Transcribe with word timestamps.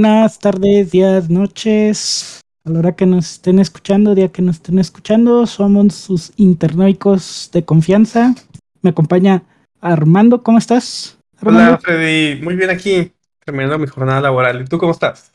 Buenas 0.00 0.38
tardes, 0.38 0.92
días, 0.92 1.28
noches. 1.28 2.40
A 2.64 2.70
la 2.70 2.78
hora 2.78 2.96
que 2.96 3.04
nos 3.04 3.32
estén 3.32 3.58
escuchando, 3.58 4.14
día 4.14 4.32
que 4.32 4.40
nos 4.40 4.56
estén 4.56 4.78
escuchando, 4.78 5.46
somos 5.46 5.94
sus 5.94 6.32
internoicos 6.38 7.50
de 7.52 7.66
confianza. 7.66 8.34
Me 8.80 8.88
acompaña 8.88 9.42
Armando, 9.78 10.42
¿cómo 10.42 10.56
estás? 10.56 11.18
Hola, 11.42 11.78
Freddy. 11.82 12.40
Muy 12.40 12.56
bien 12.56 12.70
aquí, 12.70 13.12
terminando 13.44 13.78
mi 13.78 13.88
jornada 13.88 14.22
laboral. 14.22 14.62
¿Y 14.62 14.64
tú 14.64 14.78
cómo 14.78 14.92
estás? 14.92 15.34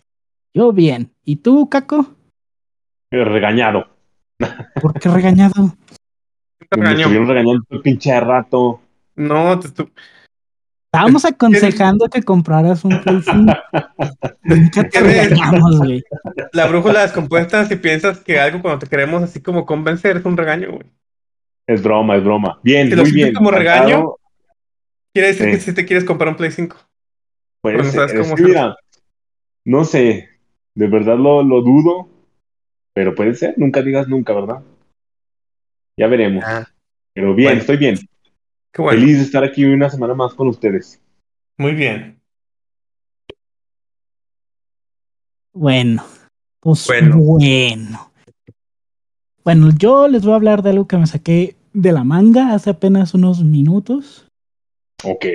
Yo 0.51 0.73
bien. 0.73 1.11
¿Y 1.23 1.35
tú, 1.35 1.69
Caco? 1.69 2.15
Regañado. 3.11 3.85
¿Por 4.81 4.99
qué 4.99 5.09
regañado? 5.09 5.75
¿Te 6.67 6.79
Me 6.79 6.89
estuvieron 6.89 7.27
regañando 7.27 7.63
el 7.69 7.81
pinche 7.81 8.19
rato. 8.19 8.81
No, 9.15 9.59
te 9.59 9.67
estuve 9.67 9.91
Estábamos 10.95 11.25
aconsejando 11.25 12.07
que 12.07 12.23
compraras 12.23 12.85
un 12.85 13.01
Play 13.01 13.21
Nunca 14.43 14.89
te 14.89 14.99
regañamos, 15.01 15.79
güey. 15.79 16.03
La 16.53 16.67
brújula 16.67 17.01
descompuesta, 17.01 17.65
si 17.65 17.75
piensas 17.75 18.19
que 18.19 18.39
algo 18.39 18.61
cuando 18.61 18.79
te 18.79 18.87
queremos 18.87 19.21
así 19.21 19.41
como 19.41 19.65
convencer 19.65 20.17
es 20.17 20.25
un 20.25 20.37
regaño, 20.37 20.71
güey. 20.71 20.85
Es 21.67 21.83
broma, 21.83 22.15
es 22.15 22.23
broma. 22.23 22.59
Bien, 22.63 22.89
si 22.89 22.95
muy 22.95 23.11
bien. 23.11 23.33
como 23.33 23.51
regaño, 23.51 24.15
quiere 25.13 25.29
decir 25.29 25.47
que 25.47 25.59
si 25.59 25.73
te 25.73 25.85
quieres 25.85 26.05
comprar 26.05 26.29
un 26.29 26.37
Play 26.37 26.51
5. 26.51 26.77
Pues, 27.61 27.77
no, 27.77 27.83
sabes 27.91 28.13
cómo 28.13 28.35
mira, 28.35 28.75
no 29.65 29.83
sé, 29.83 30.29
de 30.75 30.87
verdad 30.87 31.17
lo, 31.17 31.43
lo, 31.43 31.61
dudo, 31.61 32.07
pero 32.93 33.15
puede 33.15 33.33
ser, 33.33 33.55
nunca 33.57 33.81
digas 33.81 34.07
nunca, 34.07 34.33
¿verdad? 34.33 34.61
Ya 35.97 36.07
veremos. 36.07 36.43
Ah. 36.45 36.67
Pero 37.13 37.33
bien, 37.33 37.57
estoy 37.57 37.77
bien. 37.77 37.97
Feliz 38.75 39.17
de 39.17 39.23
estar 39.23 39.43
aquí 39.43 39.63
una 39.63 39.89
semana 39.89 40.13
más 40.13 40.33
con 40.33 40.47
ustedes. 40.49 41.01
Muy 41.57 41.73
bien. 41.73 42.19
Bueno, 45.53 46.03
pues 46.59 46.85
bueno. 46.87 47.17
bueno. 47.17 48.11
Bueno, 49.45 49.69
yo 49.77 50.07
les 50.09 50.23
voy 50.23 50.33
a 50.33 50.35
hablar 50.35 50.61
de 50.61 50.71
algo 50.71 50.87
que 50.87 50.97
me 50.97 51.07
saqué 51.07 51.55
de 51.71 51.91
la 51.93 52.03
manga 52.03 52.53
hace 52.53 52.71
apenas 52.71 53.13
unos 53.13 53.43
minutos. 53.43 54.27
Ok. 55.03 55.25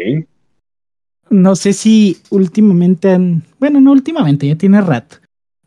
No 1.31 1.57
sé 1.57 1.73
si 1.73 2.19
últimamente 2.31 3.13
han, 3.13 3.45
bueno, 3.59 3.81
no 3.81 3.93
últimamente, 3.93 4.49
ya 4.49 4.57
tiene 4.57 4.81
rato, 4.81 5.19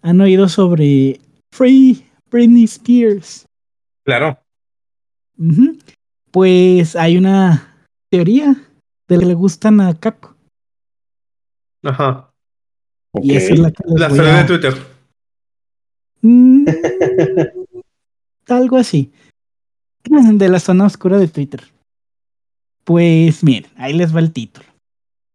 han 0.01 0.19
oído 0.19 0.49
sobre 0.49 1.21
Free 1.51 2.05
Britney 2.29 2.65
Spears. 2.65 3.45
Claro. 4.03 4.37
Pues 6.33 6.95
hay 6.95 7.15
una 7.15 7.85
teoría 8.09 8.55
de 9.07 9.19
que 9.19 9.25
le 9.25 9.35
gustan 9.35 9.79
a 9.79 9.93
Caco. 9.93 10.35
Ajá. 11.83 12.31
Y 13.21 13.35
esa 13.35 13.53
es 13.53 13.59
la 13.59 13.69
que 13.69 13.83
La 13.85 14.07
a... 14.07 14.41
de 14.41 14.47
Twitter. 14.47 14.73
Mm, 16.21 16.65
algo 18.47 18.77
así. 18.77 19.11
De 20.33 20.49
la 20.49 20.59
zona 20.59 20.87
oscura 20.87 21.19
de 21.19 21.27
Twitter. 21.27 21.61
Pues 22.83 23.43
miren, 23.43 23.71
ahí 23.77 23.93
les 23.93 24.13
va 24.13 24.19
el 24.19 24.33
título. 24.33 24.65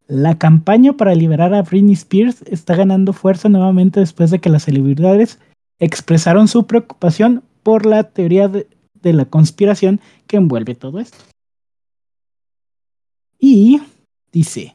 La 0.09 0.37
campaña 0.37 0.95
para 0.95 1.15
liberar 1.15 1.55
a 1.55 1.63
Britney 1.63 1.95
Spears 1.95 2.43
está 2.43 2.75
ganando 2.75 3.13
fuerza 3.13 3.49
nuevamente 3.49 4.01
después 4.01 4.31
de 4.33 4.41
que 4.41 4.51
las 4.51 4.65
celebridades 4.65 5.39
expresaron 5.79 6.49
su 6.49 6.67
preocupación 6.67 7.45
por 7.63 7.87
la 7.87 8.03
teoría 8.03 8.49
de, 8.49 8.67
de 9.03 9.13
la 9.13 9.25
conspiración 9.25 10.01
que 10.27 10.37
envuelve 10.37 10.75
todo 10.75 11.01
esto. 11.01 11.19
Y 13.39 13.81
dice, 14.33 14.75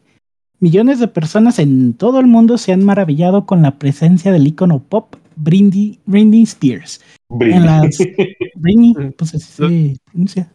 millones 0.59 0.99
de 0.99 1.07
personas 1.07 1.59
en 1.59 1.93
todo 1.93 2.19
el 2.19 2.27
mundo 2.27 2.57
se 2.57 2.71
han 2.71 2.83
maravillado 2.83 3.45
con 3.45 3.61
la 3.61 3.77
presencia 3.77 4.31
del 4.31 4.47
icono 4.47 4.79
pop 4.81 5.15
Britney, 5.35 5.99
Britney 6.05 6.43
Spears. 6.43 7.01
Britney. 7.29 7.57
En 7.57 7.65
las, 7.65 7.97
Britney, 8.55 8.93
pues 9.17 9.35
así 9.35 9.51
se 9.51 9.97
pronuncia. 10.05 10.51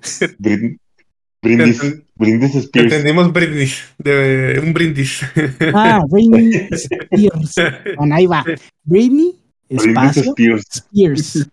Brindis, 1.41 1.81
brindis 2.17 2.55
Spears. 2.55 2.93
Entendimos 2.93 3.33
brindis, 3.33 3.85
de 3.99 4.61
un 4.63 4.73
brindis. 4.73 5.21
Ah, 5.73 6.03
Britney 6.09 6.69
Spears. 6.73 7.55
Bueno, 7.97 8.15
ahí 8.15 8.27
va. 8.27 8.45
Britney, 8.85 9.37
espacio, 9.69 10.23
Spears. 10.23 10.65
Spears 10.71 11.49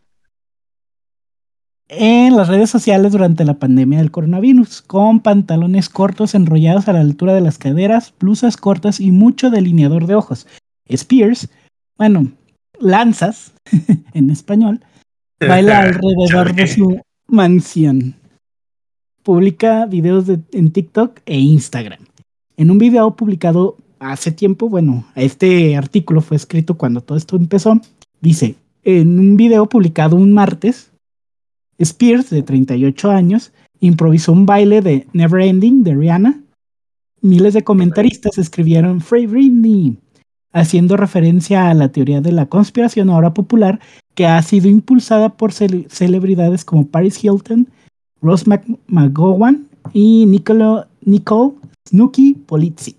en 1.87 2.35
las 2.35 2.47
redes 2.47 2.69
sociales 2.69 3.11
durante 3.11 3.45
la 3.45 3.55
pandemia 3.55 3.99
del 3.99 4.11
coronavirus, 4.11 4.81
con 4.81 5.19
pantalones 5.19 5.89
cortos 5.89 6.35
enrollados 6.35 6.87
a 6.87 6.93
la 6.93 7.01
altura 7.01 7.33
de 7.33 7.41
las 7.41 7.57
caderas, 7.57 8.13
blusas 8.19 8.57
cortas 8.57 8.99
y 8.99 9.11
mucho 9.11 9.49
delineador 9.49 10.07
de 10.07 10.15
ojos. 10.15 10.47
Spears, 10.87 11.49
bueno, 11.97 12.31
lanzas 12.79 13.53
en 14.13 14.29
español, 14.29 14.81
baila 15.39 15.79
alrededor 15.79 16.55
de 16.55 16.67
su 16.67 17.01
mansión. 17.27 18.15
Publica 19.23 19.85
videos 19.85 20.25
en 20.29 20.71
TikTok 20.71 21.21
e 21.25 21.39
Instagram. 21.39 21.99
En 22.57 22.71
un 22.71 22.77
video 22.77 23.15
publicado 23.15 23.77
hace 23.99 24.31
tiempo, 24.31 24.69
bueno, 24.69 25.05
este 25.15 25.75
artículo 25.75 26.21
fue 26.21 26.37
escrito 26.37 26.77
cuando 26.77 27.01
todo 27.01 27.17
esto 27.17 27.35
empezó, 27.35 27.81
dice, 28.21 28.55
en 28.83 29.19
un 29.19 29.35
video 29.35 29.67
publicado 29.67 30.15
un 30.15 30.31
martes, 30.31 30.91
Spears, 31.79 32.29
de 32.29 32.41
38 32.43 33.11
años, 33.11 33.51
improvisó 33.79 34.31
un 34.31 34.45
baile 34.45 34.81
de 34.81 35.07
Never 35.13 35.41
Ending 35.41 35.83
de 35.83 35.95
Rihanna. 35.95 36.41
Miles 37.21 37.53
de 37.53 37.63
comentaristas 37.63 38.37
escribieron 38.37 39.01
Free 39.01 39.25
Britney, 39.25 39.97
haciendo 40.53 40.95
referencia 40.95 41.69
a 41.69 41.73
la 41.73 41.89
teoría 41.89 42.21
de 42.21 42.31
la 42.31 42.45
conspiración 42.45 43.09
ahora 43.09 43.33
popular 43.33 43.79
que 44.13 44.25
ha 44.25 44.41
sido 44.41 44.69
impulsada 44.69 45.29
por 45.29 45.51
celebridades 45.51 46.63
como 46.63 46.87
Paris 46.87 47.23
Hilton, 47.23 47.67
Ross 48.21 48.45
McGowan 48.87 49.67
y 49.93 50.25
Nicole, 50.25 50.85
Nicole 51.01 51.53
Snooki 51.87 52.35
Polizzi. 52.45 52.95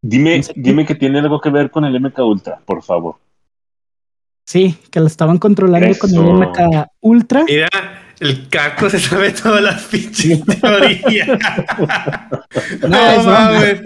Dime, 0.00 0.42
dime 0.54 0.86
que 0.86 0.94
tiene 0.94 1.18
algo 1.18 1.40
que 1.40 1.50
ver 1.50 1.70
con 1.70 1.84
el 1.84 1.98
MK 1.98 2.18
Ultra, 2.18 2.60
por 2.64 2.82
favor. 2.82 3.16
Sí, 4.46 4.76
que 4.90 5.00
lo 5.00 5.06
estaban 5.06 5.38
controlando 5.38 5.98
con 5.98 6.14
el 6.14 6.20
MK 6.20 6.86
Ultra. 7.00 7.44
Mira, 7.44 7.68
el 8.20 8.48
caco 8.48 8.90
se 8.90 8.98
sabe 8.98 9.32
todas 9.32 9.62
las 9.62 9.84
pinches 9.84 10.44
teorías. 10.44 11.28
no, 12.88 13.10
es 13.10 13.24
mames. 13.24 13.82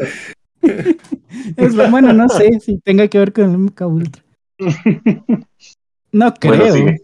es 1.56 1.90
bueno, 1.90 2.12
no 2.12 2.28
sé 2.28 2.58
si 2.60 2.78
tenga 2.78 3.08
que 3.08 3.18
ver 3.18 3.32
con 3.32 3.44
el 3.50 3.58
MK 3.58 3.80
Ultra. 3.82 4.22
No 6.12 6.34
creo. 6.40 6.96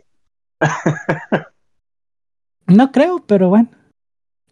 no 2.66 2.92
creo, 2.92 3.24
pero 3.26 3.48
bueno. 3.48 3.70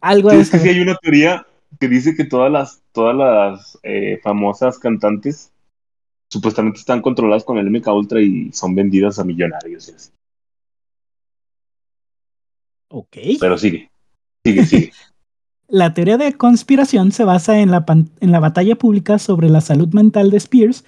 Algo 0.00 0.30
es 0.30 0.50
que 0.50 0.58
sí 0.58 0.68
hay 0.68 0.80
una 0.80 0.96
teoría 0.96 1.46
que 1.78 1.88
dice 1.88 2.14
que 2.16 2.24
todas 2.24 2.50
las, 2.50 2.82
todas 2.92 3.16
las 3.16 3.78
eh, 3.82 4.20
famosas 4.22 4.78
cantantes 4.78 5.51
supuestamente 6.32 6.78
están 6.78 7.02
controladas 7.02 7.44
con 7.44 7.58
el 7.58 7.70
MK 7.70 7.86
Ultra 7.88 8.22
y 8.22 8.50
son 8.52 8.74
vendidas 8.74 9.18
a 9.18 9.24
millonarios. 9.24 10.10
Ok. 12.88 13.16
Pero 13.38 13.58
sigue, 13.58 13.90
sigue, 14.42 14.64
sigue. 14.64 14.92
la 15.68 15.92
teoría 15.92 16.16
de 16.16 16.32
conspiración 16.32 17.12
se 17.12 17.24
basa 17.24 17.60
en 17.60 17.70
la, 17.70 17.84
en 17.86 18.32
la 18.32 18.40
batalla 18.40 18.76
pública 18.76 19.18
sobre 19.18 19.50
la 19.50 19.60
salud 19.60 19.92
mental 19.92 20.30
de 20.30 20.38
Spears, 20.38 20.86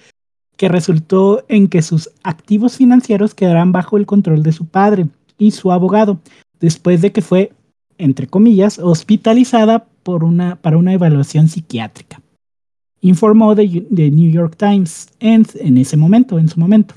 que 0.57 0.67
resultó 0.67 1.45
en 1.47 1.67
que 1.67 1.83
sus 1.83 2.09
activos 2.23 2.77
financieros 2.77 3.35
quedarán 3.35 3.71
bajo 3.71 3.97
el 3.97 4.07
control 4.07 4.41
de 4.41 4.51
su 4.51 4.65
padre 4.65 5.09
y 5.37 5.51
su 5.51 5.71
abogado, 5.71 6.19
después 6.59 7.01
de 7.01 7.11
que 7.11 7.21
fue, 7.21 7.51
entre 7.99 8.25
comillas, 8.25 8.79
hospitalizada 8.79 9.85
por 10.01 10.23
una, 10.23 10.55
para 10.55 10.77
una 10.77 10.93
evaluación 10.93 11.49
psiquiátrica 11.49 12.19
informó 13.07 13.53
de, 13.53 13.67
New 13.67 14.31
York 14.31 14.55
Times 14.57 15.09
en, 15.19 15.45
en 15.55 15.77
ese 15.77 15.95
momento, 15.95 16.39
en 16.39 16.49
su 16.49 16.59
momento. 16.59 16.95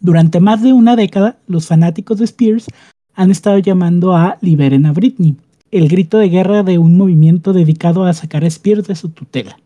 Durante 0.00 0.38
más 0.38 0.62
de 0.62 0.72
una 0.72 0.96
década, 0.96 1.38
los 1.46 1.66
fanáticos 1.66 2.18
de 2.18 2.24
Spears 2.24 2.66
han 3.14 3.30
estado 3.30 3.58
llamando 3.58 4.14
a 4.14 4.38
Liberen 4.40 4.86
a 4.86 4.92
Britney, 4.92 5.36
el 5.70 5.88
grito 5.88 6.18
de 6.18 6.28
guerra 6.28 6.62
de 6.62 6.78
un 6.78 6.96
movimiento 6.96 7.52
dedicado 7.52 8.04
a 8.04 8.12
sacar 8.12 8.44
a 8.44 8.46
Spears 8.46 8.86
de 8.86 8.94
su 8.94 9.08
tutela. 9.08 9.58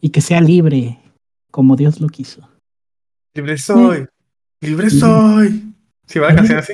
Y 0.00 0.10
que 0.10 0.20
sea 0.20 0.40
libre, 0.40 0.98
como 1.50 1.76
Dios 1.76 2.00
lo 2.00 2.08
quiso. 2.08 2.48
Libre 3.34 3.58
soy, 3.58 4.06
libre 4.60 4.90
soy. 4.90 5.74
¿Sí 6.06 6.18
va 6.20 6.28
la 6.28 6.36
canción 6.36 6.58
así? 6.58 6.72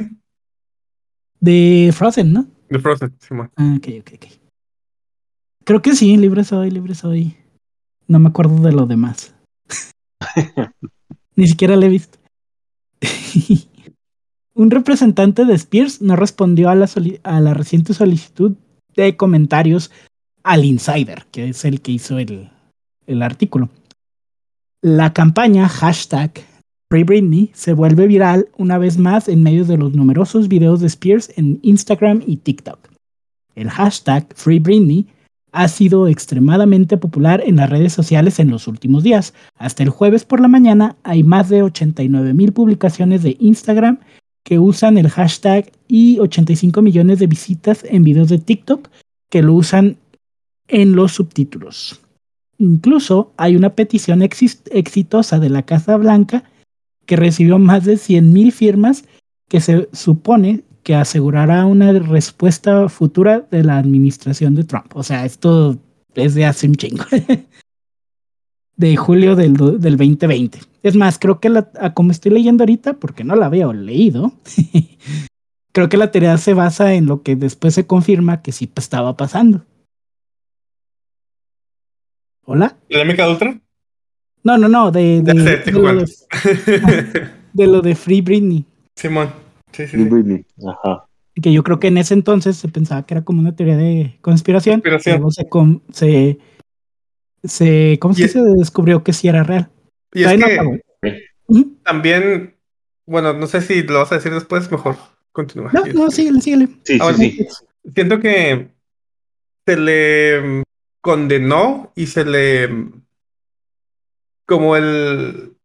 De 1.38 1.90
Frozen, 1.94 2.32
¿no? 2.32 2.46
De 2.68 2.78
Frozen, 2.78 3.14
sí, 3.18 3.34
Ah, 3.56 3.74
ok, 3.78 3.88
ok, 4.00 4.10
ok. 4.14 4.26
Creo 5.64 5.80
que 5.80 5.94
sí, 5.94 6.16
libre 6.16 6.44
soy, 6.44 6.70
libre 6.70 6.94
soy. 6.94 7.36
No 8.10 8.18
me 8.18 8.30
acuerdo 8.30 8.56
de 8.56 8.72
lo 8.72 8.86
demás. 8.86 9.32
Ni 11.36 11.46
siquiera 11.46 11.76
le 11.76 11.86
he 11.86 11.90
visto. 11.90 12.18
Un 14.54 14.72
representante 14.72 15.44
de 15.44 15.54
Spears 15.54 16.02
no 16.02 16.16
respondió 16.16 16.70
a 16.70 16.74
la, 16.74 16.90
a 17.22 17.40
la, 17.40 17.54
reciente 17.54 17.94
solicitud 17.94 18.56
de 18.96 19.16
comentarios 19.16 19.92
al 20.42 20.64
Insider, 20.64 21.24
que 21.30 21.50
es 21.50 21.64
el 21.64 21.82
que 21.82 21.92
hizo 21.92 22.18
el, 22.18 22.50
el 23.06 23.22
artículo. 23.22 23.68
La 24.82 25.12
campaña 25.12 25.68
hashtag 25.68 26.32
Free 26.90 27.04
Britney 27.04 27.52
se 27.54 27.74
vuelve 27.74 28.08
viral 28.08 28.48
una 28.58 28.76
vez 28.78 28.98
más 28.98 29.28
en 29.28 29.44
medio 29.44 29.64
de 29.64 29.78
los 29.78 29.94
numerosos 29.94 30.48
videos 30.48 30.80
de 30.80 30.88
Spears 30.88 31.32
en 31.36 31.60
Instagram 31.62 32.24
y 32.26 32.38
TikTok. 32.38 32.88
El 33.54 33.70
hashtag 33.70 34.26
Free 34.34 34.58
Britney 34.58 35.06
ha 35.52 35.68
sido 35.68 36.08
extremadamente 36.08 36.96
popular 36.96 37.42
en 37.44 37.56
las 37.56 37.70
redes 37.70 37.92
sociales 37.92 38.38
en 38.38 38.50
los 38.50 38.68
últimos 38.68 39.02
días. 39.02 39.34
Hasta 39.56 39.82
el 39.82 39.88
jueves 39.88 40.24
por 40.24 40.40
la 40.40 40.48
mañana 40.48 40.96
hay 41.02 41.22
más 41.22 41.48
de 41.48 41.62
89 41.62 42.34
mil 42.34 42.52
publicaciones 42.52 43.22
de 43.22 43.36
Instagram 43.40 43.98
que 44.44 44.58
usan 44.58 44.98
el 44.98 45.08
hashtag 45.08 45.70
y 45.88 46.18
85 46.18 46.82
millones 46.82 47.18
de 47.18 47.26
visitas 47.26 47.84
en 47.84 48.04
videos 48.04 48.28
de 48.28 48.38
TikTok 48.38 48.88
que 49.28 49.42
lo 49.42 49.54
usan 49.54 49.96
en 50.68 50.94
los 50.94 51.12
subtítulos. 51.12 52.00
Incluso 52.58 53.32
hay 53.36 53.56
una 53.56 53.70
petición 53.70 54.22
exitosa 54.22 55.38
de 55.38 55.50
la 55.50 55.62
Casa 55.62 55.96
Blanca 55.96 56.44
que 57.06 57.16
recibió 57.16 57.58
más 57.58 57.84
de 57.84 57.94
100.000 57.94 58.52
firmas 58.52 59.04
que 59.48 59.60
se 59.60 59.88
supone 59.92 60.62
que 60.82 60.94
asegurará 60.94 61.66
una 61.66 61.92
respuesta 61.92 62.88
futura 62.88 63.46
de 63.50 63.64
la 63.64 63.78
administración 63.78 64.54
de 64.54 64.64
Trump. 64.64 64.94
O 64.94 65.02
sea, 65.02 65.24
esto 65.24 65.78
es 66.14 66.34
de 66.34 66.46
hace 66.46 66.66
un 66.66 66.74
chingo. 66.74 67.04
de 68.76 68.96
julio 68.96 69.36
del, 69.36 69.54
del 69.78 69.96
2020. 69.98 70.58
Es 70.82 70.96
más, 70.96 71.18
creo 71.18 71.38
que 71.38 71.50
la, 71.50 71.70
como 71.92 72.10
estoy 72.12 72.32
leyendo 72.32 72.62
ahorita, 72.62 72.94
porque 72.94 73.24
no 73.24 73.36
la 73.36 73.50
veo 73.50 73.74
leído, 73.74 74.32
creo 75.72 75.90
que 75.90 75.98
la 75.98 76.10
teoría 76.10 76.38
se 76.38 76.54
basa 76.54 76.94
en 76.94 77.04
lo 77.04 77.22
que 77.22 77.36
después 77.36 77.74
se 77.74 77.86
confirma 77.86 78.40
que 78.40 78.52
sí 78.52 78.70
estaba 78.74 79.16
pasando. 79.18 79.66
¿Hola? 82.46 82.78
¿La 82.88 83.04
Mica 83.04 83.28
Ultra? 83.28 83.60
No, 84.42 84.56
no, 84.56 84.68
no, 84.68 84.90
de, 84.90 85.20
de, 85.22 85.34
de, 87.52 87.66
lo 87.66 87.82
de, 87.82 87.94
Free 87.94 88.22
Britney. 88.22 88.64
Simón, 88.96 89.30
sí, 89.72 89.86
sí. 89.86 90.46
Ajá. 90.66 91.06
Que 91.40 91.52
yo 91.52 91.62
creo 91.62 91.80
que 91.80 91.88
en 91.88 91.98
ese 91.98 92.14
entonces 92.14 92.56
se 92.56 92.68
pensaba 92.68 93.04
que 93.06 93.14
era 93.14 93.24
como 93.24 93.40
una 93.40 93.54
teoría 93.54 93.76
de 93.76 94.18
conspiración. 94.20 94.80
conspiración. 94.80 95.20
Luego 95.20 95.30
se, 95.30 95.48
se, 95.92 96.38
se, 97.44 97.98
¿cómo 98.00 98.14
se, 98.14 98.28
se 98.28 98.42
descubrió 98.42 99.02
que 99.02 99.12
sí 99.12 99.28
era 99.28 99.42
real? 99.42 99.70
Y 100.12 100.24
es 100.24 100.44
que 100.44 101.22
también, 101.84 102.54
bueno, 103.06 103.32
no 103.32 103.46
sé 103.46 103.60
si 103.60 103.82
lo 103.82 104.00
vas 104.00 104.12
a 104.12 104.16
decir 104.16 104.32
después, 104.32 104.70
mejor 104.70 104.96
continúa. 105.32 105.70
No, 105.72 105.84
no, 105.86 106.10
síguele, 106.10 106.40
síguele. 106.40 106.68
Sí, 106.84 106.98
sí, 106.98 107.14
sí. 107.14 107.46
Siento 107.94 108.20
que 108.20 108.68
se 109.66 109.76
le 109.76 110.62
condenó 111.00 111.92
y 111.94 112.06
se 112.06 112.24
le 112.24 112.68
como 114.46 114.76
el, 114.76 115.56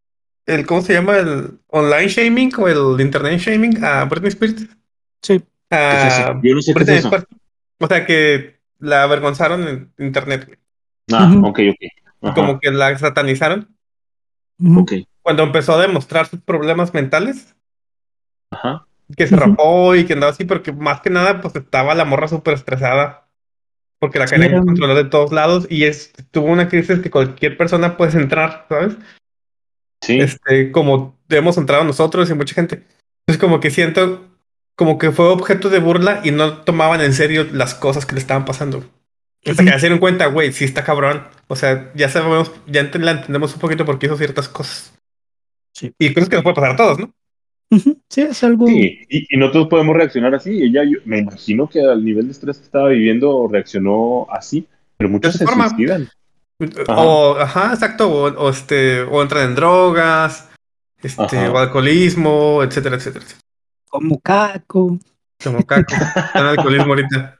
el, 0.46 0.66
¿cómo 0.66 0.82
se 0.82 0.94
llama? 0.94 1.18
El 1.18 1.60
online 1.68 2.08
shaming 2.08 2.52
o 2.58 2.68
el 2.68 3.02
internet 3.02 3.40
shaming 3.40 3.84
a 3.84 4.06
Britney 4.06 4.30
Spears. 4.30 4.68
Sí. 5.22 5.44
Yo 5.72 6.56
no 6.56 6.62
sé 6.62 6.74
qué 6.74 6.84
es 6.84 6.90
eso. 6.90 7.12
O 7.80 7.88
sea, 7.88 8.06
que 8.06 8.60
la 8.80 9.04
avergonzaron 9.04 9.68
en 9.68 9.94
internet. 9.98 10.60
Ah, 11.12 11.34
ok, 11.44 11.60
ok. 11.72 12.34
Como 12.34 12.60
que 12.60 12.72
la 12.72 12.98
satanizaron. 12.98 13.76
Ok. 14.78 14.94
Cuando 15.22 15.44
empezó 15.44 15.74
a 15.74 15.82
demostrar 15.82 16.28
sus 16.28 16.42
problemas 16.42 16.94
mentales. 16.94 17.56
Ajá. 18.52 18.88
Que 19.16 19.28
se 19.28 19.36
rapó 19.36 19.96
y 19.96 20.06
que 20.06 20.14
andaba 20.14 20.32
así, 20.32 20.46
porque 20.46 20.72
más 20.72 21.02
que 21.02 21.10
nada, 21.10 21.42
pues 21.42 21.56
estaba 21.56 21.94
la 21.94 22.06
morra 22.06 22.28
súper 22.28 22.56
estresada 22.56 23.26
porque 24.00 24.20
la 24.20 24.26
querían 24.26 24.52
sí, 24.52 24.66
controlar 24.66 24.98
de 24.98 25.06
todos 25.06 25.32
lados 25.32 25.68
y 25.70 25.86
es 25.86 26.14
tuvo 26.32 26.48
una 26.48 26.68
crisis 26.68 27.00
que 27.00 27.10
cualquier 27.10 27.58
persona 27.58 27.98
puede 27.98 28.20
entrar, 28.20 28.66
¿sabes? 28.70 28.98
Sí. 30.02 30.20
Este, 30.20 30.72
como 30.72 31.18
hemos 31.30 31.58
entrado 31.58 31.84
nosotros 31.84 32.30
y 32.30 32.34
mucha 32.34 32.56
gente. 32.56 32.84
Es 33.28 33.38
como 33.38 33.60
que 33.60 33.72
siento 33.72 34.26
como 34.76 34.98
que 34.98 35.12
fue 35.12 35.28
objeto 35.30 35.70
de 35.70 35.80
burla 35.80 36.22
y 36.24 36.32
no 36.32 36.62
tomaban 36.62 37.02
en 37.02 37.14
serio 37.14 37.48
las 37.52 37.74
cosas 37.74 38.06
que 38.06 38.14
le 38.14 38.20
estaban 38.20 38.46
pasando. 38.46 38.84
Hasta 39.46 39.64
que 39.64 39.72
se 39.72 39.80
dieron 39.80 40.00
cuenta, 40.00 40.26
güey, 40.26 40.52
sí 40.52 40.66
está 40.66 40.84
cabrón. 40.84 41.24
O 41.48 41.56
sea, 41.56 41.92
ya 41.96 42.10
sabemos, 42.10 42.52
ya 42.68 42.90
la 42.94 43.12
entendemos 43.12 43.54
un 43.54 43.60
poquito 43.60 43.86
porque 43.86 44.08
hizo 44.08 44.18
ciertas 44.18 44.50
cosas. 44.50 44.94
Sí. 45.72 45.94
Y 46.00 46.14
cosas 46.14 46.30
que 46.30 46.36
nos 46.36 46.44
puede 46.44 46.56
pasar 46.56 46.72
a 46.72 46.76
todos, 46.76 47.00
¿no? 47.00 47.14
Sí, 48.10 48.22
es 48.22 48.44
algo. 48.44 48.68
Sí, 48.68 49.00
y, 49.10 49.36
y, 49.36 49.38
no 49.38 49.52
todos 49.52 49.68
podemos 49.68 49.96
reaccionar 49.96 50.34
así. 50.34 50.64
Ella, 50.64 50.84
yo, 50.84 51.00
me 51.06 51.20
imagino 51.20 51.68
que 51.68 51.82
al 51.82 52.04
nivel 52.04 52.26
de 52.26 52.32
estrés 52.32 52.58
que 52.58 52.66
estaba 52.66 52.90
viviendo 52.90 53.48
reaccionó 53.48 54.28
así, 54.30 54.68
pero 54.98 55.10
muchos 55.10 55.36
se 55.36 55.46
forma. 55.46 55.70
suicidan. 55.70 56.08
Ajá. 56.60 57.02
O, 57.02 57.38
ajá, 57.38 57.74
exacto, 57.74 58.10
o, 58.10 58.28
o, 58.28 58.50
este, 58.50 59.02
o 59.02 59.22
entran 59.22 59.50
en 59.50 59.56
drogas, 59.56 60.50
este, 61.02 61.50
o 61.50 61.58
alcoholismo, 61.58 62.64
etcétera, 62.64 62.96
etcétera. 62.96 63.26
Como 63.90 64.20
caco. 64.20 64.98
Como 65.44 65.66
caco. 65.66 65.94
En 66.34 66.46
alcoholismo 66.46 66.94
ahorita. 66.94 67.40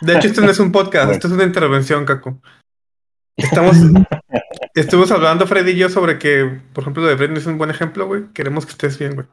De 0.00 0.16
hecho, 0.16 0.28
esto 0.28 0.40
no 0.40 0.50
es 0.50 0.58
un 0.58 0.72
podcast, 0.72 1.12
esto 1.12 1.28
es 1.28 1.34
una 1.34 1.44
intervención, 1.44 2.04
Caco. 2.04 2.40
Estamos, 3.36 3.76
estuvimos 4.74 5.10
hablando, 5.10 5.46
Freddy 5.46 5.72
y 5.72 5.76
yo, 5.76 5.88
sobre 5.88 6.18
que, 6.18 6.60
por 6.72 6.82
ejemplo, 6.82 7.02
lo 7.02 7.08
de 7.08 7.14
Britney 7.16 7.38
es 7.38 7.46
un 7.46 7.58
buen 7.58 7.70
ejemplo, 7.70 8.06
güey. 8.06 8.24
Queremos 8.32 8.64
que 8.64 8.72
estés 8.72 8.98
bien, 8.98 9.14
güey. 9.14 9.26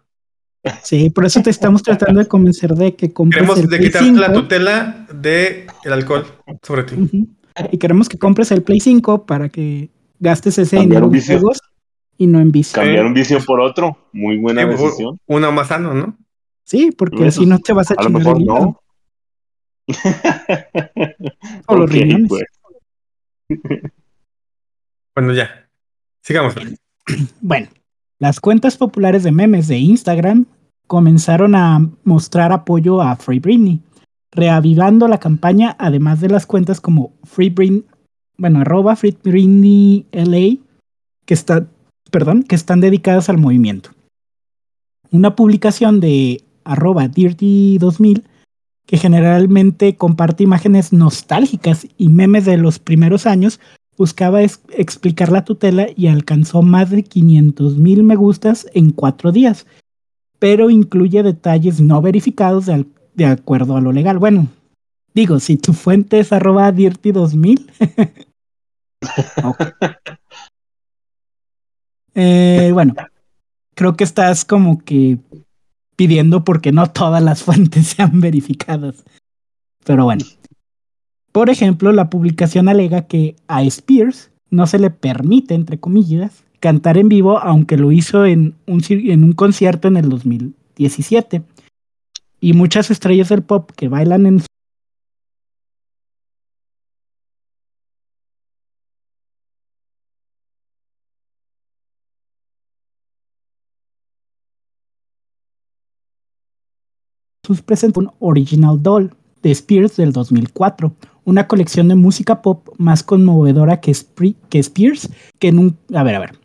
Sí, 0.84 1.10
por 1.10 1.26
eso 1.26 1.42
te 1.42 1.50
estamos 1.50 1.82
tratando 1.82 2.20
de 2.20 2.28
convencer 2.28 2.72
de 2.72 2.96
que 2.96 3.12
compres 3.12 3.42
Queremos 3.42 3.60
el 3.60 3.68
de 3.68 3.78
Play 3.78 3.90
quitar 3.90 4.04
5. 4.04 4.20
la 4.20 4.34
tutela 4.34 5.08
del 5.12 5.68
el 5.84 5.94
alcohol 5.94 6.26
sobre 6.62 6.84
ti. 6.84 6.96
Ujú. 6.96 7.28
Y 7.72 7.78
queremos 7.78 8.08
que 8.10 8.18
compres 8.18 8.52
el 8.52 8.64
Play 8.64 8.80
5 8.80 9.26
para 9.26 9.50
que 9.50 9.90
gastes 10.20 10.58
ese 10.58 10.78
dinero 10.80 11.10
en 11.14 11.22
juegos 11.22 11.60
y 12.18 12.28
no 12.28 12.40
en 12.40 12.52
vicio. 12.52 12.76
Cambiar 12.82 13.06
un 13.06 13.14
vicio 13.14 13.40
por 13.44 13.60
otro, 13.60 13.98
muy 14.14 14.38
buena 14.38 14.64
Sí, 14.64 14.68
decisión. 14.70 15.20
Uno 15.28 15.52
más 15.52 15.68
sano, 15.68 15.94
¿no? 15.94 16.18
Sí, 16.64 16.92
porque 16.96 17.26
así 17.26 17.46
no 17.46 17.60
te 17.60 17.74
vas 17.74 17.92
a 17.92 17.96
A 17.96 18.04
lo 18.04 18.10
chingar 18.10 18.22
mejor 18.24 18.38
el 18.38 18.44
hígado. 18.44 18.60
no. 18.66 18.82
O 21.68 21.76
los 21.76 21.86
Ok, 21.90 21.92
riñones. 21.92 22.30
pues. 22.30 22.44
Bueno, 25.16 25.34
ya. 25.34 25.70
Sigamos. 26.22 26.56
Bueno, 27.42 27.68
las 28.20 28.40
cuentas 28.40 28.78
populares 28.78 29.24
de 29.24 29.32
memes 29.32 29.68
de 29.68 29.78
Instagram 29.80 30.46
comenzaron 30.88 31.56
a 31.56 31.80
mostrar 32.06 32.52
apoyo 32.54 33.02
a 33.02 33.16
Free 33.18 33.40
Britney, 33.40 33.82
reavivando 34.32 35.08
la 35.08 35.20
campaña, 35.20 35.76
además 35.80 36.22
de 36.22 36.30
las 36.30 36.46
cuentas 36.46 36.82
como 36.82 37.14
Free 37.24 37.50
Britney, 37.50 37.86
bueno, 38.38 38.62
arroba 38.62 38.96
que 38.96 40.06
perdón, 42.10 42.44
que 42.44 42.56
están 42.56 42.82
dedicadas 42.82 43.30
al 43.30 43.38
movimiento. 43.38 43.92
Una 45.12 45.36
publicación 45.36 46.00
de 46.00 46.44
arroba 46.64 47.08
Dirty 47.08 47.78
2000 47.78 48.24
que 48.92 48.98
generalmente 48.98 49.96
comparte 49.96 50.44
imágenes 50.44 50.92
nostálgicas 50.92 51.88
y 51.98 52.10
memes 52.10 52.44
de 52.44 52.58
los 52.58 52.78
primeros 52.78 53.26
años, 53.26 53.62
buscaba 53.98 54.42
explicar 54.42 55.32
la 55.32 55.46
tutela 55.46 55.88
y 55.96 56.08
alcanzó 56.08 56.62
más 56.62 56.90
de 56.90 57.04
500 57.04 57.78
mil 57.78 58.04
me 58.04 58.18
gustas 58.18 58.68
en 58.74 58.92
cuatro 58.92 59.32
días, 59.32 59.66
pero 60.40 60.70
incluye 60.70 61.24
detalles 61.24 61.80
no 61.80 62.02
verificados 62.02 62.66
de, 62.66 62.86
de 63.14 63.26
acuerdo 63.26 63.76
a 63.76 63.82
lo 63.82 63.92
legal. 63.92 64.18
Bueno, 64.20 64.48
digo, 65.14 65.40
si 65.40 65.58
tu 65.58 65.74
fuente 65.74 66.20
es 66.20 66.32
arroba 66.32 66.72
dirty 66.72 67.12
2000. 67.12 67.72
ok. 69.44 69.62
Eh, 72.14 72.72
bueno, 72.74 72.94
creo 73.76 73.96
que 73.96 74.04
estás 74.04 74.46
como 74.46 74.80
que 74.84 75.18
pidiendo 75.96 76.44
porque 76.44 76.72
no 76.72 76.90
todas 76.90 77.24
las 77.24 77.44
fuentes 77.44 77.88
sean 77.96 78.20
verificadas. 78.20 79.04
Pero 79.86 80.06
bueno. 80.06 80.26
Por 81.32 81.50
ejemplo, 81.50 81.94
la 81.94 82.10
publicación 82.10 82.68
alega 82.68 83.08
que 83.08 83.38
a 83.48 83.64
Spears 83.64 84.32
no 84.50 84.68
se 84.68 84.80
le 84.80 84.90
permite, 84.90 85.54
entre 85.54 85.80
comillas, 85.80 86.44
cantar 86.60 86.98
en 86.98 87.08
vivo, 87.08 87.40
aunque 87.40 87.78
lo 87.78 87.94
hizo 87.94 88.26
en 88.26 88.56
un 88.68 89.34
concierto 89.34 89.88
en 89.88 89.96
el 89.96 90.10
2017. 90.10 91.42
Y 92.44 92.54
muchas 92.54 92.90
estrellas 92.90 93.30
del 93.30 93.44
pop 93.44 93.70
que 93.78 93.88
bailan 93.88 94.26
en 94.26 94.40
sus 107.46 107.62
presentó 107.62 108.00
un 108.00 108.12
Original 108.20 108.82
Doll 108.82 109.14
de 109.44 109.52
Spears 109.52 109.98
del 109.98 110.12
2004, 110.12 110.96
una 111.26 111.48
colección 111.48 111.90
de 111.90 111.96
música 111.96 112.42
pop 112.42 112.70
más 112.80 113.04
conmovedora 113.04 113.80
que, 113.80 113.96
que 114.50 114.60
Spears, 114.60 115.12
que 115.38 115.50
un... 115.50 115.78
A 115.94 116.04
ver, 116.04 116.16
a 116.16 116.20
ver. 116.20 116.40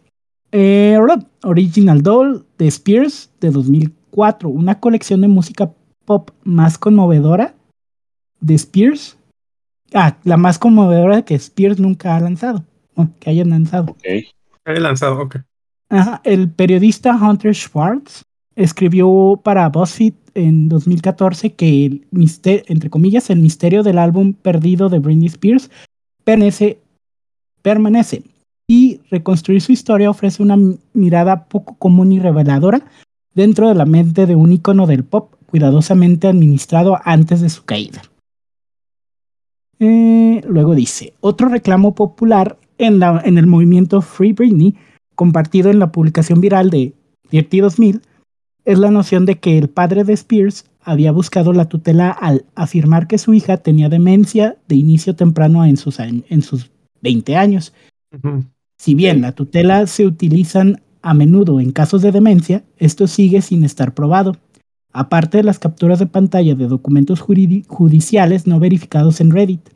Eh, 0.52 0.98
Original 1.42 2.02
Doll 2.02 2.44
de 2.58 2.66
Spears 2.66 3.30
de 3.40 3.50
2004, 3.50 4.50
una 4.50 4.78
colección 4.78 5.22
de 5.22 5.28
música 5.28 5.72
pop 6.06 6.30
más 6.44 6.78
conmovedora 6.78 7.54
de 8.40 8.54
Spears. 8.54 9.18
Ah, 9.92 10.16
la 10.25 10.36
más 10.36 10.58
conmovedora 10.58 11.22
que 11.22 11.34
Spears 11.34 11.78
nunca 11.78 12.16
ha 12.16 12.20
lanzado, 12.20 12.64
bueno, 12.94 13.12
que 13.20 13.30
hayan 13.30 13.50
lanzado. 13.50 13.92
Ok. 13.92 14.04
He 14.64 14.80
lanzado, 14.80 15.20
ok. 15.20 15.36
Ajá, 15.88 16.20
el 16.25 16.50
periodista 16.50 17.14
Hunter 17.14 17.54
Schwartz 17.54 18.22
escribió 18.56 19.40
para 19.44 19.68
BuzzFeed 19.68 20.14
en 20.34 20.68
2014 20.68 21.52
que 21.52 21.86
el 21.86 22.06
misterio, 22.10 22.64
entre 22.68 22.90
comillas, 22.90 23.30
el 23.30 23.40
misterio 23.40 23.82
del 23.82 23.98
álbum 23.98 24.32
perdido 24.32 24.88
de 24.88 24.98
Britney 24.98 25.28
Spears 25.28 25.70
permanece, 26.25 26.80
permanece 27.62 28.22
y 28.66 29.00
reconstruir 29.10 29.60
su 29.60 29.72
historia 29.72 30.10
ofrece 30.10 30.42
una 30.42 30.58
mirada 30.92 31.44
poco 31.44 31.76
común 31.76 32.12
y 32.12 32.18
reveladora 32.18 32.82
dentro 33.34 33.68
de 33.68 33.75
la 33.75 33.84
mente 33.84 34.26
de 34.26 34.34
un 34.34 34.52
icono 34.52 34.86
del 34.86 35.04
pop 35.04 35.34
cuidadosamente 35.56 36.28
administrado 36.28 36.98
antes 37.02 37.40
de 37.40 37.48
su 37.48 37.64
caída. 37.64 38.02
Eh, 39.78 40.42
luego 40.46 40.75
dice, 40.75 41.14
otro 41.20 41.48
reclamo 41.48 41.94
popular 41.94 42.58
en, 42.76 42.98
la, 42.98 43.22
en, 43.25 43.38
el 43.38 43.46
movimiento 43.46 44.02
Free 44.02 44.34
Britney, 44.34 44.75
compartido 45.14 45.70
en 45.70 45.78
la 45.78 45.92
publicación 45.92 46.42
viral 46.42 46.68
de 46.68 46.92
Dirty 47.30 47.60
2000, 47.60 48.02
es 48.66 48.78
la 48.78 48.90
noción 48.90 49.25
de 49.25 49.38
que 49.38 49.56
el 49.56 49.70
padre 49.70 50.04
de 50.04 50.12
Spears 50.12 50.66
había 50.82 51.10
buscado 51.10 51.54
la 51.54 51.70
tutela 51.70 52.10
al 52.10 52.44
afirmar 52.54 53.06
que 53.06 53.16
su 53.16 53.32
hija 53.32 53.56
tenía 53.56 53.88
demencia 53.88 54.58
de 54.68 54.76
inicio 54.76 55.16
temprano 55.16 55.64
en 55.64 55.78
sus, 55.78 55.98
en 56.00 56.42
sus 56.42 56.70
20 57.00 57.34
años. 57.34 57.72
Si 58.76 58.94
bien 58.94 59.22
la 59.22 59.32
tutela 59.32 59.86
se 59.86 60.04
utilizan 60.04 60.82
a 61.00 61.14
menudo 61.14 61.60
en 61.60 61.72
casos 61.72 62.02
de 62.02 62.12
demencia, 62.12 62.62
esto 62.76 63.06
sigue 63.06 63.40
sin 63.40 63.64
estar 63.64 63.94
probado. 63.94 64.36
Aparte 64.98 65.36
de 65.36 65.44
las 65.44 65.58
capturas 65.58 65.98
de 65.98 66.06
pantalla 66.06 66.54
de 66.54 66.68
documentos 66.68 67.20
judiciales 67.20 68.46
no 68.46 68.58
verificados 68.58 69.20
en 69.20 69.30
Reddit. 69.30 69.68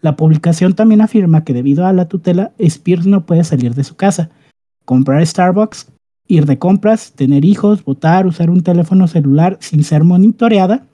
La 0.00 0.16
publicación 0.16 0.72
también 0.72 1.02
afirma 1.02 1.44
que 1.44 1.52
debido 1.52 1.84
a 1.84 1.92
la 1.92 2.08
tutela, 2.08 2.52
Spears 2.56 3.04
no 3.04 3.26
puede 3.26 3.44
salir 3.44 3.74
de 3.74 3.84
su 3.84 3.96
casa, 3.96 4.30
comprar 4.86 5.26
Starbucks, 5.26 5.88
ir 6.26 6.46
de 6.46 6.58
compras, 6.58 7.12
tener 7.12 7.44
hijos, 7.44 7.84
votar, 7.84 8.26
usar 8.26 8.48
un 8.48 8.62
teléfono 8.62 9.08
celular 9.08 9.58
sin 9.60 9.84
ser 9.84 10.04
monitoreada. 10.04 10.86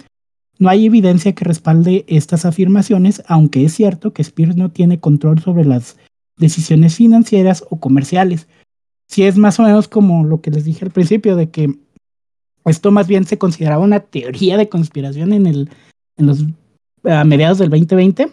No 0.59 0.69
hay 0.71 0.87
evidencia 0.87 1.37
que 1.37 1.45
respalde 1.45 2.05
estas 2.09 2.47
afirmaciones, 2.47 3.23
aunque 3.29 3.65
es 3.65 3.75
cierto 3.75 4.13
que 4.13 4.23
Spears 4.23 4.57
no 4.57 4.73
tiene 4.73 4.99
control 4.99 5.39
sobre 5.39 5.65
las 5.65 5.97
decisiones 6.37 6.97
financieras 6.97 7.63
o 7.71 7.79
comerciales. 7.79 8.49
Si 9.07 9.23
es 9.23 9.39
más 9.39 9.61
o 9.61 9.63
menos 9.63 9.87
como 9.87 10.25
lo 10.25 10.41
que 10.41 10.51
les 10.51 10.65
dije 10.65 10.85
al 10.85 10.91
principio, 10.91 11.37
de 11.37 11.51
que 11.51 11.79
esto 12.69 12.91
más 12.91 13.07
bien 13.07 13.25
se 13.25 13.39
consideraba 13.39 13.83
una 13.83 14.01
teoría 14.01 14.57
de 14.57 14.69
conspiración 14.69 15.33
en, 15.33 15.47
el, 15.47 15.71
en 16.17 16.27
los 16.27 16.45
a 17.05 17.25
mediados 17.25 17.59
del 17.59 17.71
2020. 17.71 18.31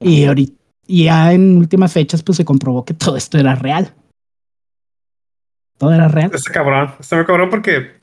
Y 0.00 0.24
ahorita, 0.24 0.54
ya 0.86 1.32
en 1.32 1.56
últimas 1.56 1.92
fechas, 1.92 2.22
pues 2.22 2.36
se 2.36 2.44
comprobó 2.44 2.84
que 2.84 2.94
todo 2.94 3.16
esto 3.16 3.38
era 3.38 3.54
real. 3.54 3.94
Todo 5.78 5.92
era 5.92 6.08
real. 6.08 6.30
Está 6.32 6.52
cabrón, 6.52 6.94
está 6.98 7.16
muy 7.16 7.26
cabrón 7.26 7.50
porque 7.50 7.96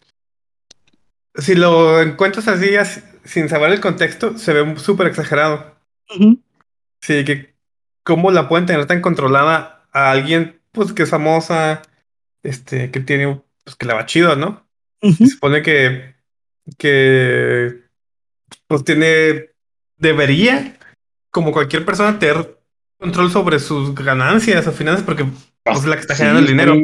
si 1.35 1.55
lo 1.55 2.01
encuentras 2.01 2.47
así, 2.47 2.69
sin 3.23 3.49
saber 3.49 3.71
el 3.71 3.81
contexto, 3.81 4.37
se 4.37 4.53
ve 4.53 4.77
súper 4.77 5.07
exagerado. 5.07 5.75
Sí, 7.01 7.25
que 7.25 7.55
cómo 8.03 8.31
la 8.31 8.47
pueden 8.47 8.65
tener 8.65 8.85
tan 8.85 9.01
controlada 9.01 9.85
a 9.91 10.11
alguien, 10.11 10.61
pues 10.71 10.93
que 10.93 11.03
es 11.03 11.09
famosa, 11.09 11.81
este, 12.43 12.91
que 12.91 12.99
tiene, 12.99 13.41
pues 13.63 13.75
que 13.75 13.85
la 13.85 13.95
va 13.95 14.05
chido, 14.05 14.35
¿no? 14.35 14.62
Se 15.11 15.27
supone 15.27 15.61
que, 15.61 16.15
que, 16.77 17.81
pues 18.67 18.85
tiene, 18.85 19.49
debería, 19.97 20.77
como 21.29 21.51
cualquier 21.51 21.85
persona, 21.85 22.19
tener 22.19 22.57
control 22.97 23.29
sobre 23.31 23.59
sus 23.59 23.93
ganancias 23.93 24.65
o 24.65 24.71
finanzas, 24.71 25.03
porque 25.03 25.25
pues, 25.63 25.79
es 25.79 25.85
la 25.85 25.95
que 25.95 26.01
está 26.01 26.15
generando 26.15 26.39
el 26.39 26.47
dinero. 26.47 26.75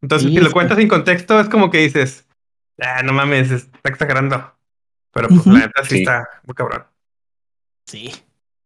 Entonces, 0.00 0.30
si 0.30 0.38
lo 0.38 0.52
cuentas 0.52 0.78
sin 0.78 0.88
contexto, 0.88 1.40
es 1.40 1.48
como 1.48 1.70
que 1.70 1.78
dices, 1.78 2.26
ah, 2.80 3.02
no 3.02 3.12
mames, 3.12 3.50
está 3.50 3.88
exagerando. 3.88 4.54
Pero 5.12 5.28
pues 5.28 5.46
la 5.46 5.60
neta 5.60 5.84
sí, 5.84 5.98
está 5.98 6.28
muy 6.44 6.54
cabrón. 6.54 6.84
Sí. 7.86 8.12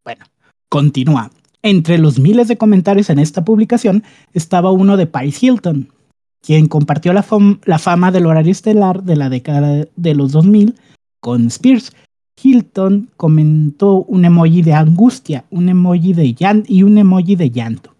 Bueno, 0.05 0.25
continúa. 0.69 1.31
Entre 1.62 1.99
los 1.99 2.19
miles 2.19 2.49
de 2.49 2.57
comentarios 2.57 3.11
en 3.11 3.19
esta 3.19 3.45
publicación 3.45 4.05
estaba 4.33 4.71
uno 4.71 4.97
de 4.97 5.07
Paris 5.07 5.43
Hilton, 5.43 5.93
quien 6.40 6.68
compartió 6.68 7.12
la, 7.12 7.23
fama 7.23 8.11
del 8.11 8.26
horario 8.26 8.52
estelar 8.52 9.02
de 9.02 9.16
la 9.16 9.28
década 9.28 9.87
de 9.97 10.14
los 10.14 10.33
2000 10.33 10.75
con 11.21 11.47
Spears. 11.47 11.92
Hilton 12.40 13.11
comentó 13.16 14.04
un 14.04 14.25
emoji 14.25 14.62
de 14.62 14.73
angustia, 14.73 15.45
un 15.50 15.68
emoji 15.68 16.12
de 16.12 16.35
llanto 16.35 16.73
y 16.73 16.85
un 16.85 16.97
emoji 16.97 17.35
de 17.37 17.50
llanto. 17.50 17.95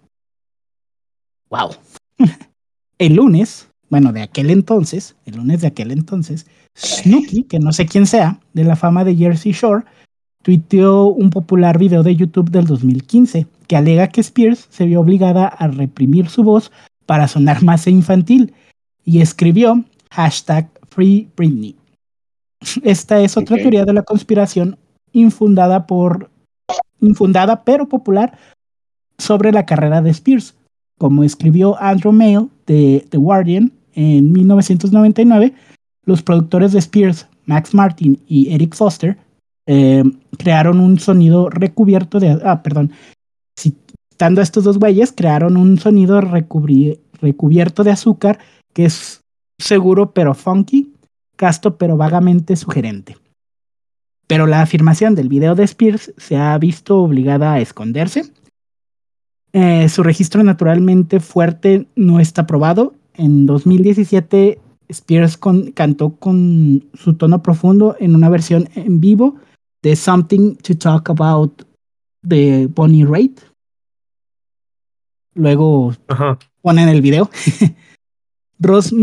¡Wow! 1.51 1.71
El 2.99 3.15
lunes, 3.15 3.69
bueno, 3.91 4.13
de 4.13 4.23
aquel 4.23 4.51
entonces, 4.51 5.17
el 5.25 5.37
lunes 5.37 5.61
de 5.61 5.69
aquel 5.69 5.93
entonces, 5.93 6.47
Snooki, 6.77 7.45
que 7.45 7.59
no 7.59 7.73
sé 7.73 7.87
quién 7.87 8.07
sea, 8.07 8.41
de 8.53 8.65
la 8.65 8.77
fama 8.77 9.05
de 9.05 9.15
Jersey 9.15 9.53
Shore, 9.53 9.85
tuiteó 10.43 11.07
un 11.07 11.31
popular 11.31 11.79
video 11.79 12.03
de 12.03 12.17
YouTube 12.17 12.51
del 12.51 12.67
2015 12.67 13.47
que 13.67 13.77
alega 13.77 14.09
que 14.09 14.21
Spears 14.21 14.67
se 14.71 14.87
vio 14.87 15.01
obligada 15.01 15.47
a 15.47 15.69
reprimir 15.69 16.29
su 16.29 16.43
voz 16.43 16.73
para 17.09 17.27
sonar 17.27 17.63
más 17.63 17.87
infantil 17.87 18.53
y 19.03 19.23
escribió 19.23 19.83
hashtag 20.11 20.69
Free 20.91 21.27
Britney. 21.35 21.75
Esta 22.83 23.19
es 23.23 23.39
otra 23.39 23.57
teoría 23.57 23.87
de 23.87 23.95
la 23.95 24.03
conspiración 24.03 24.77
infundada 25.13 25.87
por 25.87 26.31
infundada 27.01 27.65
pero 27.65 27.89
popular 27.89 28.37
sobre 29.17 29.53
la 29.53 29.65
carrera 29.65 30.03
de 30.03 30.11
Spears, 30.11 30.55
como 30.99 31.25
escribió 31.25 31.81
Andrew 31.81 32.13
Mail 32.13 32.51
de 32.67 33.07
The 33.09 33.17
Guardian 33.17 33.73
en 33.95 34.31
1999, 34.31 35.55
los 36.05 36.23
productores 36.23 36.73
de 36.73 36.81
Spears, 36.81 37.27
Max 37.47 37.73
Martin 37.73 38.21
y 38.29 38.53
Eric 38.53 38.75
Foster, 38.75 39.17
eh, 39.67 40.05
crearon 40.37 40.79
un 40.79 40.99
sonido 40.99 41.49
recubierto 41.49 42.21
de... 42.21 42.39
Ah, 42.45 42.63
perdón. 42.63 42.93
Citando 44.19 44.41
a 44.41 44.45
estos 44.45 44.65
dos 44.65 44.79
güeyes, 44.79 45.13
crearon 45.13 45.57
un 45.57 45.79
sonido 45.79 46.21
recubierto 46.21 47.85
de 47.85 47.93
azúcar 47.93 48.41
que 48.73 48.87
es 48.87 49.21
seguro 49.59 50.13
pero 50.13 50.35
funky, 50.35 50.93
casto 51.37 51.79
pero 51.79 51.97
vagamente 51.97 52.57
sugerente. 52.57 53.17
Pero 54.27 54.49
la 54.49 54.61
afirmación 54.61 55.15
del 55.15 55.29
video 55.29 55.55
de 55.55 55.63
Spears 55.63 56.13
se 56.17 56.37
ha 56.37 56.59
visto 56.59 56.99
obligada 56.99 57.53
a 57.53 57.61
esconderse 57.61 58.33
eh, 59.53 59.89
su 59.89 60.03
registro 60.03 60.43
naturalmente 60.43 61.21
fuerte 61.21 61.87
no 61.97 62.21
está 62.21 62.47
probado. 62.47 62.95
En 63.15 63.47
2017, 63.47 64.61
Spears 64.89 65.39
cantó 65.75 66.11
con 66.17 66.85
su 66.95 67.15
tono 67.15 67.43
profundo 67.43 67.97
en 67.99 68.15
una 68.15 68.29
versión 68.29 68.69
en 68.75 69.01
vivo 69.01 69.37
de 69.83 69.97
Something 69.97 70.57
to 70.57 70.77
Talk 70.77 71.11
About 71.11 71.63
de 72.23 72.69
Bonnie 72.73 73.05
Raitt. 73.05 73.41
Luego 75.39 75.95
ponen 76.63 76.89
el 76.89 77.01
video. 77.01 77.31
Rose, 78.59 78.95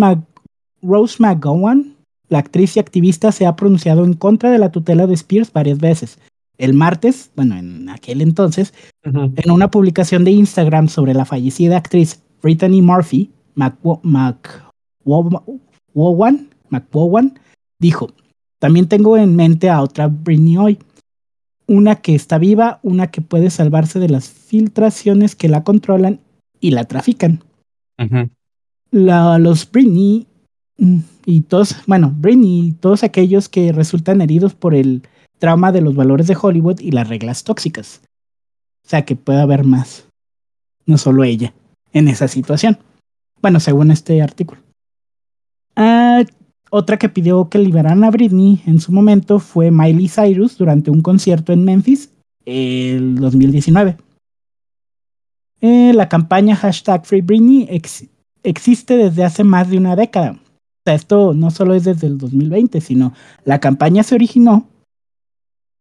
Rose 0.82 1.16
McGowan, 1.20 1.96
la 2.28 2.40
actriz 2.40 2.76
y 2.76 2.82
activista, 2.82 3.32
se 3.32 3.46
ha 3.46 3.56
pronunciado 3.56 4.04
en 4.04 4.14
contra 4.14 4.52
de 4.52 4.58
la 4.60 4.70
tutela 4.70 5.08
de 5.08 5.14
Spears 5.14 5.54
varias 5.54 5.80
veces, 5.80 6.20
el 6.58 6.74
martes, 6.74 7.32
bueno, 7.36 7.56
en 7.56 7.88
aquel 7.90 8.22
entonces, 8.22 8.74
en 9.04 9.52
una 9.52 9.72
publicación 9.72 10.26
de 10.26 10.32
Instagram 10.32 10.90
sobre 10.90 11.14
la 11.14 11.24
fallecida 11.24 11.78
actriz 11.78 12.22
Brittany 12.42 12.82
Murphy, 12.82 13.32
McWowan, 13.56 14.10
dijo, 17.80 18.10
también 18.60 18.90
tengo 18.90 19.16
en 19.18 19.36
mente 19.38 19.70
a 19.70 19.82
otra 19.82 20.08
Britney 20.08 20.58
hoy, 20.58 20.80
una 21.68 21.96
que 21.96 22.14
está 22.14 22.38
viva, 22.38 22.80
una 22.84 23.08
que 23.08 23.22
puede 23.22 23.50
salvarse 23.50 24.00
de 24.00 24.10
las 24.10 24.30
filtraciones 24.30 25.36
que 25.36 25.50
la 25.50 25.64
controlan 25.64 26.20
y 26.66 26.72
la 26.72 26.86
trafican. 26.86 27.44
los 28.92 29.72
Britney 29.72 30.26
mm, 30.78 31.00
y 31.26 31.42
todos, 31.42 31.76
bueno, 31.86 32.12
Britney 32.18 32.68
y 32.68 32.72
todos 32.72 33.04
aquellos 33.04 33.50
que 33.50 33.72
resultan 33.72 34.22
heridos 34.22 34.56
por 34.56 34.74
el 34.74 35.04
trauma 35.38 35.72
de 35.72 35.82
los 35.82 35.96
valores 35.96 36.26
de 36.26 36.38
Hollywood 36.42 36.80
y 36.80 36.90
las 36.90 37.08
reglas 37.08 37.44
tóxicas. 37.44 38.02
O 38.84 38.90
sea 38.90 39.06
que 39.06 39.16
puede 39.16 39.42
haber 39.42 39.64
más, 39.64 40.08
no 40.88 40.98
solo 40.98 41.24
ella, 41.24 41.54
en 41.94 42.08
esa 42.08 42.28
situación. 42.28 42.80
Bueno, 43.42 43.60
según 43.60 43.92
este 43.92 44.24
artículo. 44.24 44.62
Ah, 45.76 46.24
otra 46.72 46.98
que 46.98 47.10
pidió 47.10 47.48
que 47.48 47.60
liberaran 47.60 48.04
a 48.04 48.10
Britney 48.10 48.62
en 48.66 48.80
su 48.80 48.92
momento 48.92 49.40
fue 49.40 49.70
Miley 49.70 50.10
Cyrus 50.10 50.58
durante 50.58 50.90
un 50.90 51.02
concierto 51.02 51.54
en 51.54 51.64
Memphis 51.64 52.12
el 52.46 53.16
2019. 53.18 53.98
Eh, 55.68 55.94
la 55.96 56.08
campaña 56.10 56.56
hashtag 56.56 57.08
Free 57.08 57.22
Britney 57.22 57.68
existe 58.44 58.98
desde 58.98 59.24
hace 59.24 59.44
más 59.44 59.68
de 59.68 59.80
una 59.80 59.96
década. 59.96 60.34
O 60.34 60.82
sea, 60.86 60.94
esto 60.94 61.34
no 61.34 61.50
solo 61.50 61.74
es 61.74 61.86
desde 61.86 62.06
el 62.06 62.20
2020, 62.20 62.80
sino 62.82 63.14
la 63.46 63.60
campaña 63.60 64.04
se 64.04 64.14
originó 64.14 64.70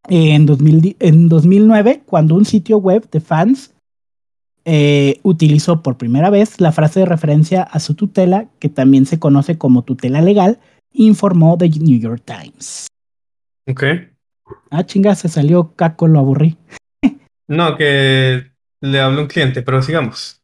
en, 0.09 0.47
2009 0.47 2.03
cuando 2.07 2.35
un 2.35 2.47
sitio 2.47 2.79
web 2.79 3.11
de 3.11 3.21
fans 3.21 3.75
eh, 4.65 5.21
utilizó 5.23 5.83
por 5.83 5.99
primera 5.99 6.31
vez 6.31 6.63
la 6.63 6.73
frase 6.73 7.01
de 7.01 7.07
referencia 7.07 7.63
a 7.63 7.79
su 7.79 7.95
tutela, 7.95 8.49
que 8.61 8.71
también 8.71 9.05
se 9.05 9.19
conoce 9.19 9.59
como 9.59 9.83
tutela 9.83 10.23
legal, 10.23 10.61
informó 10.95 11.59
The 11.59 11.69
New 11.69 12.01
York 12.01 12.23
Times. 12.25 12.87
Ok. 13.69 13.85
Ah, 14.71 14.87
chinga, 14.87 15.15
se 15.15 15.29
salió 15.29 15.75
caco, 15.77 16.09
lo 16.09 16.21
aburrí. 16.21 16.57
no, 17.49 17.77
que 17.77 18.54
le 18.85 19.01
habló 19.01 19.23
un 19.23 19.29
cliente, 19.29 19.63
pero 19.63 19.83
sigamos. 19.83 20.43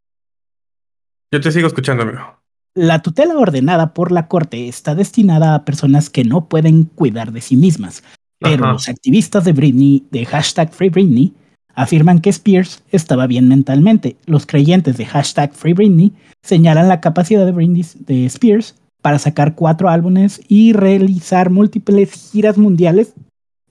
Yo 1.31 1.41
te 1.41 1.53
sigo 1.53 1.67
escuchando, 1.67 2.05
amigo. 2.05 2.39
La 2.75 3.03
tutela 3.03 3.37
ordenada 3.37 3.93
por 3.93 4.13
la 4.13 4.29
Corte 4.29 4.69
está 4.69 4.95
destinada 4.95 5.55
a 5.55 5.65
personas 5.65 6.09
que 6.09 6.25
no 6.25 6.49
pueden 6.49 6.85
cuidar 6.85 7.33
de 7.33 7.41
sí 7.41 7.57
mismas, 7.57 8.03
pero 8.39 8.73
los 8.73 8.89
activistas 8.89 9.45
de 9.45 9.53
Britney, 9.53 10.07
de 10.11 10.25
hashtag 10.25 10.73
Free 10.73 10.89
Britney, 10.89 11.35
afirman 11.75 12.21
que 12.21 12.31
Spears 12.31 12.83
estaba 12.91 13.27
bien 13.27 13.49
mentalmente. 13.49 14.17
Los 14.25 14.47
creyentes 14.47 14.97
de 14.97 15.05
hashtag 15.05 15.53
Free 15.53 15.75
Britney 15.75 16.13
señalan 16.43 16.89
la 16.89 17.01
capacidad 17.01 17.45
de, 17.45 17.53
Britney, 17.53 17.85
de 17.99 18.25
Spears 18.27 18.77
para 19.03 19.19
sacar 19.19 19.55
cuatro 19.55 19.91
álbumes 19.91 20.41
y 20.49 20.73
realizar 20.73 21.51
múltiples 21.51 22.31
giras 22.33 22.57
mundiales 22.57 23.13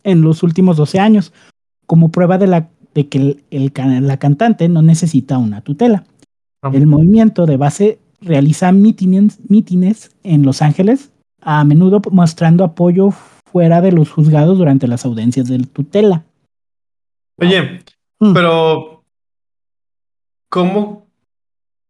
en 0.04 0.22
los 0.22 0.44
últimos 0.44 0.78
12 0.78 1.00
años, 1.00 1.34
como 1.88 2.12
prueba 2.12 2.38
de, 2.38 2.48
la, 2.48 2.70
de 2.94 3.08
que 3.08 3.44
la 3.52 4.18
cantante 4.18 4.68
no 4.70 4.82
necesita 4.82 5.38
una 5.38 5.62
tutela. 5.62 6.06
El 6.74 6.88
movimiento 6.88 7.46
de 7.46 7.58
base 7.58 8.00
realiza 8.22 8.72
mítines, 8.72 10.12
en 10.24 10.44
Los 10.44 10.62
Ángeles, 10.62 11.12
a 11.42 11.64
menudo 11.64 12.02
mostrando 12.12 12.64
apoyo 12.64 13.12
fuera 13.12 13.82
de 13.82 13.92
los 13.92 14.12
juzgados 14.12 14.58
durante 14.58 14.88
las 14.88 15.06
audiencias 15.06 15.48
de 15.48 15.60
tutela. 15.60 16.26
Oye, 17.38 17.84
mm. 18.20 18.34
pero 18.34 19.06
¿cómo 20.50 21.08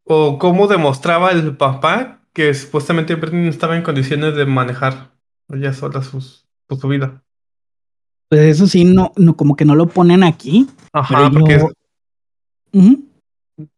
o 0.05 0.37
cómo 0.37 0.67
demostraba 0.67 1.31
el 1.31 1.57
papá 1.57 2.21
que 2.33 2.53
supuestamente 2.53 3.15
Britney 3.15 3.47
estaba 3.47 3.75
en 3.75 3.83
condiciones 3.83 4.35
de 4.35 4.45
manejar 4.45 5.11
ella 5.49 5.73
sola 5.73 6.03
sus, 6.03 6.47
su 6.69 6.87
vida? 6.87 7.23
Pues 8.29 8.41
eso 8.41 8.67
sí, 8.67 8.85
no, 8.85 9.11
no, 9.17 9.35
como 9.35 9.55
que 9.55 9.65
no 9.65 9.75
lo 9.75 9.87
ponen 9.87 10.23
aquí. 10.23 10.67
Ajá, 10.93 11.31
porque, 11.31 11.65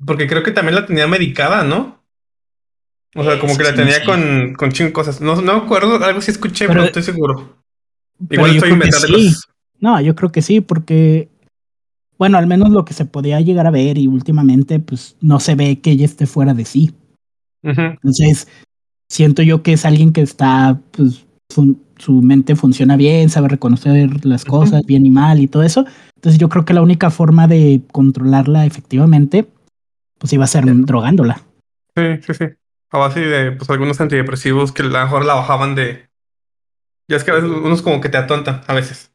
porque 0.05 0.27
creo 0.27 0.43
que 0.43 0.51
también 0.51 0.75
la 0.75 0.85
tenía 0.85 1.07
medicada, 1.07 1.63
¿no? 1.63 2.01
O 3.15 3.23
sea, 3.23 3.39
como 3.39 3.57
que 3.57 3.63
la 3.63 3.73
tenía 3.73 4.03
con, 4.05 4.53
con 4.53 4.71
chingo 4.71 4.93
cosas. 4.93 5.21
No, 5.21 5.35
no 5.41 5.53
me 5.53 5.61
acuerdo, 5.61 6.03
algo 6.03 6.21
sí 6.21 6.31
escuché, 6.31 6.67
pero, 6.67 6.81
no 6.81 6.85
estoy 6.85 7.03
seguro. 7.03 7.63
Igual 8.29 8.55
estoy 8.55 8.71
inventando 8.71 9.07
cosas. 9.07 9.47
No, 9.79 9.99
yo 9.99 10.15
creo 10.15 10.31
que 10.31 10.41
sí, 10.41 10.61
porque, 10.61 11.29
bueno, 12.17 12.37
al 12.37 12.47
menos 12.47 12.69
lo 12.69 12.85
que 12.85 12.93
se 12.93 13.05
podía 13.05 13.41
llegar 13.41 13.67
a 13.67 13.71
ver 13.71 13.97
y 13.97 14.07
últimamente, 14.07 14.79
pues 14.79 15.15
no 15.21 15.39
se 15.39 15.55
ve 15.55 15.79
que 15.79 15.91
ella 15.91 16.05
esté 16.05 16.27
fuera 16.27 16.53
de 16.53 16.65
sí. 16.65 16.93
Entonces, 17.63 18.47
siento 19.09 19.43
yo 19.43 19.63
que 19.63 19.73
es 19.73 19.85
alguien 19.85 20.13
que 20.13 20.21
está, 20.21 20.79
pues, 20.91 21.25
su 22.01 22.21
mente 22.21 22.55
funciona 22.55 22.97
bien, 22.97 23.29
sabe 23.29 23.47
reconocer 23.47 24.25
las 24.25 24.43
cosas 24.45 24.83
bien 24.85 25.05
y 25.05 25.09
mal 25.09 25.39
y 25.39 25.47
todo 25.47 25.63
eso. 25.63 25.85
Entonces, 26.15 26.39
yo 26.39 26.49
creo 26.49 26.65
que 26.65 26.73
la 26.73 26.81
única 26.81 27.09
forma 27.09 27.47
de 27.47 27.81
controlarla 27.91 28.65
efectivamente, 28.65 29.47
pues 30.17 30.33
iba 30.33 30.43
a 30.43 30.47
ser 30.47 30.65
drogándola. 30.65 31.41
Sí, 31.95 32.03
sí, 32.25 32.33
sí 32.33 32.45
a 32.91 32.97
base 32.97 33.21
de 33.21 33.51
pues, 33.53 33.69
algunos 33.69 33.99
antidepresivos 34.01 34.71
que 34.71 34.83
a 34.83 34.85
lo 34.85 34.91
mejor 34.91 35.25
la 35.25 35.35
bajaban 35.35 35.75
de. 35.75 36.09
Ya 37.07 37.17
es 37.17 37.23
que 37.23 37.31
a 37.31 37.35
veces 37.35 37.49
unos 37.49 37.81
como 37.81 38.01
que 38.01 38.09
te 38.09 38.17
atontan, 38.17 38.61
a 38.67 38.73
veces. 38.73 39.11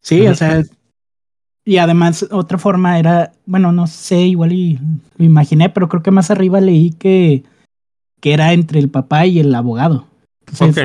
Sí, 0.00 0.26
o 0.26 0.34
sea. 0.34 0.62
Y 1.64 1.76
además, 1.76 2.26
otra 2.32 2.58
forma 2.58 2.98
era, 2.98 3.32
bueno, 3.46 3.70
no 3.70 3.86
sé, 3.86 4.18
igual 4.18 4.52
y 4.52 4.80
lo 5.16 5.24
imaginé, 5.24 5.68
pero 5.68 5.88
creo 5.88 6.02
que 6.02 6.10
más 6.10 6.28
arriba 6.30 6.60
leí 6.60 6.90
que, 6.90 7.44
que 8.20 8.32
era 8.32 8.52
entre 8.52 8.80
el 8.80 8.88
papá 8.88 9.26
y 9.26 9.38
el 9.38 9.54
abogado. 9.54 10.08
Ok. 10.60 10.78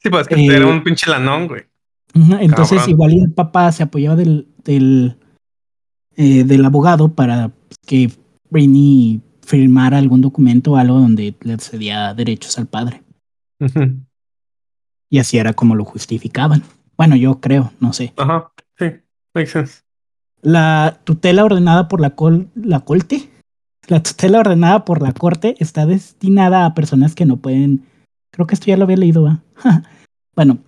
Sí, 0.00 0.10
pues 0.10 0.28
que 0.28 0.46
era 0.46 0.64
eh, 0.64 0.70
un 0.70 0.82
pinche 0.84 1.10
lanón, 1.10 1.48
güey. 1.48 1.62
entonces, 2.40 2.86
igual 2.88 3.12
el 3.12 3.32
papá 3.32 3.72
se 3.72 3.82
apoyaba 3.82 4.16
del, 4.16 4.48
del, 4.64 5.16
eh, 6.16 6.44
del 6.44 6.64
abogado 6.64 7.12
para 7.14 7.50
que 7.86 8.10
Britney 8.50 9.20
firmar 9.44 9.94
algún 9.94 10.20
documento 10.20 10.72
o 10.72 10.76
algo 10.76 11.00
donde 11.00 11.34
le 11.40 11.58
cedía 11.58 12.14
derechos 12.14 12.58
al 12.58 12.66
padre. 12.66 13.02
Y 15.10 15.18
así 15.18 15.38
era 15.38 15.54
como 15.54 15.74
lo 15.74 15.84
justificaban. 15.84 16.62
Bueno, 16.96 17.16
yo 17.16 17.40
creo, 17.40 17.72
no 17.80 17.92
sé. 17.92 18.12
Ajá, 18.16 18.52
sí, 18.78 18.86
makes 19.34 19.50
sense. 19.50 19.82
La 20.42 21.00
tutela 21.04 21.44
ordenada 21.44 21.88
por 21.88 22.00
la, 22.00 22.14
la 22.54 22.80
Corte, 22.80 23.30
la 23.88 24.02
tutela 24.02 24.40
ordenada 24.40 24.84
por 24.84 25.02
la 25.02 25.12
Corte 25.12 25.54
está 25.58 25.86
destinada 25.86 26.66
a 26.66 26.74
personas 26.74 27.14
que 27.14 27.24
no 27.24 27.38
pueden. 27.38 27.86
Creo 28.38 28.46
que 28.46 28.54
esto 28.54 28.66
ya 28.66 28.76
lo 28.76 28.84
había 28.84 28.96
leído, 28.96 29.24
¿va? 29.24 29.42
bueno, 30.36 30.58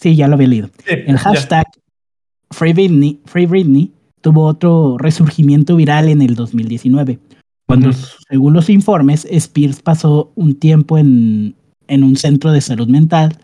sí, 0.00 0.16
ya 0.16 0.28
lo 0.28 0.34
había 0.34 0.48
leído. 0.48 0.70
El 0.86 1.18
hashtag 1.18 1.66
Free 2.50 2.72
Britney, 2.72 3.20
Free 3.26 3.44
Britney 3.44 3.92
tuvo 4.22 4.46
otro 4.46 4.96
resurgimiento 4.96 5.76
viral 5.76 6.08
en 6.08 6.22
el 6.22 6.34
2019 6.34 7.18
cuando, 7.66 7.90
según 7.92 8.54
los 8.54 8.70
informes, 8.70 9.26
Spears 9.28 9.82
pasó 9.82 10.30
un 10.36 10.54
tiempo 10.54 10.98
en, 10.98 11.56
en 11.88 12.04
un 12.04 12.16
centro 12.16 12.52
de 12.52 12.60
salud 12.60 12.86
mental. 12.88 13.36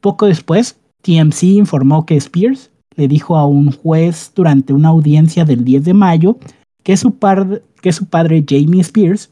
Poco 0.00 0.26
después, 0.26 0.76
TMC 1.02 1.44
informó 1.44 2.04
que 2.04 2.16
Spears 2.16 2.70
le 2.96 3.06
dijo 3.06 3.36
a 3.36 3.46
un 3.46 3.70
juez 3.70 4.32
durante 4.34 4.72
una 4.72 4.88
audiencia 4.88 5.44
del 5.44 5.64
10 5.64 5.84
de 5.84 5.94
mayo 5.94 6.36
que 6.82 6.96
su, 6.96 7.16
que 7.80 7.92
su 7.92 8.06
padre 8.06 8.44
Jamie 8.46 8.80
Spears 8.80 9.30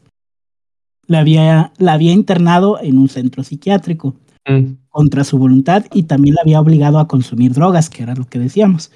la 1.09 1.21
había, 1.21 1.73
la 1.79 1.95
había 1.95 2.13
internado 2.13 2.79
en 2.81 2.99
un 2.99 3.09
centro 3.09 3.43
psiquiátrico 3.43 4.15
mm. 4.47 4.75
contra 4.91 5.25
su 5.25 5.39
voluntad 5.39 5.85
y 5.93 6.05
también 6.05 6.37
la 6.37 6.43
había 6.43 6.61
obligado 6.61 7.01
a 7.01 7.09
consumir 7.09 7.53
drogas, 7.53 7.91
que 7.91 8.05
era 8.05 8.15
lo 8.15 8.27
que 8.27 8.39
decíamos. 8.39 8.93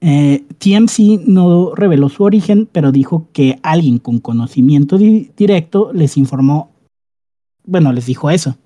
Eh, 0.00 0.44
TMC 0.58 1.26
no 1.26 1.74
reveló 1.74 2.08
su 2.08 2.22
origen, 2.22 2.66
pero 2.70 2.92
dijo 2.92 3.28
que 3.32 3.58
alguien 3.62 3.98
con 3.98 4.18
conocimiento 4.18 4.96
directo 4.96 5.92
les 5.92 6.16
informó, 6.16 6.70
bueno, 7.66 7.92
les 7.92 8.06
dijo 8.06 8.30
eso. 8.30 8.56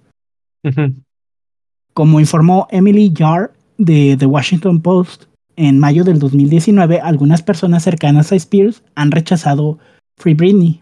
Como 1.93 2.21
informó 2.21 2.69
Emily 2.71 3.13
Jarr 3.15 3.53
de 3.77 4.17
The 4.19 4.27
Washington 4.27 4.81
Post, 4.81 5.25
en 5.57 5.79
mayo 5.79 6.05
del 6.05 6.19
2019, 6.19 7.01
algunas 7.01 7.43
personas 7.43 7.83
cercanas 7.83 8.33
a 8.33 8.37
Spears 8.37 8.83
han 8.95 9.11
rechazado 9.11 9.79
Free 10.17 10.35
Britney. 10.35 10.81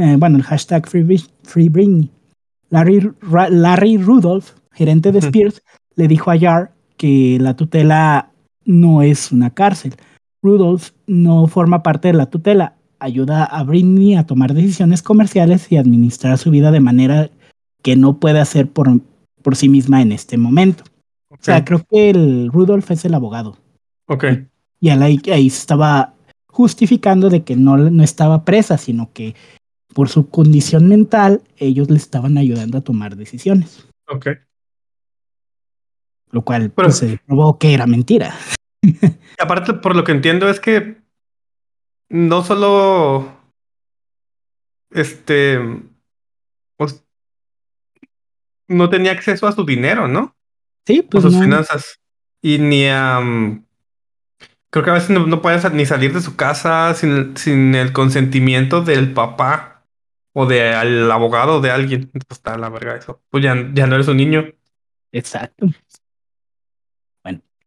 Eh, 0.00 0.16
bueno, 0.16 0.38
el 0.38 0.42
hashtag 0.44 0.88
Free, 0.88 1.68
Britney. 1.68 2.10
Larry, 2.70 3.10
Larry 3.50 3.98
Rudolph, 3.98 4.52
gerente 4.72 5.12
de 5.12 5.18
Spears, 5.18 5.62
le 5.96 6.08
dijo 6.08 6.30
a 6.30 6.38
Jarr 6.38 6.70
que 6.96 7.36
la 7.40 7.54
tutela 7.54 8.30
no 8.64 9.02
es 9.02 9.30
una 9.32 9.50
cárcel. 9.50 9.94
Rudolph 10.42 10.90
no 11.06 11.48
forma 11.48 11.82
parte 11.82 12.08
de 12.08 12.14
la 12.14 12.26
tutela, 12.26 12.76
ayuda 12.98 13.44
a 13.44 13.62
Britney 13.64 14.14
a 14.14 14.24
tomar 14.24 14.54
decisiones 14.54 15.02
comerciales 15.02 15.70
y 15.70 15.76
administrar 15.76 16.38
su 16.38 16.50
vida 16.50 16.70
de 16.70 16.80
manera 16.80 17.30
que 17.82 17.96
no 17.96 18.18
puede 18.18 18.40
hacer 18.40 18.70
por, 18.70 18.88
por 19.42 19.56
sí 19.56 19.68
misma 19.68 20.00
en 20.00 20.12
este 20.12 20.38
momento. 20.38 20.84
O 21.28 21.36
sea, 21.40 21.64
creo 21.64 21.84
que 21.90 22.10
el 22.10 22.50
Rudolph 22.52 22.90
es 22.90 23.04
el 23.04 23.14
abogado. 23.14 23.58
Ok. 24.06 24.24
Y 24.80 24.88
ahí, 24.88 25.20
ahí 25.30 25.46
estaba 25.46 26.14
justificando 26.46 27.28
de 27.28 27.42
que 27.42 27.56
no, 27.56 27.76
no 27.76 28.02
estaba 28.02 28.44
presa, 28.44 28.78
sino 28.78 29.10
que 29.12 29.34
por 29.92 30.08
su 30.08 30.28
condición 30.30 30.88
mental 30.88 31.42
ellos 31.56 31.90
le 31.90 31.96
estaban 31.96 32.38
ayudando 32.38 32.78
a 32.78 32.82
tomar 32.82 33.16
decisiones. 33.16 33.86
Ok. 34.08 34.28
Lo 36.30 36.42
cual 36.42 36.70
pues, 36.70 36.98
se 36.98 37.18
probó 37.26 37.58
que 37.58 37.74
era 37.74 37.86
mentira. 37.86 38.34
aparte, 39.38 39.74
por 39.74 39.96
lo 39.96 40.04
que 40.04 40.12
entiendo, 40.12 40.48
es 40.48 40.60
que 40.60 40.96
no 42.08 42.44
solo 42.44 43.36
este 44.90 45.58
pues, 46.76 47.04
no 48.68 48.88
tenía 48.88 49.12
acceso 49.12 49.46
a 49.46 49.52
su 49.52 49.64
dinero, 49.64 50.08
¿no? 50.08 50.36
Sí, 50.86 51.02
pues. 51.02 51.24
A 51.24 51.30
sus 51.30 51.40
finanzas. 51.40 52.00
Y 52.42 52.58
ni 52.58 52.86
a. 52.86 53.20
creo 54.70 54.84
que 54.84 54.90
a 54.90 54.94
veces 54.94 55.10
no, 55.10 55.26
no 55.26 55.42
puedes 55.42 55.70
ni 55.72 55.84
salir 55.84 56.14
de 56.14 56.22
su 56.22 56.36
casa 56.36 56.94
sin, 56.94 57.36
sin 57.36 57.74
el 57.74 57.92
consentimiento 57.92 58.82
del 58.82 59.12
papá 59.12 59.79
o 60.32 60.46
del 60.46 61.10
abogado 61.10 61.60
de 61.60 61.70
alguien. 61.70 62.10
Pues 62.12 62.24
está 62.30 62.56
la 62.58 62.68
verga 62.68 62.96
eso. 62.96 63.22
Pues 63.30 63.44
ya, 63.44 63.54
ya 63.74 63.86
no 63.86 63.94
eres 63.94 64.08
un 64.08 64.16
niño. 64.16 64.46
Exacto. 65.12 65.66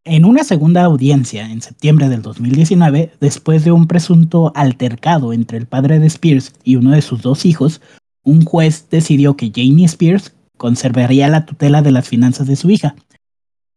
En 0.05 0.25
una 0.25 0.43
segunda 0.43 0.83
audiencia 0.83 1.49
en 1.49 1.61
septiembre 1.61 2.09
del 2.09 2.21
2019, 2.21 3.13
después 3.21 3.63
de 3.63 3.71
un 3.71 3.87
presunto 3.87 4.51
altercado 4.53 5.31
entre 5.31 5.57
el 5.57 5.65
padre 5.65 5.97
de 5.99 6.07
Spears 6.07 6.53
y 6.65 6.75
uno 6.75 6.91
de 6.91 7.01
sus 7.01 7.21
dos 7.21 7.45
hijos, 7.45 7.79
un 8.21 8.43
juez 8.43 8.89
decidió 8.89 9.37
que 9.37 9.51
Jamie 9.55 9.85
Spears 9.85 10.35
conservaría 10.57 11.29
la 11.29 11.45
tutela 11.45 11.81
de 11.81 11.91
las 11.91 12.09
finanzas 12.09 12.47
de 12.47 12.57
su 12.57 12.69
hija. 12.69 12.95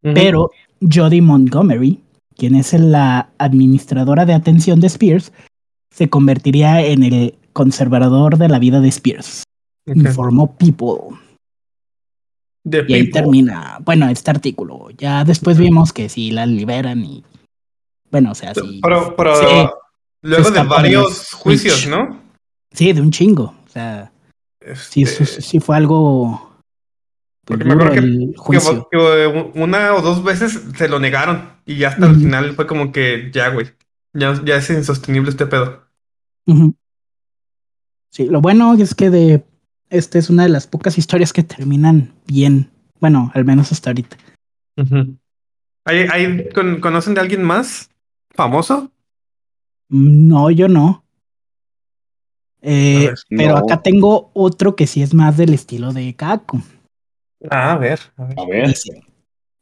Pero 0.03 0.51
Jody 0.81 1.20
Montgomery, 1.20 2.01
quien 2.37 2.57
es 2.57 2.72
la 2.72 3.31
administradora 3.38 4.27
de 4.27 4.35
atención 4.35 4.81
de 4.81 4.88
Spears, 4.88 5.33
se 5.90 6.09
convertiría 6.09 6.85
en 6.85 7.05
el 7.05 7.35
conservador 7.57 8.37
de 8.37 8.49
la 8.49 8.59
vida 8.59 8.81
de 8.81 8.88
Spears. 8.88 9.45
Informó 9.87 10.55
People. 10.59 11.16
y 12.64 12.92
ahí 12.92 13.11
termina, 13.11 13.79
bueno, 13.83 14.11
este 14.11 14.31
artículo. 14.31 14.90
Ya 14.99 15.25
después 15.25 15.57
vimos 15.57 15.95
que 15.95 16.11
si 16.11 16.31
la 16.33 16.45
liberan 16.45 17.03
y, 17.03 17.25
bueno, 18.11 18.33
o 18.33 18.35
sea, 18.35 18.53
sí. 18.55 18.81
Pero, 18.83 19.16
pero 19.16 19.81
luego 20.21 20.51
de 20.51 20.64
varios 20.64 21.33
juicios, 21.33 21.87
¿no? 21.87 22.21
Sí, 22.73 22.92
de 22.92 23.01
un 23.01 23.11
chingo. 23.11 23.55
O 23.64 23.71
sea, 23.71 24.12
sí, 24.75 25.03
este 25.03 25.25
sí 25.25 25.59
fue 25.59 25.77
algo 25.77 26.61
porque 27.47 27.64
me 27.64 27.73
acuerdo 27.73 28.88
que, 28.90 29.51
una 29.55 29.95
o 29.95 30.03
dos 30.03 30.23
veces 30.23 30.61
se 30.77 30.88
lo 30.88 30.99
negaron 30.99 31.53
y 31.64 31.77
ya 31.77 31.88
hasta 31.88 32.07
el 32.07 32.16
final 32.16 32.53
fue 32.55 32.66
como 32.66 32.92
que 32.92 33.31
ya, 33.33 33.49
güey, 33.49 33.69
ya, 34.12 34.38
ya 34.45 34.57
es 34.57 34.69
insostenible 34.69 35.31
este 35.31 35.47
pedo. 35.47 35.87
Sí, 38.16 38.24
lo 38.24 38.40
bueno 38.40 38.72
es 38.72 38.94
que 38.94 39.11
de 39.11 39.44
esta 39.90 40.18
es 40.18 40.31
una 40.31 40.44
de 40.44 40.48
las 40.48 40.66
pocas 40.66 40.96
historias 40.96 41.35
que 41.35 41.42
terminan 41.42 42.14
bien. 42.26 42.70
Bueno, 42.98 43.31
al 43.35 43.44
menos 43.44 43.72
hasta 43.72 43.90
ahorita. 43.90 44.16
¿Hay, 45.85 46.48
conocen 46.81 47.12
de 47.12 47.20
alguien 47.20 47.42
más 47.42 47.90
famoso? 48.31 48.90
No, 49.90 50.50
yo 50.50 50.66
no. 50.66 51.05
Eh, 52.62 53.12
pero 53.29 53.59
acá 53.59 53.83
tengo 53.83 54.31
otro 54.33 54.76
que 54.76 54.87
sí 54.87 55.02
es 55.02 55.12
más 55.12 55.37
del 55.37 55.52
estilo 55.52 55.92
de 55.92 56.16
Kako. 56.16 56.62
Ah, 57.50 57.72
a 57.72 57.76
ver. 57.76 58.00
A 58.16 58.46
ver. 58.46 58.74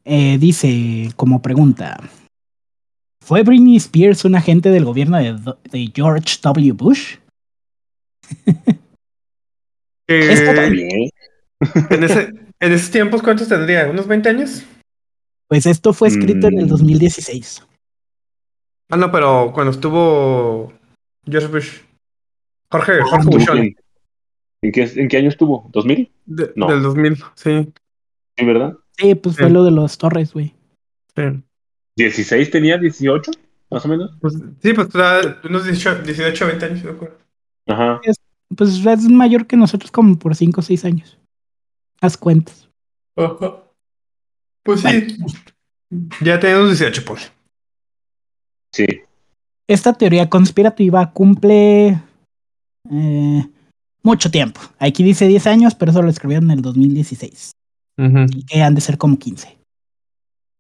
Eh, 0.05 0.38
dice, 0.38 1.11
como 1.17 1.43
pregunta, 1.43 1.99
¿fue 3.21 3.43
Britney 3.43 3.79
Spears 3.79 4.25
un 4.25 4.37
agente 4.37 4.71
del 4.71 4.85
gobierno 4.85 5.19
de, 5.19 5.93
George 5.93 6.38
W. 6.40 6.71
Bush? 6.71 7.17
Eh, 10.07 11.11
en, 11.89 12.05
ese, 12.05 12.29
en 12.61 12.73
esos 12.73 12.91
tiempos, 12.91 13.23
¿cuántos 13.23 13.49
tendría? 13.49 13.89
¿Unos 13.89 14.07
20 14.07 14.29
años? 14.29 14.63
Pues 15.49 15.65
esto 15.65 15.95
fue 15.95 16.09
escrito 16.09 16.49
en 16.49 16.59
el 16.59 16.69
2016. 16.69 17.63
Mm. 17.63 17.75
Ah, 18.91 18.97
no, 18.97 19.11
pero 19.11 19.51
cuando 19.55 19.73
estuvo 19.73 20.75
George 21.27 21.49
Bush. 21.49 21.79
Jorge, 22.71 22.93
ah, 23.01 23.07
Jorge 23.07 23.29
Bush. 23.31 23.75
¿En 24.63 24.73
qué, 24.73 24.91
¿En 24.97 25.09
qué 25.09 25.17
año 25.17 25.29
estuvo? 25.29 25.71
¿2000? 25.73 26.11
no. 26.55 26.69
Del 26.69 26.83
2000, 26.83 27.17
sí. 27.35 27.73
¿Sí, 28.37 28.45
verdad? 28.45 28.77
Sí, 28.99 29.15
pues 29.15 29.37
fue 29.37 29.51
lo 29.51 29.65
de 29.65 29.71
los 29.71 29.99
torres, 29.99 30.33
güey. 30.33 30.55
Sí. 31.17 31.23
¿16 31.99 32.51
tenía? 32.51 32.79
¿18? 32.79 33.31
Más 33.71 33.85
o 33.85 33.89
menos. 33.89 34.17
Pues, 34.21 34.35
sí, 34.61 34.73
pues 34.73 34.89
unos 35.45 35.65
18, 35.65 36.03
18 36.03 36.47
20 36.47 36.65
años, 36.67 36.83
de 36.83 36.91
acuerdo. 36.91 37.24
Ajá. 37.66 38.00
pues 38.57 38.85
es 38.85 39.09
mayor 39.09 39.46
que 39.46 39.57
nosotros 39.57 39.90
como 39.90 40.18
por 40.18 40.35
5 40.35 40.61
o 40.61 40.62
6 40.62 40.85
años. 40.85 41.18
Haz 42.00 42.16
cuentas. 42.16 42.68
Ajá. 43.16 43.62
Pues 44.62 44.81
sí. 44.81 45.16
Ya 46.20 46.40
tenemos 46.40 46.68
18, 46.68 47.05
pues. 47.05 47.33
Sí. 48.72 48.87
Esta 49.68 49.92
teoría 49.92 50.29
conspirativa 50.29 51.12
cumple 51.12 52.00
eh, 52.90 53.48
mucho 54.03 54.31
tiempo. 54.31 54.61
Aquí 54.79 55.03
dice 55.03 55.29
10 55.29 55.46
años, 55.46 55.74
pero 55.74 55.90
eso 55.90 56.03
lo 56.03 56.11
escribieron 56.11 56.50
en 56.50 56.59
el 56.59 56.62
2016. 56.62 57.53
Y 57.96 58.44
que 58.46 58.62
han 58.62 58.74
de 58.74 58.81
ser 58.81 58.98
como 58.98 59.18
15. 59.18 59.57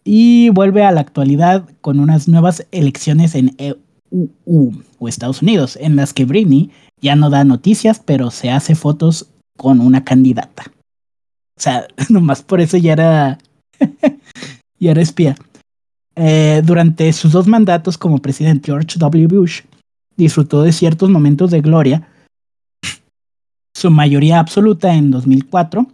Y 0.04 0.50
vuelve 0.50 0.84
a 0.84 0.92
la 0.92 1.00
actualidad 1.00 1.68
con 1.80 1.98
unas 1.98 2.28
nuevas 2.28 2.66
elecciones 2.70 3.34
en 3.34 3.56
EU 3.58 4.72
o 4.98 5.08
Estados 5.08 5.42
Unidos, 5.42 5.76
en 5.80 5.96
las 5.96 6.12
que 6.12 6.26
Britney 6.26 6.70
ya 7.04 7.14
no 7.16 7.28
da 7.28 7.44
noticias, 7.44 8.00
pero 8.00 8.30
se 8.30 8.50
hace 8.50 8.74
fotos 8.74 9.28
con 9.58 9.80
una 9.80 10.04
candidata. 10.04 10.64
O 11.56 11.60
sea, 11.60 11.86
nomás 12.08 12.42
por 12.42 12.60
eso 12.60 12.78
ya 12.78 12.94
era. 12.94 13.38
ya 14.80 14.90
era 14.90 15.02
espía. 15.02 15.36
Eh, 16.16 16.62
durante 16.64 17.12
sus 17.12 17.32
dos 17.32 17.46
mandatos 17.46 17.98
como 17.98 18.18
presidente, 18.18 18.66
George 18.66 18.98
W. 18.98 19.26
Bush 19.26 19.62
disfrutó 20.16 20.62
de 20.62 20.72
ciertos 20.72 21.10
momentos 21.10 21.50
de 21.50 21.60
gloria 21.60 22.08
su 23.74 23.90
mayoría 23.90 24.38
absoluta 24.38 24.94
en 24.94 25.10
2004, 25.10 25.86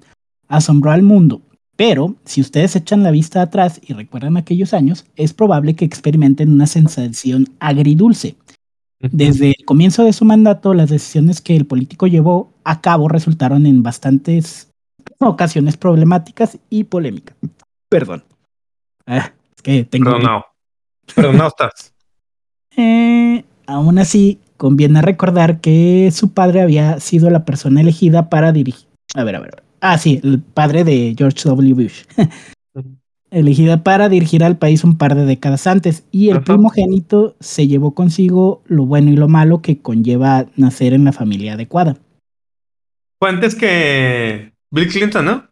asombró 0.47 0.93
al 0.93 1.03
mundo. 1.03 1.43
Pero 1.75 2.15
si 2.25 2.41
ustedes 2.41 2.77
echan 2.77 3.03
la 3.03 3.11
vista 3.11 3.43
atrás 3.43 3.81
y 3.85 3.95
recuerdan 3.95 4.37
aquellos 4.37 4.75
años, 4.75 5.07
es 5.17 5.33
probable 5.33 5.75
que 5.75 5.87
experimenten 5.87 6.53
una 6.53 6.67
sensación 6.67 7.49
agridulce. 7.59 8.37
Desde 9.01 9.51
el 9.59 9.65
comienzo 9.65 10.05
de 10.05 10.13
su 10.13 10.25
mandato, 10.25 10.75
las 10.75 10.91
decisiones 10.91 11.41
que 11.41 11.57
el 11.57 11.67
político 11.67 12.07
llevó 12.07 12.53
a 12.65 12.81
cabo 12.81 13.09
resultaron 13.09 13.67
en 13.67 13.83
bastantes 13.83 14.71
ocasiones 15.19 15.77
problemáticas 15.77 16.59
y 16.69 16.85
polémicas. 16.85 17.37
Perdón. 17.89 18.25
Ah, 19.07 19.33
es 19.57 19.63
que 19.63 19.85
tengo. 19.85 20.13
Perdón, 20.13 20.43
no. 21.17 21.33
no 21.33 21.47
estás. 21.47 21.95
Eh, 22.77 23.45
aún 23.67 23.99
así, 23.99 24.39
Conviene 24.61 25.01
recordar 25.01 25.63
que 25.63 26.11
su 26.13 26.35
padre 26.35 26.61
había 26.61 27.01
sido 27.01 27.31
la 27.31 27.47
persona 27.47 27.81
elegida 27.81 28.29
para 28.29 28.53
dirigir. 28.53 28.87
A 29.15 29.25
ver, 29.25 29.37
a 29.37 29.41
ver. 29.41 29.63
Ah, 29.81 29.97
sí, 29.97 30.21
el 30.23 30.43
padre 30.43 30.85
de 30.85 31.15
George 31.17 31.49
W. 31.49 31.73
Bush. 31.73 32.03
Elegida 33.31 33.83
para 33.83 34.09
dirigir 34.09 34.45
al 34.45 34.59
país 34.59 34.85
un 34.85 34.97
par 34.99 35.15
de 35.15 35.25
décadas 35.25 35.67
antes. 35.67 36.05
Y 36.11 36.31
el 36.31 36.43
primogénito 36.43 37.37
se 37.41 37.67
llevó 37.67 37.95
consigo 37.95 38.63
lo 38.67 38.87
bueno 38.87 39.11
y 39.11 39.17
lo 39.17 39.29
malo 39.29 39.63
que 39.63 39.81
conlleva 39.81 40.47
nacer 40.57 40.93
en 40.93 41.05
la 41.05 41.13
familia 41.13 41.55
adecuada. 41.55 41.97
Fue 43.19 43.31
antes 43.31 43.55
que 43.55 44.53
Bill 44.71 44.89
Clinton, 44.89 45.25
¿no? 45.25 45.47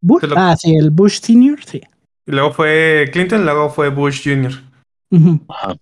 Bush. 0.00 0.24
Ah, 0.36 0.56
sí, 0.58 0.74
el 0.74 0.90
Bush 0.90 1.20
Senior, 1.20 1.62
sí. 1.64 1.80
Y 2.26 2.32
luego 2.32 2.52
fue 2.52 3.08
Clinton, 3.12 3.44
luego 3.44 3.70
fue 3.70 3.88
Bush 3.88 4.22
Jr. 4.24 4.52
Ajá. 5.48 5.76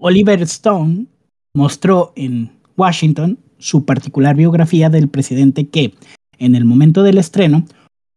Oliver 0.00 0.40
Stone 0.42 1.06
mostró 1.54 2.12
en 2.16 2.50
Washington 2.76 3.38
su 3.58 3.84
particular 3.84 4.34
biografía 4.34 4.88
del 4.88 5.08
presidente 5.08 5.68
que, 5.68 5.94
en 6.38 6.54
el 6.54 6.64
momento 6.64 7.02
del 7.02 7.18
estreno, 7.18 7.64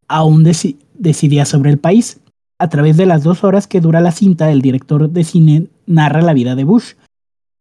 aún 0.08 0.44
decidía 0.44 1.46
sobre 1.46 1.72
el 1.72 1.78
país. 1.78 2.20
A 2.58 2.70
través 2.70 2.98
de 2.98 3.06
las 3.06 3.24
dos 3.24 3.44
horas 3.44 3.68
que 3.68 3.82
dura 3.82 4.00
la 4.02 4.12
cinta, 4.12 4.52
el 4.52 4.62
director 4.62 5.10
de 5.10 5.24
cine 5.24 5.68
narra 5.86 6.22
la 6.22 6.34
vida 6.34 6.56
de 6.56 6.64
Bush, 6.64 6.94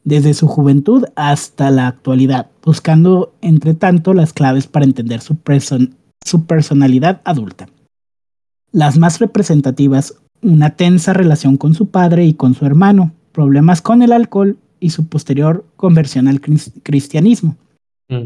desde 0.04 0.34
su 0.34 0.46
juventud 0.46 1.04
hasta 1.16 1.70
la 1.70 1.88
actualidad, 1.88 2.50
buscando, 2.62 3.32
entre 3.40 3.74
tanto, 3.74 4.14
las 4.14 4.32
claves 4.32 4.66
para 4.66 4.84
entender 4.84 5.20
su, 5.20 5.36
su 6.24 6.44
personalidad 6.44 7.22
adulta. 7.24 7.68
Las 8.70 8.98
más 8.98 9.18
representativas, 9.18 10.14
una 10.42 10.70
tensa 10.70 11.12
relación 11.12 11.56
con 11.56 11.74
su 11.74 11.88
padre 11.88 12.26
y 12.26 12.34
con 12.34 12.54
su 12.54 12.66
hermano, 12.66 13.12
problemas 13.32 13.80
con 13.82 14.02
el 14.02 14.12
alcohol 14.12 14.58
y 14.78 14.90
su 14.90 15.06
posterior 15.06 15.64
conversión 15.76 16.28
al 16.28 16.40
cristianismo. 16.40 17.56
Mm. 18.08 18.24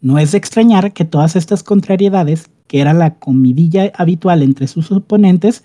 No 0.00 0.18
es 0.18 0.32
de 0.32 0.38
extrañar 0.38 0.92
que 0.92 1.04
todas 1.04 1.34
estas 1.34 1.62
contrariedades, 1.62 2.50
que 2.68 2.80
era 2.80 2.92
la 2.92 3.14
comidilla 3.14 3.90
habitual 3.96 4.42
entre 4.42 4.68
sus 4.68 4.92
oponentes, 4.92 5.64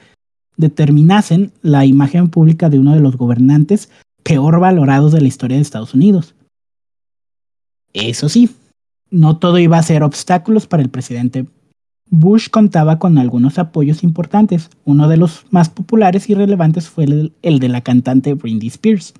determinasen 0.58 1.52
la 1.62 1.86
imagen 1.86 2.30
pública 2.30 2.70
de 2.70 2.80
uno 2.80 2.96
de 2.96 3.02
los 3.02 3.18
gobernantes 3.18 3.92
peor 4.24 4.60
valorados 4.60 5.12
de 5.12 5.22
la 5.22 5.28
historia 5.28 5.58
de 5.58 5.62
Estados 5.62 5.94
Unidos. 5.94 6.34
Eso 7.94 8.30
sí, 8.30 8.50
no 9.12 9.38
todo 9.38 9.60
iba 9.60 9.78
a 9.78 9.84
ser 9.84 10.02
obstáculos 10.02 10.66
para 10.66 10.82
el 10.82 10.90
presidente 10.90 11.46
Bush 12.16 12.50
contaba 12.50 13.00
con 13.00 13.18
algunos 13.18 13.58
apoyos 13.58 14.04
importantes. 14.04 14.70
Uno 14.86 15.08
de 15.08 15.18
los 15.18 15.48
más 15.50 15.70
populares 15.70 16.30
y 16.30 16.36
relevantes 16.36 16.88
fue 16.88 17.06
el, 17.06 17.60
de 17.60 17.70
la 17.70 17.82
cantante 17.82 18.36
Britney 18.36 18.68
Spears. 18.68 19.16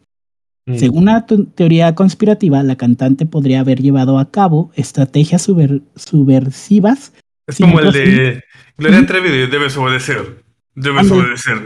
Mm. 0.68 0.76
Según 0.76 1.04
una 1.04 1.26
teoría 1.26 1.96
conspirativa, 1.96 2.62
la 2.62 2.76
cantante 2.76 3.26
podría 3.26 3.62
haber 3.62 3.82
llevado 3.82 4.20
a 4.20 4.30
cabo 4.30 4.70
estrategias 4.76 5.50
subversivas. 5.96 7.14
Es 7.48 7.58
como 7.58 7.80
el 7.80 7.92
de 7.92 8.44
Gloria 8.78 9.06
Trevi 9.06 9.48
debes 9.48 9.76
obedecer. 9.78 10.44
Debes 10.76 11.12
obedecer. 11.12 11.58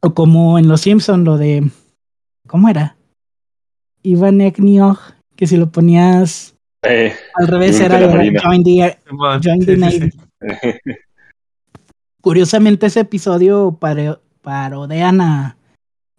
o 0.00 0.14
como 0.14 0.58
en 0.58 0.68
Los 0.68 0.82
Simpson 0.82 1.24
lo 1.24 1.36
de 1.36 1.68
¿cómo 2.46 2.68
era? 2.68 2.96
Ivan 4.02 4.40
Ekniog, 4.40 4.98
que 5.36 5.46
si 5.46 5.56
lo 5.56 5.70
ponías 5.70 6.56
eh, 6.82 7.14
Al 7.34 7.48
revés 7.48 7.78
era 7.80 7.98
Join 7.98 8.64
the, 8.64 8.98
join 9.42 9.66
the 9.66 9.76
Navy. 9.76 10.10
Curiosamente 12.20 12.86
ese 12.86 13.00
episodio 13.00 13.78
parodean 14.42 15.20
a 15.20 15.56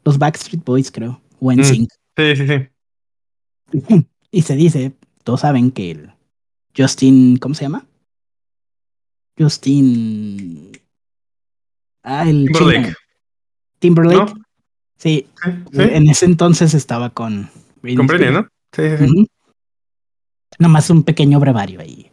los 0.04 0.18
Backstreet 0.18 0.64
Boys, 0.64 0.92
creo, 0.92 1.22
o 1.40 1.52
en 1.52 1.60
mm. 1.60 1.64
Sí, 1.64 1.88
sí, 2.18 2.48
sí. 2.48 4.06
Y 4.34 4.44
se 4.44 4.56
dice, 4.56 4.94
todos 5.24 5.42
saben 5.42 5.72
que 5.72 5.92
el 5.92 6.11
Justin, 6.76 7.38
¿cómo 7.38 7.56
se 7.56 7.64
llama? 7.64 7.86
Justin. 9.38 10.72
Ah, 12.04 12.28
el 12.28 12.46
Timberlake. 12.46 12.96
Timberlake. 13.80 14.34
Sí. 14.98 15.28
En 15.74 16.08
ese 16.10 16.26
entonces 16.26 16.74
estaba 16.74 17.10
con 17.10 17.50
Con 17.82 18.08
Britney, 18.08 18.32
¿no? 18.32 18.48
Sí, 18.72 18.84
sí. 18.98 19.28
Nomás 20.60 20.90
un 20.90 21.04
pequeño 21.04 21.40
brevario 21.40 21.82
ahí. 21.82 22.12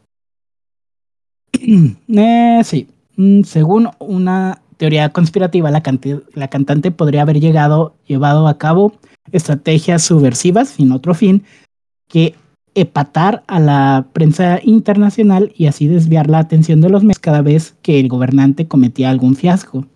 Eh, 2.09 2.61
sí. 2.65 2.89
Mm, 3.17 3.43
según 3.43 3.91
una 3.99 4.63
teoría 4.77 5.11
conspirativa, 5.11 5.71
la, 5.71 5.83
la 6.35 6.49
cantante 6.49 6.91
podría 6.91 7.23
haber 7.23 7.41
llegado, 7.41 7.97
llevado 8.07 8.49
a 8.49 8.59
cabo 8.59 8.99
estrategias 9.33 10.05
subversivas 10.05 10.69
sin 10.71 10.93
otro 10.93 11.15
fin 11.15 11.45
que 12.09 12.35
epatar 12.81 13.45
a 13.47 13.61
la 13.61 14.09
prensa 14.13 14.61
internacional 14.63 15.53
y 15.57 15.67
así 15.67 15.87
desviar 15.87 16.29
la 16.29 16.39
atención 16.39 16.81
de 16.81 16.89
los 16.89 17.03
medios 17.03 17.19
cada 17.19 17.43
vez 17.43 17.75
que 17.83 18.01
el 18.01 18.09
gobernante 18.09 18.69
cometía 18.69 19.11
algún 19.11 19.37
fiasco. 19.37 19.87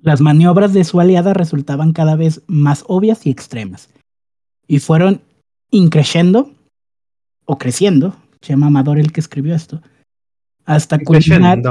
Las 0.00 0.20
maniobras 0.20 0.72
de 0.72 0.84
su 0.84 1.00
aliada 1.00 1.34
resultaban 1.34 1.92
cada 1.92 2.16
vez 2.16 2.42
más 2.46 2.84
obvias 2.88 3.26
y 3.26 3.30
extremas, 3.30 3.90
y 4.66 4.78
fueron 4.78 5.20
increciendo 5.70 6.52
o 7.44 7.58
creciendo, 7.58 8.16
se 8.40 8.52
llama 8.52 8.66
Amador 8.68 8.98
el 8.98 9.12
que 9.12 9.20
escribió 9.20 9.54
esto, 9.54 9.82
hasta 10.64 10.98
culminar, 10.98 11.62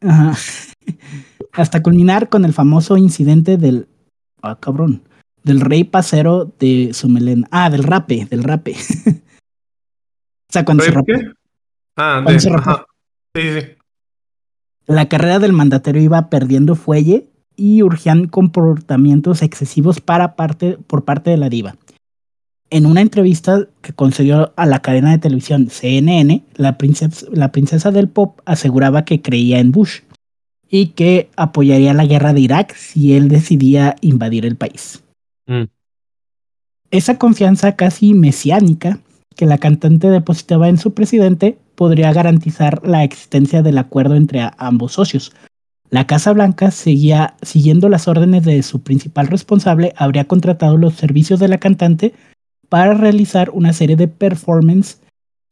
hasta 1.52 1.82
culminar 1.82 2.28
con 2.28 2.44
el 2.44 2.52
famoso 2.52 2.96
incidente 2.96 3.56
del, 3.56 3.88
ah, 4.42 4.58
cabrón, 4.60 5.02
del 5.46 5.60
rey 5.60 5.84
pasero 5.84 6.52
de 6.58 6.90
su 6.92 7.08
melena. 7.08 7.46
Ah, 7.52 7.70
del 7.70 7.84
rape, 7.84 8.26
del 8.28 8.42
rape. 8.42 8.72
o 9.06 10.52
sea, 10.52 10.64
cuando 10.64 10.82
se 10.82 10.92
Ah, 11.96 12.22
de, 12.26 12.40
se 12.40 12.50
Sí, 12.50 13.60
sí. 13.60 13.66
La 14.86 15.08
carrera 15.08 15.38
del 15.38 15.52
mandatario 15.52 16.02
iba 16.02 16.28
perdiendo 16.28 16.74
fuelle 16.74 17.28
y 17.54 17.82
urgían 17.82 18.26
comportamientos 18.26 19.42
excesivos 19.42 20.00
para 20.00 20.34
parte, 20.34 20.78
por 20.86 21.04
parte 21.04 21.30
de 21.30 21.36
la 21.36 21.48
diva. 21.48 21.76
En 22.68 22.84
una 22.84 23.00
entrevista 23.00 23.68
que 23.82 23.92
concedió 23.92 24.52
a 24.56 24.66
la 24.66 24.80
cadena 24.80 25.12
de 25.12 25.18
televisión 25.18 25.70
CNN, 25.70 26.44
la 26.56 26.76
princesa, 26.76 27.24
la 27.30 27.52
princesa 27.52 27.92
del 27.92 28.08
pop 28.08 28.40
aseguraba 28.44 29.04
que 29.04 29.22
creía 29.22 29.60
en 29.60 29.70
Bush 29.70 30.00
y 30.68 30.88
que 30.88 31.30
apoyaría 31.36 31.94
la 31.94 32.04
guerra 32.04 32.32
de 32.32 32.40
Irak 32.40 32.74
si 32.74 33.14
él 33.14 33.28
decidía 33.28 33.94
invadir 34.00 34.44
el 34.44 34.56
país. 34.56 35.04
Mm. 35.46 35.64
Esa 36.90 37.18
confianza 37.18 37.76
casi 37.76 38.14
mesiánica 38.14 39.00
que 39.34 39.46
la 39.46 39.58
cantante 39.58 40.08
depositaba 40.08 40.68
en 40.68 40.78
su 40.78 40.94
presidente 40.94 41.58
podría 41.74 42.12
garantizar 42.12 42.86
la 42.86 43.04
existencia 43.04 43.62
del 43.62 43.78
acuerdo 43.78 44.14
entre 44.14 44.48
ambos 44.56 44.92
socios. 44.92 45.32
La 45.90 46.06
Casa 46.06 46.32
Blanca 46.32 46.70
seguía 46.70 47.36
siguiendo 47.42 47.88
las 47.88 48.08
órdenes 48.08 48.44
de 48.44 48.62
su 48.62 48.82
principal 48.82 49.28
responsable, 49.28 49.92
habría 49.96 50.24
contratado 50.24 50.76
los 50.76 50.94
servicios 50.94 51.38
de 51.38 51.48
la 51.48 51.58
cantante 51.58 52.14
para 52.68 52.94
realizar 52.94 53.50
una 53.50 53.72
serie 53.72 53.96
de 53.96 54.08
performances 54.08 55.00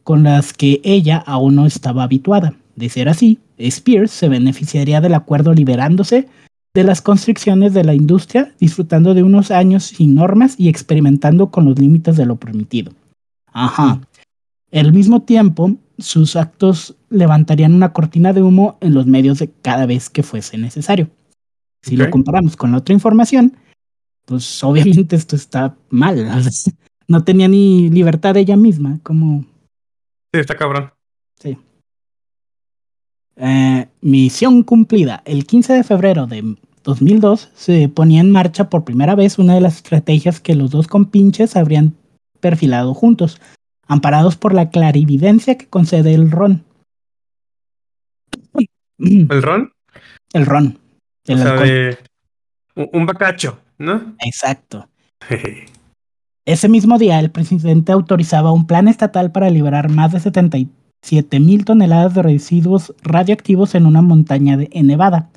con 0.03 0.25
las 0.25 0.53
que 0.53 0.81
ella 0.83 1.19
aún 1.19 1.55
no 1.55 1.67
estaba 1.67 2.03
habituada. 2.03 2.55
De 2.75 2.89
ser 2.89 3.09
así, 3.09 3.39
Spears 3.59 4.11
se 4.11 4.29
beneficiaría 4.29 5.01
del 5.01 5.15
acuerdo 5.15 5.55
liberándose 5.55 6.29
de 6.75 6.83
las 6.83 7.01
constricciones 7.01 7.73
de 7.73 7.85
la 7.85 7.95
industria, 7.95 8.53
disfrutando 8.59 9.15
de 9.15 9.23
unos 9.23 9.53
años 9.53 9.85
sin 9.85 10.17
normas 10.17 10.57
y 10.59 10.69
experimentando 10.69 11.51
con 11.51 11.65
los 11.65 11.79
límites 11.79 12.17
de 12.17 12.27
lo 12.27 12.37
permitido. 12.37 12.93
Ajá. 13.53 14.01
Al 14.73 14.93
mismo 14.93 15.23
tiempo, 15.23 15.77
sus 15.99 16.35
actos 16.35 16.97
levantarían 17.11 17.75
una 17.75 17.93
cortina 17.93 18.33
de 18.33 18.43
humo 18.43 18.77
en 18.81 18.93
los 18.93 19.07
medios 19.07 19.39
de 19.39 19.49
cada 19.63 19.87
vez 19.87 20.11
que 20.11 20.25
fuese 20.25 20.59
necesario. 20.59 21.09
Si 21.83 21.97
lo 21.97 22.11
comparamos 22.11 22.57
con 22.57 22.73
la 22.73 22.79
otra 22.79 22.95
información, 22.95 23.57
pues 24.25 24.65
obviamente 24.65 25.17
esto 25.17 25.37
está 25.37 25.77
mal. 25.91 26.29
No 27.07 27.23
tenía 27.23 27.49
ni 27.49 27.91
libertad 27.91 28.35
ella 28.39 28.57
misma, 28.57 28.99
como... 29.03 29.45
Sí, 30.33 30.41
está 30.41 30.57
cabrón. 30.57 30.91
Sí. 31.39 31.59
Eh, 33.37 33.89
misión 34.01 34.63
cumplida. 34.63 35.23
El 35.27 35.45
15 35.45 35.75
de 35.75 35.85
febrero 35.85 36.27
de 36.27 36.57
2002 36.85 37.51
se 37.55 37.89
ponía 37.89 38.21
en 38.21 38.31
marcha 38.31 38.71
por 38.71 38.85
primera 38.85 39.15
vez 39.15 39.39
una 39.39 39.55
de 39.55 39.61
las 39.61 39.77
estrategias 39.77 40.41
que 40.41 40.55
los 40.55 40.71
dos 40.71 40.87
compinches 40.87 41.57
habrían 41.57 41.95
perfilado 42.41 42.95
juntos, 42.95 43.41
amparados 43.87 44.37
por 44.37 44.55
la 44.55 44.71
clarividencia 44.71 45.59
que 45.59 45.67
concede 45.67 46.15
el 46.15 46.31
ron. 46.31 46.63
¿El 48.99 49.43
ron? 49.43 49.73
El 50.33 50.47
ron. 50.47 50.79
o 51.29 51.37
sea, 51.37 51.55
de 51.55 51.99
un 52.75 53.07
bacacho, 53.07 53.59
¿no? 53.79 54.15
Exacto. 54.25 54.89
Ese 56.47 56.69
mismo 56.69 56.99
día, 56.99 57.19
el 57.21 57.31
presidente 57.31 57.93
autorizaba 57.93 58.53
un 58.53 58.67
plan 58.67 58.87
estatal 58.87 59.33
para 59.33 59.49
liberar 59.49 59.89
más 59.89 60.13
de 60.13 60.21
70 60.21 60.59
mil 61.41 61.65
toneladas 61.65 62.15
de 62.15 62.23
residuos 62.23 62.95
radioactivos 63.03 63.75
en 63.75 63.87
una 63.87 64.03
montaña 64.03 64.59
de, 64.59 64.69
en 64.73 64.87
Nevada, 64.87 65.31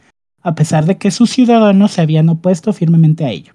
a 0.47 0.55
pesar 0.55 0.85
de 0.85 0.97
que 0.97 1.11
sus 1.11 1.29
ciudadanos 1.29 1.91
se 1.91 2.01
habían 2.01 2.29
opuesto 2.29 2.71
firmemente 2.71 3.25
a 3.25 3.31
ello. 3.31 3.53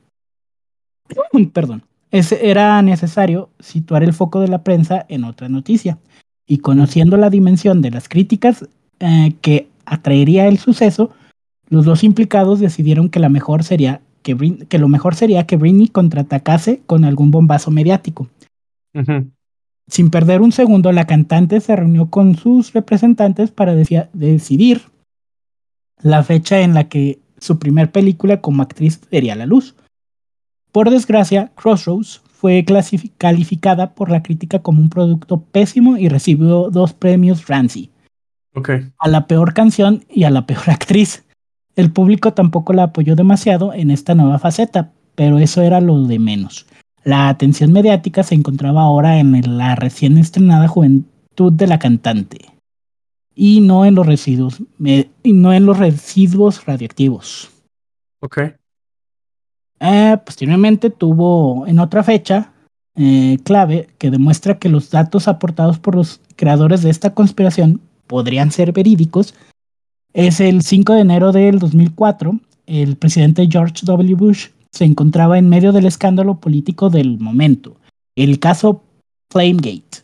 Perdón. 1.54 1.84
era 2.10 2.82
necesario 2.82 3.48
situar 3.60 4.02
el 4.02 4.12
foco 4.12 4.40
de 4.40 4.48
la 4.48 4.62
prensa 4.62 5.06
en 5.08 5.24
otra 5.24 5.48
noticia, 5.48 5.96
y 6.46 6.58
conociendo 6.58 7.16
la 7.16 7.30
dimensión 7.30 7.80
de 7.80 7.92
las 7.92 8.10
críticas 8.10 8.68
eh, 9.00 9.32
que 9.40 9.68
atraería 9.86 10.48
el 10.48 10.58
suceso, 10.58 11.10
los 11.70 11.86
dos 11.86 12.04
implicados 12.04 12.60
decidieron 12.60 13.08
que, 13.08 13.20
la 13.20 13.30
mejor 13.30 13.64
sería 13.64 14.02
que, 14.22 14.36
que 14.68 14.78
lo 14.78 14.88
mejor 14.88 15.14
sería 15.14 15.46
que 15.46 15.56
Britney 15.56 15.88
contraatacase 15.88 16.82
con 16.84 17.06
algún 17.06 17.30
bombazo 17.30 17.70
mediático. 17.70 18.28
Sin 19.88 20.10
perder 20.10 20.42
un 20.42 20.52
segundo, 20.52 20.92
la 20.92 21.06
cantante 21.06 21.58
se 21.62 21.74
reunió 21.74 22.10
con 22.10 22.36
sus 22.36 22.74
representantes 22.74 23.50
para 23.50 23.74
decidir 23.74 24.82
la 26.02 26.22
fecha 26.22 26.60
en 26.60 26.74
la 26.74 26.88
que 26.88 27.18
su 27.38 27.58
primer 27.58 27.90
película 27.90 28.40
como 28.40 28.62
actriz 28.62 29.00
vería 29.10 29.34
la 29.34 29.46
luz. 29.46 29.74
Por 30.70 30.90
desgracia, 30.90 31.50
Crossroads 31.54 32.22
fue 32.32 32.64
calificada 33.18 33.94
por 33.94 34.10
la 34.10 34.22
crítica 34.22 34.60
como 34.60 34.80
un 34.80 34.88
producto 34.88 35.40
pésimo 35.40 35.96
y 35.96 36.08
recibió 36.08 36.70
dos 36.70 36.92
premios 36.92 37.46
Ramsey. 37.46 37.90
A 38.98 39.08
la 39.08 39.26
peor 39.26 39.54
canción 39.54 40.04
y 40.10 40.24
a 40.24 40.30
la 40.30 40.46
peor 40.46 40.62
actriz. 40.70 41.24
El 41.76 41.90
público 41.90 42.32
tampoco 42.32 42.72
la 42.72 42.84
apoyó 42.84 43.16
demasiado 43.16 43.72
en 43.72 43.90
esta 43.90 44.14
nueva 44.14 44.38
faceta, 44.38 44.90
pero 45.14 45.38
eso 45.38 45.62
era 45.62 45.80
lo 45.80 46.02
de 46.02 46.18
menos. 46.18 46.66
La 47.04 47.28
atención 47.28 47.72
mediática 47.72 48.22
se 48.22 48.34
encontraba 48.34 48.82
ahora 48.82 49.18
en 49.18 49.58
la 49.58 49.74
recién 49.74 50.18
estrenada 50.18 50.68
juventud 50.68 51.52
de 51.52 51.66
la 51.66 51.78
cantante 51.78 52.51
y 53.34 53.60
no 53.60 53.84
en 53.84 53.94
los 53.94 54.06
residuos, 54.06 54.62
y 54.78 55.32
no 55.32 55.52
en 55.52 55.66
los 55.66 55.78
residuos 55.78 56.64
radioactivos. 56.64 57.50
Ok. 58.20 58.38
Eh, 59.80 60.16
posteriormente 60.24 60.90
tuvo 60.90 61.66
en 61.66 61.78
otra 61.80 62.02
fecha 62.04 62.52
eh, 62.94 63.38
clave 63.42 63.88
que 63.98 64.10
demuestra 64.10 64.58
que 64.58 64.68
los 64.68 64.90
datos 64.90 65.26
aportados 65.26 65.78
por 65.78 65.96
los 65.96 66.20
creadores 66.36 66.82
de 66.82 66.90
esta 66.90 67.14
conspiración 67.14 67.80
podrían 68.06 68.50
ser 68.50 68.72
verídicos. 68.72 69.34
Es 70.12 70.40
el 70.40 70.62
5 70.62 70.92
de 70.92 71.00
enero 71.00 71.32
del 71.32 71.58
2004, 71.58 72.38
el 72.66 72.96
presidente 72.96 73.48
George 73.50 73.84
W. 73.84 74.14
Bush 74.14 74.48
se 74.70 74.84
encontraba 74.84 75.38
en 75.38 75.48
medio 75.48 75.72
del 75.72 75.86
escándalo 75.86 76.38
político 76.38 76.90
del 76.90 77.18
momento, 77.18 77.76
el 78.14 78.38
caso 78.38 78.82
Flamegate, 79.30 80.02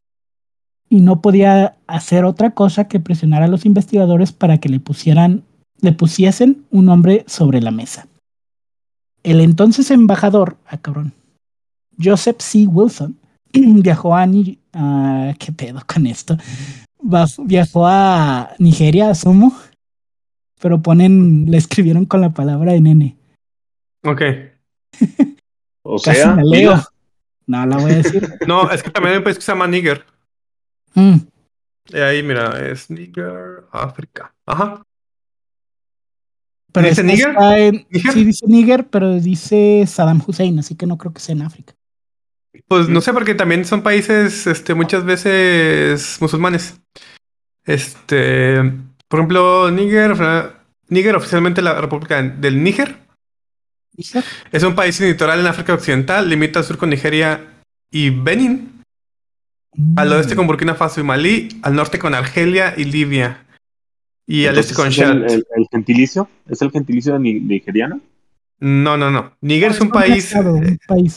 y 0.88 1.00
no 1.00 1.20
podía 1.20 1.76
hacer 1.86 2.24
otra 2.24 2.50
cosa 2.52 2.88
que 2.88 3.00
presionar 3.00 3.42
a 3.42 3.48
los 3.48 3.66
investigadores 3.66 4.32
para 4.32 4.58
que 4.58 4.68
le 4.68 4.80
pusieran, 4.80 5.44
le 5.80 5.92
pusiesen 5.92 6.64
un 6.70 6.86
nombre 6.86 7.24
sobre 7.26 7.60
la 7.60 7.70
mesa. 7.70 8.06
El 9.22 9.40
entonces 9.40 9.90
embajador, 9.90 10.56
ah 10.66 10.78
cabrón, 10.78 11.12
Joseph 12.02 12.40
C. 12.40 12.66
Wilson, 12.66 13.16
viajó 13.52 14.14
a, 14.14 14.26
ah, 14.74 15.34
¿qué 15.38 15.52
pedo 15.52 15.80
con 15.86 16.06
esto? 16.06 16.36
Viajó 17.44 17.86
a 17.86 18.50
Nigeria, 18.58 19.10
asumo, 19.10 19.54
pero 20.60 20.82
ponen, 20.82 21.46
le 21.50 21.58
escribieron 21.58 22.06
con 22.06 22.20
la 22.20 22.30
palabra 22.30 22.74
en 22.74 22.86
N. 22.86 23.16
Ok 24.04 24.22
o 25.82 25.98
sea, 25.98 26.36
leo. 26.42 26.82
No, 27.46 27.64
la 27.64 27.78
voy 27.78 27.92
a 27.92 27.96
decir. 27.96 28.28
no, 28.46 28.70
es 28.70 28.82
que 28.82 28.90
también 28.90 29.12
hay 29.12 29.18
un 29.18 29.24
país 29.24 29.36
que 29.36 29.42
se 29.42 29.52
llama 29.52 29.66
Níger. 29.66 30.04
Mm. 30.94 31.16
Y 31.90 31.98
ahí, 31.98 32.22
mira, 32.22 32.68
es 32.70 32.90
Níger, 32.90 33.64
África. 33.72 34.34
Ajá. 34.46 34.82
Pero 36.72 36.88
¿Dice 36.88 37.02
Níger? 37.02 37.34
Sí, 38.12 38.24
dice 38.24 38.46
Níger, 38.46 38.88
pero 38.88 39.14
dice 39.20 39.84
Saddam 39.86 40.22
Hussein, 40.26 40.58
así 40.58 40.74
que 40.74 40.86
no 40.86 40.98
creo 40.98 41.12
que 41.12 41.20
sea 41.20 41.34
en 41.34 41.42
África. 41.42 41.74
Pues 42.66 42.88
no 42.88 43.00
sé, 43.00 43.12
porque 43.12 43.34
también 43.34 43.64
son 43.64 43.82
países 43.82 44.46
este, 44.46 44.74
muchas 44.74 45.04
veces 45.04 46.18
musulmanes. 46.20 46.78
Este, 47.64 48.62
por 49.08 49.20
ejemplo, 49.20 49.70
Níger, 49.70 50.16
Níger 50.88 51.16
oficialmente 51.16 51.62
la 51.62 51.80
República 51.80 52.22
del 52.22 52.62
Níger. 52.62 52.96
Es 54.52 54.62
un 54.62 54.74
país 54.74 55.00
litoral 55.00 55.40
en 55.40 55.46
África 55.46 55.74
Occidental, 55.74 56.28
limita 56.28 56.60
al 56.60 56.64
sur 56.64 56.78
con 56.78 56.90
Nigeria 56.90 57.62
y 57.90 58.10
Benin, 58.10 58.77
al 59.96 60.12
oeste 60.12 60.36
con 60.36 60.46
Burkina 60.46 60.74
Faso 60.74 61.00
y 61.00 61.04
Malí, 61.04 61.48
al 61.62 61.74
norte 61.74 61.98
con 61.98 62.14
Argelia 62.14 62.74
y 62.76 62.84
Libia, 62.84 63.46
y 64.26 64.46
al 64.46 64.58
este 64.58 64.74
con 64.74 64.90
Chad. 64.90 65.24
El, 65.30 65.44
gentilicio? 65.70 66.28
¿Es 66.46 66.60
el 66.60 66.70
gentilicio 66.70 67.18
nigeriano? 67.18 68.00
No, 68.60 68.96
no, 68.96 69.10
no. 69.10 69.32
Níger 69.40 69.70
es, 69.70 69.80
un, 69.80 69.90
país, 69.90 70.34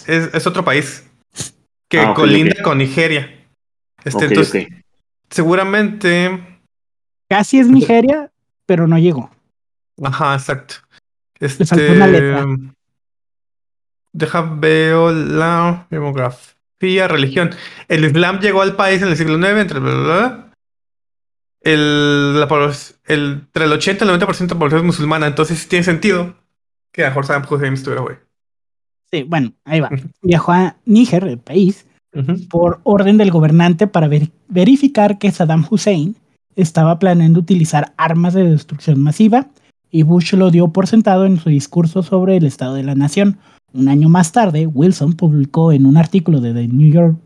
Es, 0.07 0.47
otro 0.47 0.63
país 0.63 1.05
que 1.89 1.99
ah, 1.99 2.13
colinda 2.13 2.55
con 2.63 2.77
Nigeria. 2.77 3.29
Este, 4.03 4.25
entonces, 4.25 4.67
seguramente. 5.29 6.61
Casi 7.27 7.59
es 7.59 7.67
Nigeria, 7.67 8.31
pero 8.65 8.87
no 8.87 8.97
llegó. 8.97 9.29
Ajá, 10.01 10.35
exacto. 10.35 10.75
Este, 11.39 11.91
una 11.91 12.07
letra. 12.07 12.45
Deja 14.13 14.41
veo 14.41 15.11
la 15.11 15.87
demografía, 15.89 16.53
religión. 17.07 17.51
El 17.87 18.05
Islam 18.05 18.39
llegó 18.39 18.61
al 18.61 18.75
país 18.75 19.01
en 19.01 19.09
el 19.09 19.17
siglo 19.17 19.37
IX, 19.37 19.59
entre 19.59 19.79
el, 19.79 20.07
la, 20.07 20.51
el, 21.61 22.45
entre 23.07 23.65
el 23.65 23.71
80 23.71 24.05
y 24.05 24.07
el 24.07 24.19
90% 24.19 24.37
de 24.37 24.47
la 24.47 24.59
población 24.59 24.79
es 24.81 24.85
musulmana, 24.85 25.27
entonces 25.27 25.67
tiene 25.67 25.83
sentido 25.83 26.35
que 26.91 27.05
a 27.05 27.09
mejor 27.09 27.25
Saddam 27.25 27.45
Hussein 27.49 27.73
estuviera, 27.73 28.01
güey. 28.01 28.17
Sí, 29.11 29.23
bueno, 29.23 29.53
ahí 29.65 29.79
va. 29.79 29.89
Viajó 30.21 30.53
a 30.53 30.77
Níger, 30.85 31.25
el 31.25 31.37
país, 31.37 31.85
por 32.49 32.79
orden 32.83 33.17
del 33.17 33.31
gobernante 33.31 33.87
para 33.87 34.09
verificar 34.47 35.17
que 35.17 35.31
Saddam 35.31 35.65
Hussein 35.69 36.15
estaba 36.55 36.99
planeando 36.99 37.39
utilizar 37.39 37.93
armas 37.97 38.33
de 38.33 38.43
destrucción 38.43 39.01
masiva 39.01 39.47
y 39.89 40.03
Bush 40.03 40.33
lo 40.33 40.51
dio 40.51 40.69
por 40.69 40.87
sentado 40.87 41.25
en 41.25 41.37
su 41.37 41.49
discurso 41.49 42.03
sobre 42.03 42.37
el 42.37 42.45
Estado 42.45 42.75
de 42.75 42.83
la 42.83 42.95
Nación. 42.95 43.37
Un 43.73 43.87
año 43.87 44.09
más 44.09 44.31
tarde, 44.31 44.67
Wilson 44.67 45.13
publicó 45.13 45.71
en 45.71 45.85
un 45.85 45.97
artículo 45.97 46.41
de 46.41 46.53
The 46.53 46.67
New 46.67 46.91
York, 46.91 47.17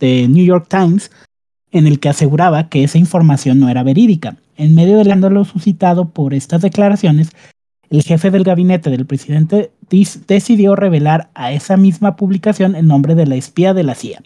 New 0.00 0.44
York 0.44 0.66
Times 0.68 1.10
en 1.70 1.86
el 1.86 2.00
que 2.00 2.08
aseguraba 2.08 2.68
que 2.68 2.84
esa 2.84 2.98
información 2.98 3.58
no 3.58 3.68
era 3.68 3.82
verídica. 3.82 4.36
En 4.56 4.74
medio 4.74 4.96
del 4.96 5.12
ándalo 5.12 5.44
suscitado 5.44 6.10
por 6.10 6.34
estas 6.34 6.62
declaraciones, 6.62 7.30
el 7.90 8.02
jefe 8.02 8.30
del 8.30 8.44
gabinete 8.44 8.90
del 8.90 9.06
presidente 9.06 9.72
decidió 10.26 10.76
revelar 10.76 11.30
a 11.34 11.52
esa 11.52 11.76
misma 11.76 12.16
publicación 12.16 12.74
el 12.76 12.86
nombre 12.86 13.14
de 13.14 13.26
la 13.26 13.36
espía 13.36 13.74
de 13.74 13.82
la 13.82 13.94
CIA. 13.94 14.22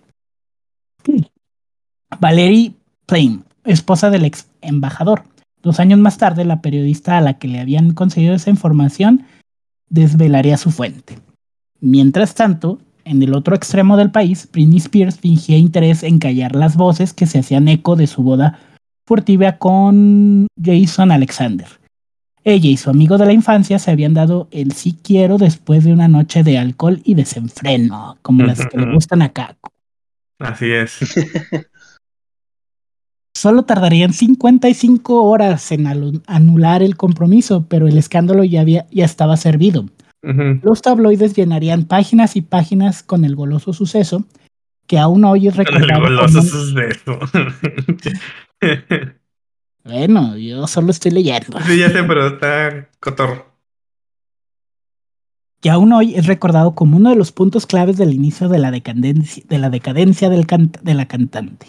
Valerie 2.20 2.74
Plain, 3.06 3.44
esposa 3.64 4.11
del 4.11 4.24
ex 4.24 4.48
embajador. 4.61 5.24
Dos 5.62 5.80
años 5.80 5.98
más 5.98 6.18
tarde, 6.18 6.44
la 6.44 6.61
periodista 6.61 7.18
a 7.18 7.20
la 7.20 7.38
que 7.38 7.48
le 7.48 7.61
habían 7.61 7.92
conseguido 7.94 8.35
esa 8.35 8.50
información 8.50 9.26
desvelaría 9.88 10.56
su 10.56 10.70
fuente. 10.70 11.18
Mientras 11.83 12.37
tanto, 12.37 12.79
en 13.05 13.21
el 13.25 13.35
otro 13.35 13.57
extremo 13.57 13.97
del 13.97 14.12
país, 14.12 14.49
Britney 14.53 14.79
Spears 14.79 15.18
fingía 15.18 15.59
interés 15.59 16.05
en 16.05 16.21
callar 16.21 16.55
las 16.55 16.77
voces 16.77 17.12
que 17.12 17.27
se 17.27 17.40
hacían 17.40 17.66
eco 17.66 17.97
de 17.97 18.07
su 18.07 18.23
boda 18.23 18.61
furtiva 19.05 19.59
con 19.59 20.47
Jason 20.62 21.11
Alexander. 21.11 21.66
Ella 22.45 22.71
y 22.71 22.77
su 22.77 22.88
amigo 22.88 23.18
de 23.18 23.27
la 23.27 23.33
infancia 23.33 23.81
se 23.81 23.90
habían 23.90 24.14
dado 24.14 24.47
el 24.53 24.73
sí 24.73 24.97
quiero 25.03 25.38
después 25.38 25.83
de 25.83 25.92
una 25.92 26.07
noche 26.07 26.45
de 26.45 26.57
alcohol 26.57 27.03
y 27.05 27.14
desenfreno, 27.14 28.16
como 28.23 28.45
las 28.45 28.64
que 28.64 28.79
le 28.79 28.95
gustan 28.95 29.23
acá. 29.23 29.57
Así 30.38 30.71
es. 30.71 30.99
Solo 33.35 33.64
tardarían 33.64 34.12
55 34.12 35.25
horas 35.25 35.73
en 35.73 35.88
anular 36.27 36.81
el 36.81 36.97
compromiso, 36.97 37.66
pero 37.68 37.88
el 37.88 37.99
escándalo 37.99 38.45
ya, 38.45 38.61
había, 38.61 38.87
ya 38.92 39.05
estaba 39.05 39.37
servido. 39.37 39.87
Los 40.22 40.82
tabloides 40.82 41.35
llenarían 41.35 41.85
páginas 41.85 42.37
y 42.37 42.42
páginas 42.42 43.02
con 43.02 43.24
el 43.24 43.35
goloso 43.35 43.72
suceso, 43.72 44.24
que 44.87 44.98
aún 44.98 45.24
hoy 45.24 45.48
es 45.48 45.56
recordado. 45.56 46.06
El 46.06 46.16
goloso 46.16 46.42
suceso. 46.42 47.18
bueno, 49.85 50.37
yo 50.37 50.66
solo 50.68 50.92
estoy 50.92 51.11
leyendo. 51.11 51.61
Sí, 51.62 51.78
ya 51.78 51.90
sé, 51.90 52.04
pero 52.04 52.28
está 52.28 52.88
cotorro. 53.00 53.50
Que 55.61 55.70
aún 55.70 55.92
hoy 55.92 56.14
es 56.14 56.26
recordado 56.26 56.74
como 56.74 56.96
uno 56.96 57.11
de 57.11 57.16
los 57.16 57.32
puntos 57.32 57.66
claves 57.66 57.96
del 57.96 58.12
inicio 58.12 58.48
de 58.48 58.58
la 58.58 58.70
decadencia, 58.70 59.44
de 59.48 59.58
la, 59.58 59.70
decadencia 59.70 60.28
del 60.28 60.46
de 60.46 60.94
la 60.94 61.06
cantante. 61.06 61.66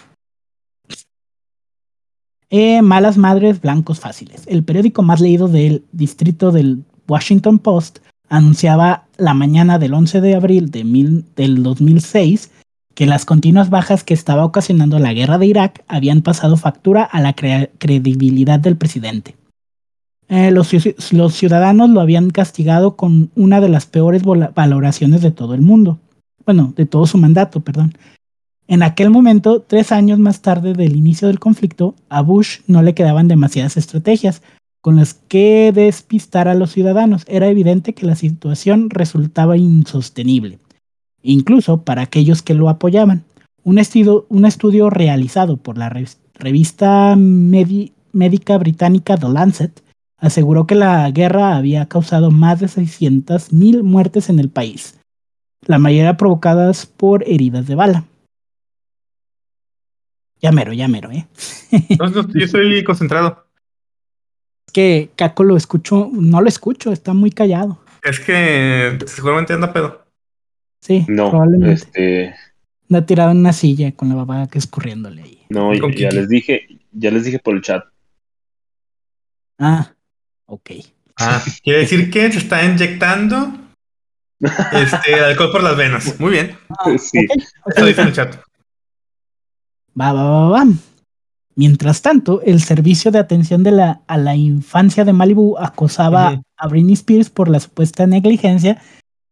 Eh, 2.49 2.83
Malas 2.83 3.17
Madres 3.17 3.61
Blancos 3.61 3.99
Fáciles. 3.99 4.43
El 4.45 4.63
periódico 4.63 5.01
más 5.01 5.21
leído 5.21 5.47
del 5.47 5.83
distrito 5.91 6.51
del 6.51 6.83
Washington 7.07 7.57
Post 7.57 7.99
anunciaba 8.33 9.05
la 9.17 9.35
mañana 9.35 9.77
del 9.77 9.93
11 9.93 10.19
de 10.19 10.33
abril 10.33 10.71
de 10.71 11.23
del 11.35 11.61
2006 11.61 12.49
que 12.95 13.05
las 13.05 13.25
continuas 13.25 13.69
bajas 13.69 14.03
que 14.03 14.15
estaba 14.15 14.43
ocasionando 14.43 14.97
la 14.97 15.13
guerra 15.13 15.37
de 15.37 15.45
Irak 15.45 15.83
habían 15.87 16.23
pasado 16.23 16.57
factura 16.57 17.03
a 17.03 17.21
la 17.21 17.33
credibilidad 17.33 18.59
del 18.59 18.75
presidente. 18.75 19.35
Eh, 20.29 20.49
los, 20.49 20.71
los, 21.11 21.33
ciudadanos 21.35 21.91
lo 21.91 22.01
habían 22.01 22.31
castigado 22.31 22.95
con 22.95 23.29
una 23.35 23.61
de 23.61 23.69
las 23.69 23.85
peores 23.85 24.23
valoraciones 24.23 25.21
de 25.21 25.31
todo 25.31 25.53
el 25.53 25.61
mundo. 25.61 25.99
Bueno, 26.43 26.73
de 26.75 26.87
todo 26.87 27.05
su 27.05 27.19
mandato, 27.19 27.59
perdón. 27.59 27.93
En 28.67 28.81
aquel 28.81 29.11
momento, 29.11 29.61
tres 29.61 29.91
años 29.91 30.17
más 30.17 30.41
tarde 30.41 30.73
del 30.73 30.95
inicio 30.95 31.27
del 31.27 31.39
conflicto, 31.39 31.93
a 32.09 32.21
Bush 32.21 32.61
no 32.65 32.81
le 32.81 32.95
quedaban 32.95 33.27
demasiadas 33.27 33.77
estrategias 33.77 34.41
con 34.83 34.97
las 34.97 35.13
que 35.13 35.71
despistar 35.73 36.49
a 36.49 36.55
los 36.55 36.73
ciudadanos. 36.73 37.23
Era 37.27 37.47
evidente 37.47 37.93
que 37.93 38.05
la 38.05 38.15
situación 38.15 38.89
resultaba 38.89 39.55
insostenible, 39.55 40.59
incluso 41.21 41.83
para 41.83 42.01
aquellos 42.01 42.41
que 42.41 42.53
lo 42.53 42.67
apoyaban. 42.67 43.23
Un, 43.63 43.79
estudio, 43.79 44.89
realizado 44.89 45.55
por 45.55 45.77
la 45.77 45.89
revista 45.89 47.15
médica 47.15 48.57
británica 48.57 49.15
The 49.15 49.29
Lancet 49.29 49.81
aseguró 50.17 50.67
que 50.67 50.75
la 50.75 51.09
guerra 51.11 51.55
había 51.55 51.85
causado 51.85 52.29
más 52.29 52.59
de 52.59 52.65
600.000 52.65 53.83
muertes 53.83 54.29
en 54.29 54.39
el 54.39 54.49
país, 54.49 54.99
la 55.65 55.79
mayoría 55.79 56.17
provocadas 56.17 56.85
por 56.85 57.23
heridas 57.25 57.67
de 57.67 57.75
bala. 57.75 58.03
Ya 60.41 60.51
mero, 60.51 60.73
ya 60.73 60.89
mero, 60.89 61.09
¿eh? 61.09 61.25
yo 61.87 62.43
estoy 62.43 62.83
concentrado. 62.83 63.42
Que 64.73 65.11
Caco 65.15 65.43
lo 65.43 65.55
escucho, 65.55 66.09
no 66.11 66.41
lo 66.41 66.49
escucho, 66.49 66.91
está 66.91 67.13
muy 67.13 67.31
callado. 67.31 67.79
Es 68.03 68.19
que 68.19 68.97
seguramente 69.05 69.53
anda 69.53 69.71
pedo. 69.71 70.03
Sí, 70.81 71.05
no, 71.07 71.29
probablemente. 71.29 71.75
Este... 71.75 72.35
Anda 72.89 73.05
tirado 73.05 73.31
en 73.31 73.37
una 73.37 73.53
silla 73.53 73.93
con 73.93 74.09
la 74.09 74.15
babada 74.15 74.47
que 74.47 74.57
escurriéndole 74.57 75.23
ahí. 75.23 75.45
No, 75.49 75.73
ya 75.73 76.09
les 76.09 76.27
dije, 76.27 76.67
ya 76.91 77.11
les 77.11 77.23
dije 77.23 77.39
por 77.39 77.55
el 77.55 77.61
chat. 77.61 77.85
Ah, 79.57 79.93
ok. 80.45 80.71
Ah, 81.17 81.41
quiere 81.63 81.79
decir 81.79 82.09
que 82.09 82.31
se 82.31 82.39
está 82.39 82.65
inyectando 82.65 83.53
este 84.73 85.13
alcohol 85.23 85.51
por 85.51 85.63
las 85.63 85.77
venas. 85.77 86.19
Muy 86.19 86.31
bien. 86.31 86.57
Ah, 86.69 86.97
sí. 86.97 87.27
Eso 87.75 87.85
dice 87.85 88.01
en 88.01 88.07
el 88.07 88.13
chat. 88.13 88.35
Va, 89.99 90.11
va, 90.11 90.23
va, 90.23 90.49
va. 90.49 90.65
Mientras 91.55 92.01
tanto, 92.01 92.41
el 92.41 92.61
servicio 92.61 93.11
de 93.11 93.19
atención 93.19 93.63
de 93.63 93.71
la, 93.71 94.01
a 94.07 94.17
la 94.17 94.35
infancia 94.35 95.05
de 95.05 95.13
Malibu 95.13 95.57
acosaba 95.57 96.41
a 96.57 96.67
Britney 96.67 96.93
Spears 96.93 97.29
por 97.29 97.47
la 97.47 97.59
supuesta 97.59 98.07
negligencia 98.07 98.81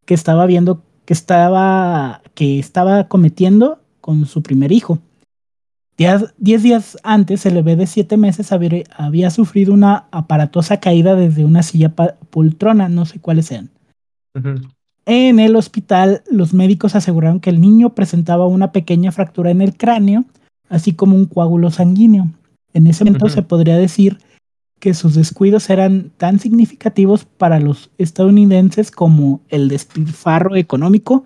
que 0.06 0.14
estaba 0.14 0.46
viendo 0.46 0.84
que 1.06 1.14
estaba, 1.14 2.22
que 2.36 2.60
estaba 2.60 3.08
cometiendo 3.08 3.80
con 4.02 4.26
su 4.26 4.44
primer 4.44 4.72
hijo. 4.72 5.00
Diez, 5.98 6.34
días 6.38 6.98
antes, 7.04 7.46
el 7.46 7.56
bebé 7.56 7.76
de 7.76 7.88
siete 7.88 8.18
meses 8.18 8.52
había, 8.52 9.30
sufrido 9.30 9.74
una 9.74 10.06
aparatosa 10.12 10.80
caída 10.80 11.16
desde 11.16 11.46
una 11.46 11.64
silla 11.64 11.94
poltrona, 12.30 12.90
no 12.90 13.06
sé 13.06 13.20
cuáles 13.20 13.48
sean. 13.48 13.70
En 15.06 15.40
el 15.40 15.56
hospital, 15.56 16.24
los 16.32 16.54
médicos 16.54 16.96
aseguraron 16.96 17.40
que 17.40 17.50
el 17.50 17.62
niño 17.62 17.94
presentaba 17.94 18.48
una 18.48 18.72
pequeña 18.72 19.12
fractura 19.12 19.52
en 19.52 19.62
el 19.62 19.76
cráneo 19.76 20.26
así 20.72 20.94
como 20.94 21.16
un 21.16 21.26
coágulo 21.26 21.70
sanguíneo. 21.70 22.32
En 22.74 22.88
ese 22.88 23.04
momento 23.04 23.30
se 23.30 23.44
podría 23.44 23.78
decir 23.78 24.18
que 24.80 24.96
sus 24.96 25.14
descuidos 25.14 25.70
eran 25.70 26.12
tan 26.18 26.40
significativos 26.40 27.26
para 27.26 27.60
los 27.60 27.92
estadounidenses 28.00 28.90
como 28.90 29.42
el 29.50 29.68
despilfarro 29.68 30.56
económico 30.56 31.24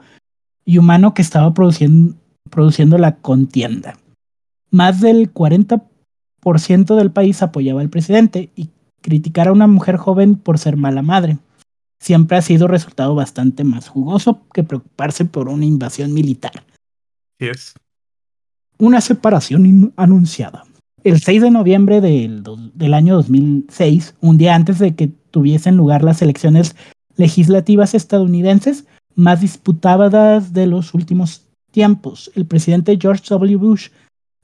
y 0.66 0.80
humano 0.80 1.14
que 1.14 1.22
estaba 1.22 1.54
produciendo, 1.54 2.16
produciendo 2.50 2.98
la 2.98 3.16
contienda. 3.18 3.98
Más 4.72 5.00
del 5.00 5.34
40% 5.34 6.96
del 6.98 7.12
país 7.12 7.42
apoyaba 7.42 7.80
al 7.80 7.90
presidente 7.90 8.50
y 8.56 8.70
criticar 9.02 9.48
a 9.48 9.54
una 9.54 9.68
mujer 9.68 9.96
joven 9.96 10.36
por 10.36 10.58
ser 10.58 10.76
mala 10.76 11.04
madre 11.04 11.38
siempre 12.00 12.38
ha 12.38 12.42
sido 12.42 12.68
resultado 12.68 13.16
bastante 13.16 13.64
más 13.64 13.88
jugoso 13.88 14.42
que 14.54 14.64
preocuparse 14.64 15.26
por 15.26 15.50
una 15.50 15.66
invasión 15.66 16.14
militar. 16.14 16.64
es 17.40 17.74
una 18.78 19.02
separación 19.02 19.94
anunciada. 19.96 20.64
el 21.04 21.22
6 21.22 21.42
de 21.44 21.52
noviembre 21.52 22.02
del, 22.02 22.44
del 22.74 22.94
año 22.94 23.16
2006, 23.16 24.16
un 24.22 24.38
día 24.38 24.56
antes 24.56 24.80
de 24.80 24.96
que 24.96 25.12
tuviesen 25.32 25.78
lugar 25.78 26.04
las 26.04 26.22
elecciones 26.22 26.76
legislativas 27.16 27.94
estadounidenses 27.94 28.86
más 29.16 29.42
disputadas 29.42 30.54
de 30.54 30.68
los 30.68 30.94
últimos 30.94 31.46
tiempos. 31.72 32.32
El 32.36 32.46
presidente 32.46 32.98
George 33.00 33.24
W. 33.30 33.56
Bush 33.58 33.90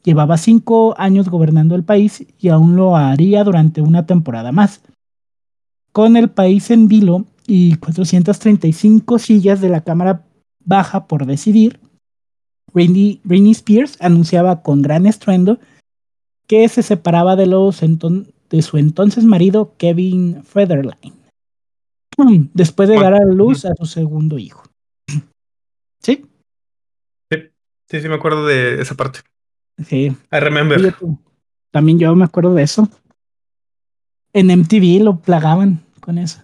llevaba 0.04 0.38
cinco 0.38 0.96
años 0.98 1.30
gobernando 1.30 1.76
el 1.76 1.84
país 1.84 2.26
y 2.40 2.50
aún 2.50 2.76
lo 2.76 2.96
haría 2.96 3.44
durante 3.44 3.82
una 3.82 4.06
temporada 4.06 4.52
más. 4.52 4.82
Con 5.92 6.16
el 6.16 6.30
país 6.30 6.72
en 6.72 6.88
vilo 6.88 7.26
y 7.48 7.76
435 7.76 9.20
sillas 9.20 9.62
de 9.62 9.70
la 9.70 9.82
Cámara 9.82 10.24
Baja 10.64 11.08
por 11.08 11.26
decidir, 11.26 11.80
Britney, 12.74 13.52
Spears 13.52 13.98
anunciaba 14.02 14.62
con 14.62 14.82
gran 14.82 15.06
estruendo 15.06 15.60
que 16.48 16.68
se 16.70 16.84
separaba 16.84 17.36
de, 17.36 17.48
los 17.48 17.82
de 17.82 18.62
su 18.62 18.78
entonces 18.78 19.24
marido 19.24 19.76
Kevin 19.78 20.44
Federline, 20.44 21.14
después 22.54 22.90
de 22.90 22.96
dar 22.96 23.14
a 23.14 23.26
luz 23.26 23.66
a 23.66 23.74
su 23.76 23.86
segundo 23.86 24.38
hijo. 24.38 24.64
¿Sí? 26.00 26.26
Sí, 27.30 28.00
sí, 28.00 28.08
me 28.08 28.16
acuerdo 28.16 28.46
de 28.46 28.82
esa 28.82 28.96
parte. 28.96 29.20
Sí. 29.86 30.16
I 30.32 30.40
remember. 30.40 30.96
También 31.72 32.00
yo 32.00 32.16
me 32.16 32.24
acuerdo 32.24 32.54
de 32.54 32.64
eso. 32.64 32.88
En 34.32 34.48
MTV 34.48 35.04
lo 35.04 35.20
plagaban 35.20 35.84
con 36.00 36.18
eso. 36.18 36.42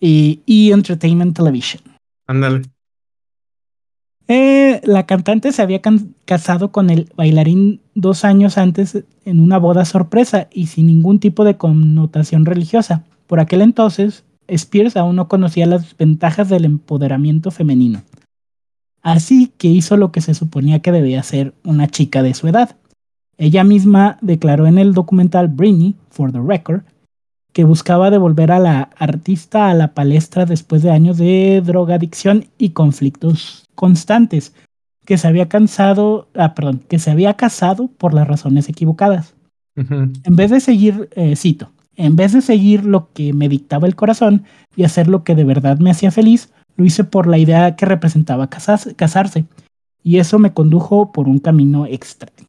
Y, 0.00 0.42
y 0.44 0.72
Entertainment 0.72 1.36
Television. 1.36 1.82
Ándale. 2.26 2.62
Eh, 4.28 4.80
la 4.84 5.04
cantante 5.04 5.52
se 5.52 5.62
había 5.62 5.80
casado 6.24 6.70
con 6.70 6.90
el 6.90 7.10
bailarín 7.16 7.80
dos 7.94 8.24
años 8.24 8.56
antes 8.56 9.04
en 9.24 9.40
una 9.40 9.58
boda 9.58 9.84
sorpresa 9.84 10.48
y 10.52 10.68
sin 10.68 10.86
ningún 10.86 11.18
tipo 11.18 11.44
de 11.44 11.56
connotación 11.56 12.46
religiosa. 12.46 13.04
Por 13.26 13.40
aquel 13.40 13.62
entonces, 13.62 14.24
Spears 14.48 14.96
aún 14.96 15.16
no 15.16 15.28
conocía 15.28 15.66
las 15.66 15.96
ventajas 15.96 16.48
del 16.48 16.64
empoderamiento 16.64 17.50
femenino. 17.50 18.02
Así 19.02 19.52
que 19.58 19.68
hizo 19.68 19.96
lo 19.96 20.12
que 20.12 20.20
se 20.20 20.34
suponía 20.34 20.80
que 20.80 20.92
debía 20.92 21.22
ser 21.22 21.54
una 21.64 21.88
chica 21.88 22.22
de 22.22 22.34
su 22.34 22.46
edad. 22.46 22.76
Ella 23.36 23.64
misma 23.64 24.18
declaró 24.20 24.66
en 24.66 24.78
el 24.78 24.94
documental 24.94 25.48
Britney, 25.48 25.96
for 26.10 26.30
the 26.30 26.40
record, 26.40 26.82
que 27.52 27.64
buscaba 27.64 28.10
devolver 28.10 28.52
a 28.52 28.60
la 28.60 28.90
artista 28.96 29.68
a 29.68 29.74
la 29.74 29.94
palestra 29.94 30.46
después 30.46 30.82
de 30.82 30.90
años 30.90 31.18
de 31.18 31.60
drogadicción 31.64 32.46
y 32.56 32.70
conflictos 32.70 33.61
constantes, 33.74 34.54
que 35.04 35.18
se 35.18 35.28
había 35.28 35.48
cansado, 35.48 36.28
ah, 36.34 36.54
perdón, 36.54 36.80
que 36.88 36.98
se 36.98 37.10
había 37.10 37.34
casado 37.34 37.88
por 37.88 38.14
las 38.14 38.28
razones 38.28 38.68
equivocadas. 38.68 39.34
En 39.74 40.36
vez 40.36 40.50
de 40.50 40.60
seguir, 40.60 41.08
eh, 41.12 41.34
cito, 41.34 41.72
en 41.96 42.14
vez 42.14 42.32
de 42.32 42.42
seguir 42.42 42.84
lo 42.84 43.10
que 43.12 43.32
me 43.32 43.48
dictaba 43.48 43.86
el 43.86 43.96
corazón 43.96 44.44
y 44.76 44.84
hacer 44.84 45.08
lo 45.08 45.24
que 45.24 45.34
de 45.34 45.44
verdad 45.44 45.78
me 45.78 45.90
hacía 45.90 46.10
feliz, 46.10 46.52
lo 46.76 46.84
hice 46.84 47.04
por 47.04 47.26
la 47.26 47.38
idea 47.38 47.74
que 47.76 47.86
representaba 47.86 48.48
casarse, 48.48 49.46
y 50.02 50.18
eso 50.18 50.38
me 50.38 50.52
condujo 50.52 51.12
por 51.12 51.28
un 51.28 51.38
camino 51.38 51.86
extraño. 51.86 52.46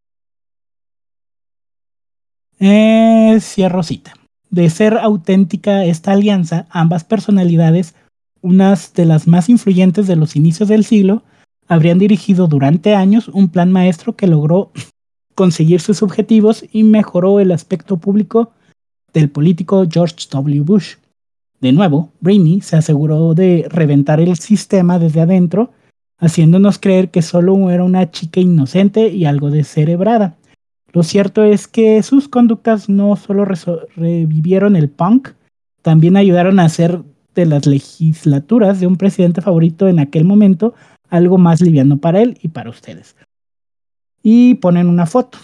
Eh, 2.60 3.38
cierro 3.42 3.84
cita. 3.84 4.14
De 4.50 4.70
ser 4.70 4.98
auténtica 4.98 5.84
esta 5.84 6.12
alianza, 6.12 6.68
ambas 6.70 7.04
personalidades, 7.04 7.96
unas 8.44 8.94
de 8.94 9.06
las 9.06 9.28
más 9.28 9.50
influyentes 9.50 10.06
de 10.06 10.16
los 10.16 10.36
inicios 10.36 10.70
del 10.70 10.84
siglo, 10.84 11.24
habrían 11.68 11.98
dirigido 11.98 12.48
durante 12.48 12.94
años 12.94 13.30
un 13.30 13.48
plan 13.48 13.72
maestro 13.72 14.16
que 14.16 14.28
logró 14.28 14.72
conseguir 15.34 15.82
sus 15.82 16.04
objetivos 16.04 16.64
y 16.72 16.84
mejoró 16.84 17.39
el 17.39 17.52
aspecto 17.52 17.98
público 17.98 18.52
del 19.14 19.30
político 19.30 19.88
George 19.89 20.28
W. 20.30 20.62
Bush. 20.62 20.96
De 21.62 21.72
nuevo, 21.72 22.12
Brainy 22.20 22.62
se 22.62 22.76
aseguró 22.76 23.34
de 23.34 23.66
reventar 23.70 24.20
el 24.20 24.36
sistema 24.36 25.00
desde 25.00 25.22
adentro, 25.22 25.72
haciéndonos 26.20 26.78
creer 26.78 27.10
que 27.10 27.22
solo 27.22 27.72
era 27.72 27.84
una 27.84 28.12
chica 28.12 28.41
inocente 28.41 29.08
y 29.08 29.26
algo 29.26 29.50
descerebrada. 29.50 30.36
Lo 30.91 31.04
cierto 31.04 31.44
es 31.44 31.68
que 31.68 32.04
sus 32.04 32.28
conductas 32.28 32.89
no 32.89 33.16
solo 33.16 33.46
revivieron 33.46 34.76
el 34.76 34.89
punk, 34.89 35.30
también 35.82 36.18
ayudaron 36.18 36.60
a 36.60 36.66
hacer 36.66 37.02
de 37.36 37.46
las 37.46 37.66
legislaturas 37.66 38.80
de 38.80 38.88
un 38.88 38.98
presidente 38.98 39.42
favorito 39.42 39.88
en 39.88 40.00
aquel 40.00 40.24
momento 40.24 40.74
algo 41.10 41.38
más 41.38 41.62
liviano 41.62 41.98
para 41.98 42.22
él 42.22 42.38
y 42.42 42.48
para 42.48 42.70
ustedes. 42.70 43.16
Y 44.22 44.56
ponen 44.56 44.88
una 44.88 45.06
foto 45.06 45.38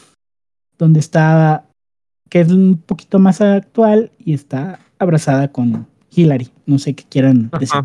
donde 0.77 0.99
está, 0.99 1.65
que 2.29 2.41
es 2.41 2.51
un 2.51 2.77
poquito 2.77 3.19
más 3.19 3.41
actual 3.41 4.11
y 4.17 4.33
está 4.33 4.79
abrazada 4.97 5.51
con 5.51 5.87
Hillary. 6.11 6.49
No 6.65 6.79
sé 6.79 6.95
qué 6.95 7.03
quieran 7.03 7.51
decir. 7.59 7.81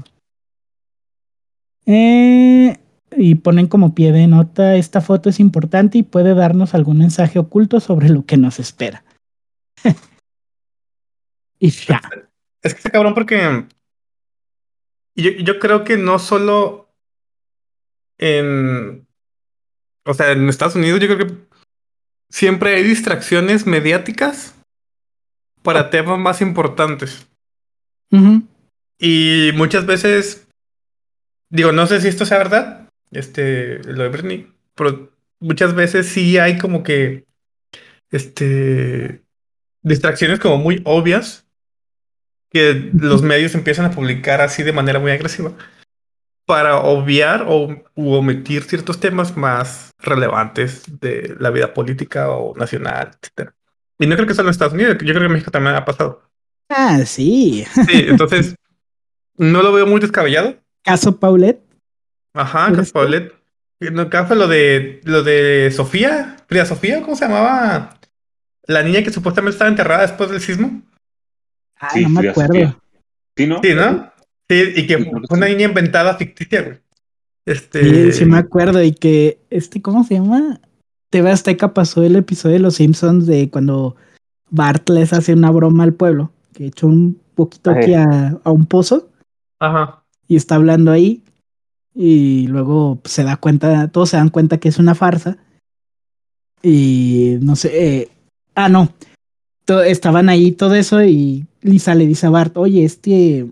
Eh, 1.86 2.78
y 3.16 3.34
ponen 3.36 3.66
como 3.66 3.94
pie 3.94 4.12
de 4.12 4.26
nota, 4.26 4.76
esta 4.76 5.00
foto 5.00 5.28
es 5.28 5.38
importante 5.40 5.98
y 5.98 6.02
puede 6.02 6.34
darnos 6.34 6.74
algún 6.74 6.98
mensaje 6.98 7.38
oculto 7.38 7.80
sobre 7.80 8.08
lo 8.08 8.24
que 8.24 8.36
nos 8.36 8.58
espera. 8.58 9.04
y 11.58 11.70
ya. 11.70 12.00
Es 12.62 12.72
que 12.72 12.78
está 12.78 12.90
cabrón 12.90 13.14
porque 13.14 13.66
yo, 15.14 15.30
yo 15.30 15.58
creo 15.58 15.84
que 15.84 15.96
no 15.96 16.18
solo 16.18 16.88
en, 18.18 19.06
o 20.04 20.14
sea, 20.14 20.32
en 20.32 20.48
Estados 20.48 20.76
Unidos, 20.76 21.00
yo 21.00 21.08
creo 21.08 21.26
que 21.26 21.34
siempre 22.28 22.74
hay 22.74 22.82
distracciones 22.82 23.66
mediáticas 23.66 24.54
para 25.62 25.90
temas 25.90 26.18
más 26.18 26.40
importantes. 26.40 27.26
Y 28.98 29.50
muchas 29.54 29.86
veces, 29.86 30.46
digo, 31.50 31.72
no 31.72 31.86
sé 31.88 32.00
si 32.00 32.06
esto 32.06 32.24
sea 32.24 32.38
verdad, 32.38 32.88
este, 33.10 33.82
lo 33.82 34.04
de 34.04 34.08
Britney, 34.08 34.52
pero 34.76 35.10
muchas 35.40 35.74
veces 35.74 36.06
sí 36.06 36.38
hay 36.38 36.58
como 36.58 36.84
que, 36.84 37.24
este, 38.10 39.22
distracciones 39.82 40.38
como 40.38 40.58
muy 40.58 40.80
obvias 40.84 41.43
que 42.54 42.90
los 42.96 43.22
medios 43.22 43.56
empiezan 43.56 43.86
a 43.86 43.90
publicar 43.90 44.40
así 44.40 44.62
de 44.62 44.72
manera 44.72 45.00
muy 45.00 45.10
agresiva 45.10 45.52
para 46.46 46.76
obviar 46.78 47.46
o 47.48 47.82
omitir 47.96 48.62
ciertos 48.62 49.00
temas 49.00 49.36
más 49.36 49.90
relevantes 49.98 50.84
de 51.00 51.34
la 51.40 51.50
vida 51.50 51.74
política 51.74 52.30
o 52.30 52.56
nacional, 52.56 53.10
etc. 53.20 53.50
Y 53.98 54.06
no 54.06 54.14
creo 54.14 54.28
que 54.28 54.34
solo 54.34 54.48
en 54.48 54.52
Estados 54.52 54.74
Unidos, 54.74 54.98
yo 55.00 55.14
creo 55.14 55.20
que 55.20 55.26
en 55.26 55.32
México 55.32 55.50
también 55.50 55.74
ha 55.74 55.84
pasado. 55.84 56.22
Ah, 56.68 57.00
sí. 57.04 57.66
Sí, 57.88 58.04
entonces 58.06 58.54
no 59.36 59.60
lo 59.62 59.72
veo 59.72 59.86
muy 59.86 60.00
descabellado. 60.00 60.54
Caso 60.84 61.18
Paulette. 61.18 61.60
Ajá, 62.34 62.72
caso 62.72 62.92
Paulette. 62.92 63.34
No, 63.80 64.08
fue 64.08 64.36
lo 64.36 64.46
de 64.46 65.00
lo 65.02 65.24
de 65.24 65.72
Sofía, 65.74 66.36
Frida 66.46 66.66
Sofía, 66.66 67.02
¿cómo 67.02 67.16
se 67.16 67.26
llamaba? 67.26 67.98
La 68.66 68.84
niña 68.84 69.02
que 69.02 69.10
supuestamente 69.10 69.54
estaba 69.54 69.70
enterrada 69.70 70.02
después 70.02 70.30
del 70.30 70.40
sismo. 70.40 70.82
Ah, 71.80 71.92
no 72.00 72.08
me 72.08 72.28
acuerdo. 72.28 72.80
Sí, 73.36 73.46
¿no? 73.46 73.60
Sí, 73.62 73.74
¿no? 73.74 74.12
Sí, 74.48 74.72
y 74.76 74.86
que 74.86 74.98
fue 74.98 75.38
una 75.38 75.48
niña 75.48 75.64
inventada 75.64 76.16
ficticia, 76.16 76.62
güey. 76.62 76.78
Este... 77.46 78.12
Sí, 78.12 78.12
sí 78.12 78.24
me 78.24 78.38
acuerdo. 78.38 78.82
Y 78.82 78.92
que, 78.92 79.38
este, 79.50 79.82
¿cómo 79.82 80.04
se 80.04 80.14
llama? 80.14 80.60
TV 81.10 81.30
Azteca 81.30 81.74
pasó 81.74 82.02
el 82.02 82.16
episodio 82.16 82.54
de 82.54 82.60
Los 82.60 82.76
Simpsons 82.76 83.26
de 83.26 83.48
cuando 83.50 83.96
Bart 84.50 84.88
les 84.90 85.12
hace 85.12 85.32
una 85.32 85.50
broma 85.50 85.84
al 85.84 85.94
pueblo 85.94 86.32
que 86.52 86.66
echó 86.66 86.86
un 86.86 87.20
poquito 87.34 87.70
aquí 87.70 87.94
a, 87.94 88.40
un 88.44 88.66
pozo. 88.66 89.10
Ajá. 89.60 90.04
Y 90.26 90.36
está 90.36 90.54
hablando 90.54 90.90
ahí. 90.90 91.22
Y 91.94 92.46
luego 92.48 93.00
se 93.04 93.22
da 93.22 93.36
cuenta, 93.36 93.88
todos 93.88 94.10
se 94.10 94.16
dan 94.16 94.30
cuenta 94.30 94.58
que 94.58 94.68
es 94.68 94.78
una 94.78 94.94
farsa. 94.94 95.36
Y 96.62 97.38
no 97.40 97.56
sé. 97.56 97.98
Eh, 98.00 98.08
ah, 98.54 98.68
no. 98.68 98.88
Estaban 99.84 100.28
ahí 100.28 100.52
todo 100.52 100.74
eso 100.74 101.02
y 101.02 101.46
Lisa 101.62 101.94
le 101.94 102.06
dice 102.06 102.26
a 102.26 102.30
Bart, 102.30 102.56
oye, 102.56 102.84
este. 102.84 103.46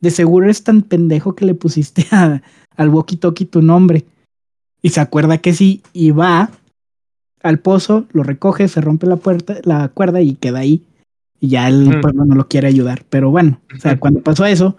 De 0.00 0.10
seguro 0.10 0.50
es 0.50 0.64
tan 0.64 0.80
pendejo 0.80 1.34
que 1.34 1.44
le 1.44 1.54
pusiste 1.54 2.06
a, 2.10 2.42
al 2.76 2.90
walkie-talkie 2.90 3.50
tu 3.50 3.60
nombre. 3.60 4.06
Y 4.80 4.90
se 4.90 5.00
acuerda 5.00 5.38
que 5.38 5.52
sí, 5.52 5.82
y 5.92 6.10
va 6.10 6.50
al 7.42 7.58
pozo, 7.58 8.06
lo 8.12 8.22
recoge, 8.22 8.68
se 8.68 8.80
rompe 8.80 9.06
la 9.06 9.16
puerta, 9.16 9.58
la 9.64 9.88
cuerda 9.88 10.22
y 10.22 10.34
queda 10.36 10.60
ahí 10.60 10.82
y 11.40 11.48
ya 11.48 11.68
el 11.68 12.00
pueblo 12.00 12.24
no 12.26 12.34
lo 12.34 12.46
quiere 12.46 12.68
ayudar. 12.68 13.02
Pero 13.08 13.30
bueno, 13.30 13.60
o 13.74 13.80
sea, 13.80 13.98
cuando 13.98 14.20
pasó 14.20 14.44
eso, 14.44 14.76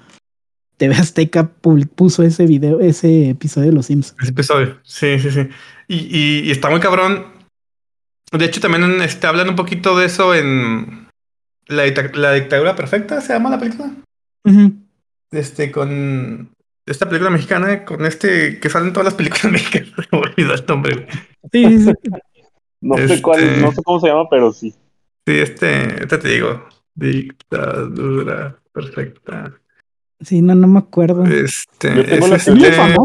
TV 0.77 0.95
Azteca 0.95 1.49
puso 1.49 2.23
ese 2.23 2.45
video, 2.45 2.79
ese 2.79 3.29
episodio 3.29 3.69
de 3.69 3.75
Los 3.75 3.87
Sims. 3.87 4.15
Ese 4.21 4.31
episodio, 4.31 4.77
sí, 4.83 5.19
sí, 5.19 5.31
sí. 5.31 5.47
Y, 5.87 6.45
y, 6.47 6.51
está 6.51 6.69
muy 6.69 6.79
cabrón. 6.79 7.25
De 8.31 8.45
hecho, 8.45 8.61
también 8.61 9.01
está 9.01 9.29
hablando 9.29 9.51
un 9.51 9.57
poquito 9.57 9.97
de 9.97 10.05
eso 10.05 10.33
en 10.33 11.07
la, 11.67 11.83
la 12.13 12.33
dictadura 12.33 12.75
perfecta, 12.75 13.19
se 13.21 13.33
llama 13.33 13.49
la 13.49 13.59
película. 13.59 13.91
Este, 15.31 15.71
con 15.71 16.49
esta 16.85 17.07
película 17.07 17.29
mexicana, 17.29 17.85
con 17.85 18.05
este 18.05 18.59
que 18.59 18.69
salen 18.69 18.93
todas 18.93 19.05
las 19.05 19.13
películas 19.13 19.45
mexicanas. 19.51 19.91
Me 20.11 20.19
olvidó 20.19 20.53
el 20.53 20.65
nombre. 20.67 21.07
Sí, 21.51 21.79
sí. 21.79 21.91
No 22.81 22.97
sé 22.97 23.21
cuál, 23.21 23.61
no 23.61 23.67
este 23.67 23.75
sé 23.75 23.83
cómo 23.83 23.99
se 23.99 24.07
llama, 24.07 24.29
pero 24.29 24.51
sí. 24.51 24.71
Sí, 24.71 25.39
este, 25.39 26.03
este 26.03 26.17
te 26.17 26.27
digo. 26.29 26.65
Dictadura 26.93 28.57
perfecta. 28.73 29.53
Sí, 30.19 30.41
no, 30.41 30.55
no 30.55 30.67
me 30.67 30.79
acuerdo. 30.79 31.25
Este, 31.25 31.95
Yo 31.95 32.05
tengo 32.05 32.27
las 32.27 32.47
este, 32.47 32.51
donde 32.51 32.75
sale 32.75 32.95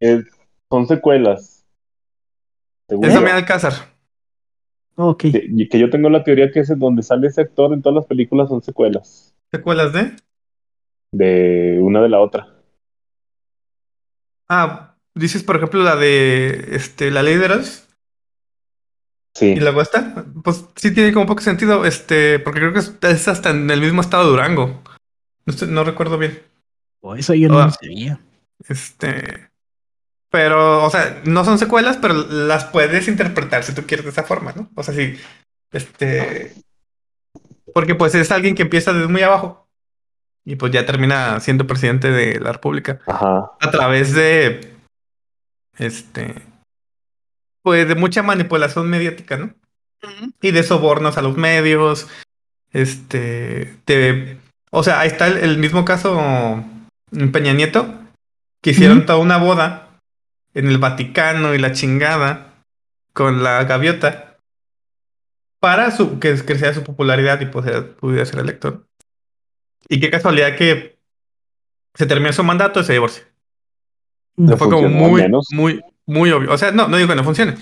él, 0.00 0.28
son 0.70 0.86
secuelas. 0.86 1.53
Es 2.88 3.14
Damián 3.14 3.36
Alcázar. 3.36 3.72
Ok. 4.96 5.22
Que, 5.22 5.68
que, 5.70 5.78
yo 5.78 5.90
tengo 5.90 6.08
la 6.08 6.22
teoría 6.22 6.50
que 6.52 6.60
es 6.60 6.78
donde 6.78 7.02
sale 7.02 7.28
ese 7.28 7.40
actor 7.40 7.72
en 7.72 7.82
todas 7.82 7.96
las 7.96 8.06
películas 8.06 8.48
son 8.48 8.62
secuelas. 8.62 9.34
¿Secuelas 9.50 9.92
de? 9.92 10.12
De 11.12 11.78
una 11.80 12.02
de 12.02 12.08
la 12.08 12.20
otra. 12.20 12.48
Ah, 14.48 14.96
dices 15.14 15.42
por 15.42 15.56
ejemplo 15.56 15.82
la 15.82 15.96
de 15.96 16.68
este 16.72 17.10
la 17.10 17.22
ley 17.22 17.36
de. 17.36 17.62
Sí. 19.34 19.46
¿Y 19.46 19.56
la 19.56 19.72
cuesta? 19.72 20.26
Pues 20.44 20.64
sí 20.76 20.94
tiene 20.94 21.12
como 21.12 21.26
poco 21.26 21.40
sentido, 21.40 21.84
este, 21.84 22.38
porque 22.38 22.60
creo 22.60 22.72
que 22.72 22.78
es, 22.78 23.28
hasta 23.28 23.50
en 23.50 23.68
el 23.68 23.80
mismo 23.80 24.00
estado 24.00 24.24
de 24.24 24.30
Durango. 24.30 24.80
No, 25.68 25.82
recuerdo 25.82 26.18
bien. 26.18 26.40
Oh, 27.00 27.16
eso 27.16 27.34
yo 27.34 27.48
no 27.48 27.64
lo 27.64 27.70
sabía. 27.70 28.20
Este. 28.68 29.50
Pero, 30.34 30.84
o 30.84 30.90
sea, 30.90 31.22
no 31.24 31.44
son 31.44 31.60
secuelas, 31.60 31.96
pero 31.96 32.12
las 32.12 32.64
puedes 32.64 33.06
interpretar 33.06 33.62
si 33.62 33.72
tú 33.72 33.82
quieres 33.86 34.04
de 34.04 34.10
esa 34.10 34.24
forma, 34.24 34.52
¿no? 34.52 34.68
O 34.74 34.82
sea, 34.82 34.92
sí. 34.92 35.16
Este. 35.70 36.52
Porque 37.72 37.94
pues 37.94 38.16
es 38.16 38.32
alguien 38.32 38.56
que 38.56 38.62
empieza 38.62 38.92
desde 38.92 39.06
muy 39.06 39.22
abajo 39.22 39.68
y 40.44 40.56
pues 40.56 40.72
ya 40.72 40.84
termina 40.84 41.38
siendo 41.38 41.68
presidente 41.68 42.10
de 42.10 42.40
la 42.40 42.50
República. 42.50 42.98
Ajá. 43.06 43.52
A 43.60 43.70
través 43.70 44.12
de. 44.12 44.74
Este 45.78 46.34
pues 47.62 47.86
de 47.86 47.94
mucha 47.94 48.24
manipulación 48.24 48.90
mediática, 48.90 49.38
¿no? 49.38 49.54
Y 50.42 50.50
de 50.50 50.64
sobornos 50.64 51.16
a 51.16 51.22
los 51.22 51.36
medios. 51.36 52.08
Este, 52.72 53.76
te, 53.84 54.36
o 54.72 54.82
sea, 54.82 54.98
ahí 54.98 55.06
está 55.06 55.28
el, 55.28 55.58
mismo 55.58 55.84
caso 55.84 56.18
en 57.12 57.30
Peña 57.30 57.52
Nieto, 57.52 57.86
que 58.60 58.70
hicieron 58.70 59.06
toda 59.06 59.18
una 59.18 59.36
boda 59.36 59.83
en 60.54 60.68
el 60.68 60.78
Vaticano 60.78 61.54
y 61.54 61.58
la 61.58 61.72
chingada 61.72 62.64
con 63.12 63.42
la 63.42 63.64
gaviota 63.64 64.38
para 65.60 65.90
su, 65.90 66.18
que 66.18 66.34
creciera 66.44 66.74
su 66.74 66.84
popularidad 66.84 67.40
y 67.40 67.46
pudiera 67.46 68.26
ser 68.26 68.40
elector. 68.40 68.86
Y 69.88 70.00
qué 70.00 70.10
casualidad 70.10 70.56
que 70.56 70.98
se 71.94 72.06
terminó 72.06 72.32
su 72.32 72.44
mandato 72.44 72.80
y 72.80 72.84
se 72.84 72.92
divorció. 72.92 73.24
fue 74.36 74.68
como 74.68 74.88
muy, 74.88 75.24
muy, 75.50 75.82
muy 76.06 76.30
obvio. 76.32 76.52
O 76.52 76.58
sea, 76.58 76.70
no, 76.70 76.88
no 76.88 76.96
digo 76.96 77.08
que 77.08 77.16
no 77.16 77.24
funcione. 77.24 77.56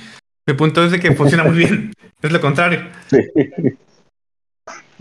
Mi 0.47 0.55
punto 0.55 0.85
es 0.85 0.91
de 0.91 1.01
que 1.01 1.13
funciona 1.13 1.45
muy 1.45 1.57
bien. 1.57 1.93
Es 2.23 2.31
lo 2.31 2.41
contrario. 2.41 2.89
Sí. 3.09 3.19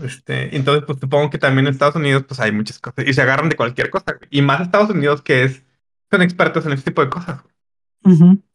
Este, 0.00 0.56
entonces, 0.56 0.82
pues 0.84 0.98
supongo 0.98 1.30
que 1.30 1.38
también 1.38 1.66
en 1.66 1.72
Estados 1.72 1.94
Unidos, 1.94 2.24
pues 2.26 2.40
hay 2.40 2.50
muchas 2.50 2.80
cosas. 2.80 3.06
Y 3.06 3.14
se 3.14 3.22
agarran 3.22 3.48
de 3.48 3.54
cualquier 3.54 3.90
cosa. 3.90 4.18
Y 4.28 4.42
más 4.42 4.60
Estados 4.60 4.90
Unidos 4.90 5.22
que 5.22 5.44
es, 5.44 5.62
son 6.10 6.22
expertos 6.22 6.66
en 6.66 6.72
este 6.72 6.90
tipo 6.90 7.00
de 7.02 7.10
cosas. 7.10 7.42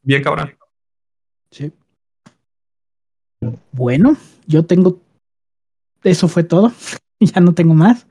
Bien 0.03 0.23
cabrón. 0.23 0.51
Sí. 1.51 1.71
Bueno, 3.71 4.17
yo 4.45 4.65
tengo. 4.65 4.99
Eso 6.03 6.27
fue 6.27 6.43
todo. 6.43 6.71
ya 7.19 7.41
no 7.41 7.53
tengo 7.53 7.73
más. 7.73 8.07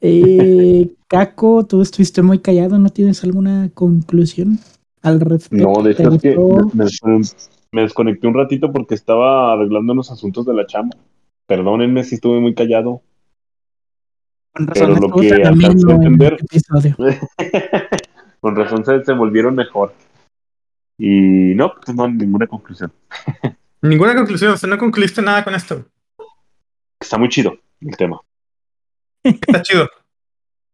Eh, 0.00 0.94
Caco, 1.08 1.64
tú 1.66 1.82
estuviste 1.82 2.22
muy 2.22 2.38
callado, 2.38 2.78
¿no 2.78 2.90
tienes 2.90 3.22
alguna 3.22 3.70
conclusión? 3.74 4.58
al 5.02 5.20
respecto. 5.20 5.70
No, 5.70 5.82
de 5.82 5.92
hecho 5.92 6.08
es 6.14 6.22
que 6.22 6.36
me, 7.72 7.82
desconecté 7.82 8.26
un 8.26 8.34
ratito 8.34 8.72
porque 8.72 8.94
estaba 8.94 9.52
arreglando 9.52 9.92
unos 9.92 10.10
asuntos 10.10 10.46
de 10.46 10.54
la 10.54 10.66
chamba. 10.66 10.96
Perdónenme 11.46 12.04
si 12.04 12.14
estuve 12.14 12.40
muy 12.40 12.54
callado. 12.54 13.02
Con 14.54 14.66
razón, 14.68 14.94
pero 14.94 15.08
lo 15.08 15.14
que 15.16 15.32
alcancé 15.32 15.90
a 15.90 15.94
entender. 15.94 16.36
con 18.40 18.56
razón 18.56 18.84
se, 18.84 19.12
volvieron 19.12 19.54
mejor. 19.54 19.94
Y 21.04 21.56
no, 21.56 21.74
pues 21.74 21.96
no, 21.96 22.06
ninguna 22.06 22.46
conclusión. 22.46 22.92
ninguna 23.82 24.14
conclusión, 24.14 24.52
o 24.52 24.56
sea, 24.56 24.70
no 24.70 24.78
concluiste 24.78 25.20
nada 25.20 25.42
con 25.42 25.52
esto. 25.52 25.84
Está 27.00 27.18
muy 27.18 27.28
chido 27.28 27.58
el 27.80 27.96
tema. 27.96 28.20
Está 29.24 29.62
chido. 29.62 29.90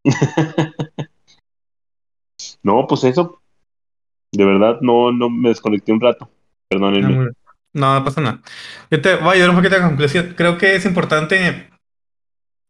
no, 2.63 2.87
pues 2.87 3.05
eso, 3.05 3.41
de 4.31 4.45
verdad, 4.45 4.81
no, 4.83 5.13
no 5.13 5.31
me 5.31 5.49
desconecté 5.49 5.93
un 5.93 6.01
rato. 6.03 6.31
Perdónenme. 6.69 7.31
No, 7.73 7.99
no 7.99 8.05
pasa 8.05 8.21
nada. 8.21 8.43
Yo 8.91 9.01
te 9.01 9.15
voy 9.15 9.29
a 9.29 9.31
ayudar 9.31 9.49
un 9.49 9.57
poquito 9.57 9.77
a 9.77 9.89
conclusión. 9.89 10.35
Creo 10.37 10.59
que 10.59 10.75
es 10.75 10.85
importante. 10.85 11.71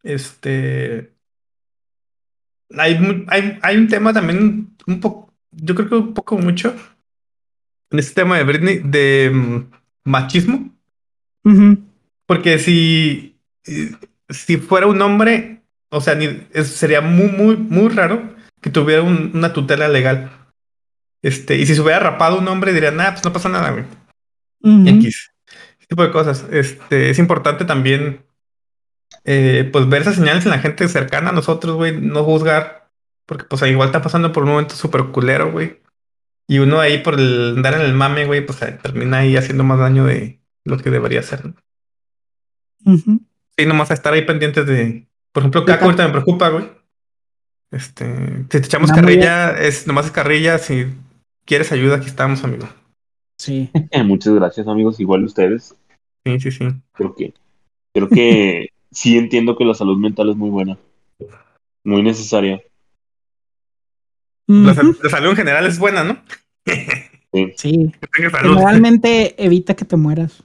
Este. 0.05 1.13
Hay, 2.77 3.27
hay, 3.27 3.59
hay 3.61 3.77
un 3.77 3.89
tema 3.89 4.13
también 4.13 4.77
un 4.87 5.01
poco. 5.01 5.35
Yo 5.51 5.75
creo 5.75 5.89
que 5.89 5.95
un 5.97 6.15
poco 6.15 6.39
mucho. 6.39 6.73
En 7.91 7.99
este 7.99 8.15
tema 8.15 8.37
de 8.37 8.45
Britney, 8.45 8.81
de 8.85 9.31
mm, 9.33 9.71
machismo. 10.05 10.71
Porque 12.27 12.59
si. 12.59 13.37
Si 14.31 14.59
fuera 14.59 14.87
un 14.87 15.01
hombre, 15.01 15.63
o 15.91 16.01
sea, 16.01 16.19
sería 16.65 17.01
muy, 17.01 17.29
muy, 17.29 17.57
muy 17.57 17.89
raro 17.89 18.37
que 18.61 18.71
tuviera 18.71 19.03
una 19.03 19.53
tutela 19.53 19.89
legal. 19.89 20.31
Este, 21.23 21.57
y 21.57 21.67
si 21.67 21.75
se 21.75 21.81
hubiera 21.81 21.99
rapado 21.99 22.39
un 22.39 22.49
hombre, 22.49 22.73
dirían, 22.73 22.97
nah, 22.97 23.13
pues 23.13 23.25
no 23.25 23.33
pasa 23.33 23.49
nada, 23.49 23.71
güey. 23.71 23.85
X. 24.99 25.33
Ese 25.79 25.87
tipo 25.89 26.03
de 26.03 26.11
cosas. 26.11 26.47
Este, 26.51 27.11
es 27.11 27.19
importante 27.19 27.65
también, 27.65 28.25
eh, 29.25 29.69
pues, 29.73 29.89
ver 29.89 30.03
esas 30.03 30.17
señales 30.17 30.45
en 30.45 30.51
la 30.51 30.59
gente 30.59 30.89
cercana 30.89 31.31
a 31.31 31.35
nosotros, 31.35 31.77
güey. 31.77 31.99
No 32.01 32.25
juzgar. 32.25 32.91
Porque, 33.27 33.45
pues, 33.45 33.63
igual 33.63 33.89
está 33.89 34.03
pasando 34.03 34.33
por 34.33 34.45
un 34.45 34.51
momento 34.51 34.75
súper 34.75 35.05
culero, 35.07 35.51
güey. 35.51 35.81
Y 36.49 36.59
uno 36.61 36.81
ahí 36.81 36.99
por 37.03 37.21
el 37.21 37.57
andar 37.57 37.75
en 37.75 37.83
el 37.83 37.93
mame, 37.93 38.25
güey, 38.25 38.45
pues 38.45 38.59
termina 38.59 39.19
ahí 39.19 39.37
haciendo 39.37 39.65
más 39.65 39.79
daño 39.79 40.07
de 40.07 40.41
lo 40.65 40.79
que 40.79 40.91
debería 40.91 41.21
hacer. 41.21 41.43
Sí, 42.85 43.67
nomás 43.67 43.91
a 43.91 43.95
estar 43.95 44.15
ahí 44.15 44.25
pendientes 44.25 44.67
de. 44.67 45.07
Por 45.33 45.43
ejemplo, 45.43 45.67
Caco 45.67 45.85
ahorita 45.85 46.07
me 46.07 46.13
preocupa, 46.13 46.49
güey. 46.49 46.65
Este, 47.71 48.39
si 48.39 48.45
te 48.45 48.59
echamos 48.59 48.91
carrilla, 48.91 49.51
es 49.51 49.87
nomás 49.87 50.07
es 50.07 50.13
carrilla, 50.13 50.57
si 50.57 50.87
quieres 51.45 51.71
ayuda, 51.71 51.97
aquí 51.97 52.07
estamos, 52.07 52.43
amigo. 52.43 52.67
Sí. 53.37 53.71
Muchas 54.05 54.35
gracias, 54.35 54.67
amigos. 54.69 55.01
Igual 55.01 55.25
ustedes. 55.25 55.77
Sí, 56.25 56.41
sí, 56.41 56.51
sí. 56.51 56.69
Creo 56.93 57.15
que, 57.15 57.35
creo 57.93 58.09
que 58.09 58.69
sí 58.91 59.19
entiendo 59.19 59.55
que 59.57 59.67
la 59.67 59.75
salud 59.75 59.99
mental 59.99 60.31
es 60.31 60.37
muy 60.37 60.49
buena. 60.49 60.79
Muy 61.85 62.03
necesaria. 62.03 62.63
La, 64.49 64.75
salud 64.75 65.31
en 65.31 65.37
general 65.37 65.67
es 65.67 65.79
buena, 65.79 66.05
¿no? 66.05 66.19
sí. 67.33 67.53
sí. 67.57 67.93
Generalmente 68.13 69.35
evita 69.43 69.77
que 69.77 69.85
te 69.85 69.97
mueras. 69.97 70.43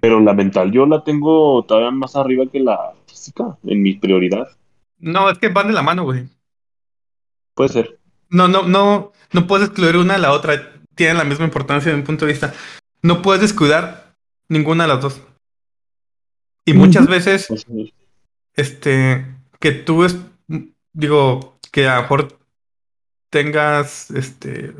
Pero 0.00 0.20
la 0.20 0.34
mental 0.34 0.72
yo 0.72 0.86
la 0.86 1.04
tengo 1.04 1.64
todavía 1.64 1.90
más 1.90 2.16
arriba 2.16 2.44
que 2.50 2.60
la 2.60 2.92
física, 3.06 3.58
en 3.64 3.82
mi 3.82 3.94
prioridad. 3.94 4.48
No, 4.98 5.28
es 5.30 5.38
que 5.38 5.48
van 5.48 5.68
de 5.68 5.74
la 5.74 5.82
mano, 5.82 6.04
güey. 6.04 6.24
Puede 7.54 7.70
ser. 7.70 7.98
No, 8.30 8.48
no, 8.48 8.62
no, 8.62 9.12
no 9.32 9.46
puedes 9.46 9.68
excluir 9.68 9.96
una 9.96 10.14
a 10.14 10.18
la 10.18 10.32
otra. 10.32 10.72
Tienen 10.94 11.18
la 11.18 11.24
misma 11.24 11.44
importancia 11.44 11.90
desde 11.90 12.00
mi 12.00 12.06
punto 12.06 12.26
de 12.26 12.32
vista. 12.32 12.54
No 13.02 13.20
puedes 13.20 13.42
descuidar 13.42 14.14
ninguna 14.48 14.84
de 14.84 14.88
las 14.88 15.00
dos. 15.00 15.22
Y 16.64 16.72
muchas 16.72 17.06
veces, 17.06 17.48
este, 18.54 19.26
que 19.60 19.72
tú 19.72 20.04
es, 20.04 20.16
digo, 20.94 21.58
que 21.70 21.88
a 21.88 21.96
lo 21.96 22.02
mejor 22.02 22.38
tengas, 23.34 24.12
este, 24.12 24.72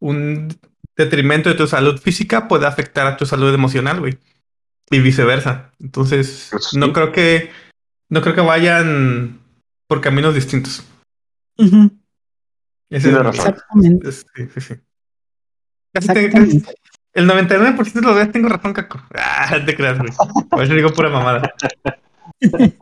un 0.00 0.48
detrimento 0.96 1.50
de 1.50 1.54
tu 1.54 1.66
salud 1.66 2.00
física 2.00 2.48
puede 2.48 2.66
afectar 2.66 3.06
a 3.06 3.18
tu 3.18 3.26
salud 3.26 3.52
emocional, 3.52 4.00
güey. 4.00 4.18
Y 4.90 5.00
viceversa. 5.00 5.70
Entonces, 5.78 6.48
pues 6.50 6.72
no 6.72 6.94
creo 6.94 7.12
que, 7.12 7.50
no 8.08 8.22
creo 8.22 8.34
que 8.34 8.40
vayan 8.40 9.38
por 9.86 10.00
caminos 10.00 10.34
distintos. 10.34 10.82
Exactamente. 12.88 14.12
sí, 14.12 14.22
sí, 14.54 14.60
sí. 14.62 14.74
el 17.12 17.28
99% 17.28 17.92
de 17.92 18.00
los 18.00 18.16
días 18.16 18.32
tengo 18.32 18.48
razón, 18.48 18.72
Caco. 18.72 19.02
Ah, 19.14 19.62
te 19.62 19.76
creas, 19.76 19.98
güey. 19.98 20.10
A 20.50 20.56
veces 20.56 20.74
digo 20.74 20.90
pura 20.94 21.10
mamada. 21.10 21.54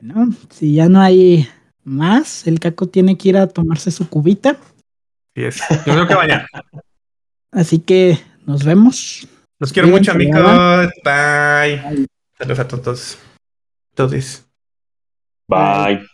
bueno, 0.00 0.32
si 0.50 0.74
ya 0.74 0.88
no 0.88 1.00
hay 1.00 1.48
más, 1.84 2.46
el 2.46 2.60
Caco 2.60 2.88
tiene 2.88 3.16
que 3.16 3.28
ir 3.30 3.36
a 3.36 3.46
tomarse 3.46 3.90
su 3.90 4.08
cubita. 4.08 4.56
Sí 5.34 5.44
es. 5.44 5.60
Yo 5.86 5.92
creo 5.92 6.06
que 6.06 6.14
vaya. 6.14 6.46
Así 7.50 7.78
que 7.78 8.18
nos 8.46 8.64
vemos. 8.64 9.28
Los 9.58 9.72
quiero 9.72 9.88
mucho, 9.88 10.12
amigos. 10.12 10.42
Bye. 11.04 12.06
Saludos 12.38 12.58
a 12.58 12.68
todos. 12.68 13.18
Todos. 13.94 14.44
Bye. 15.48 16.13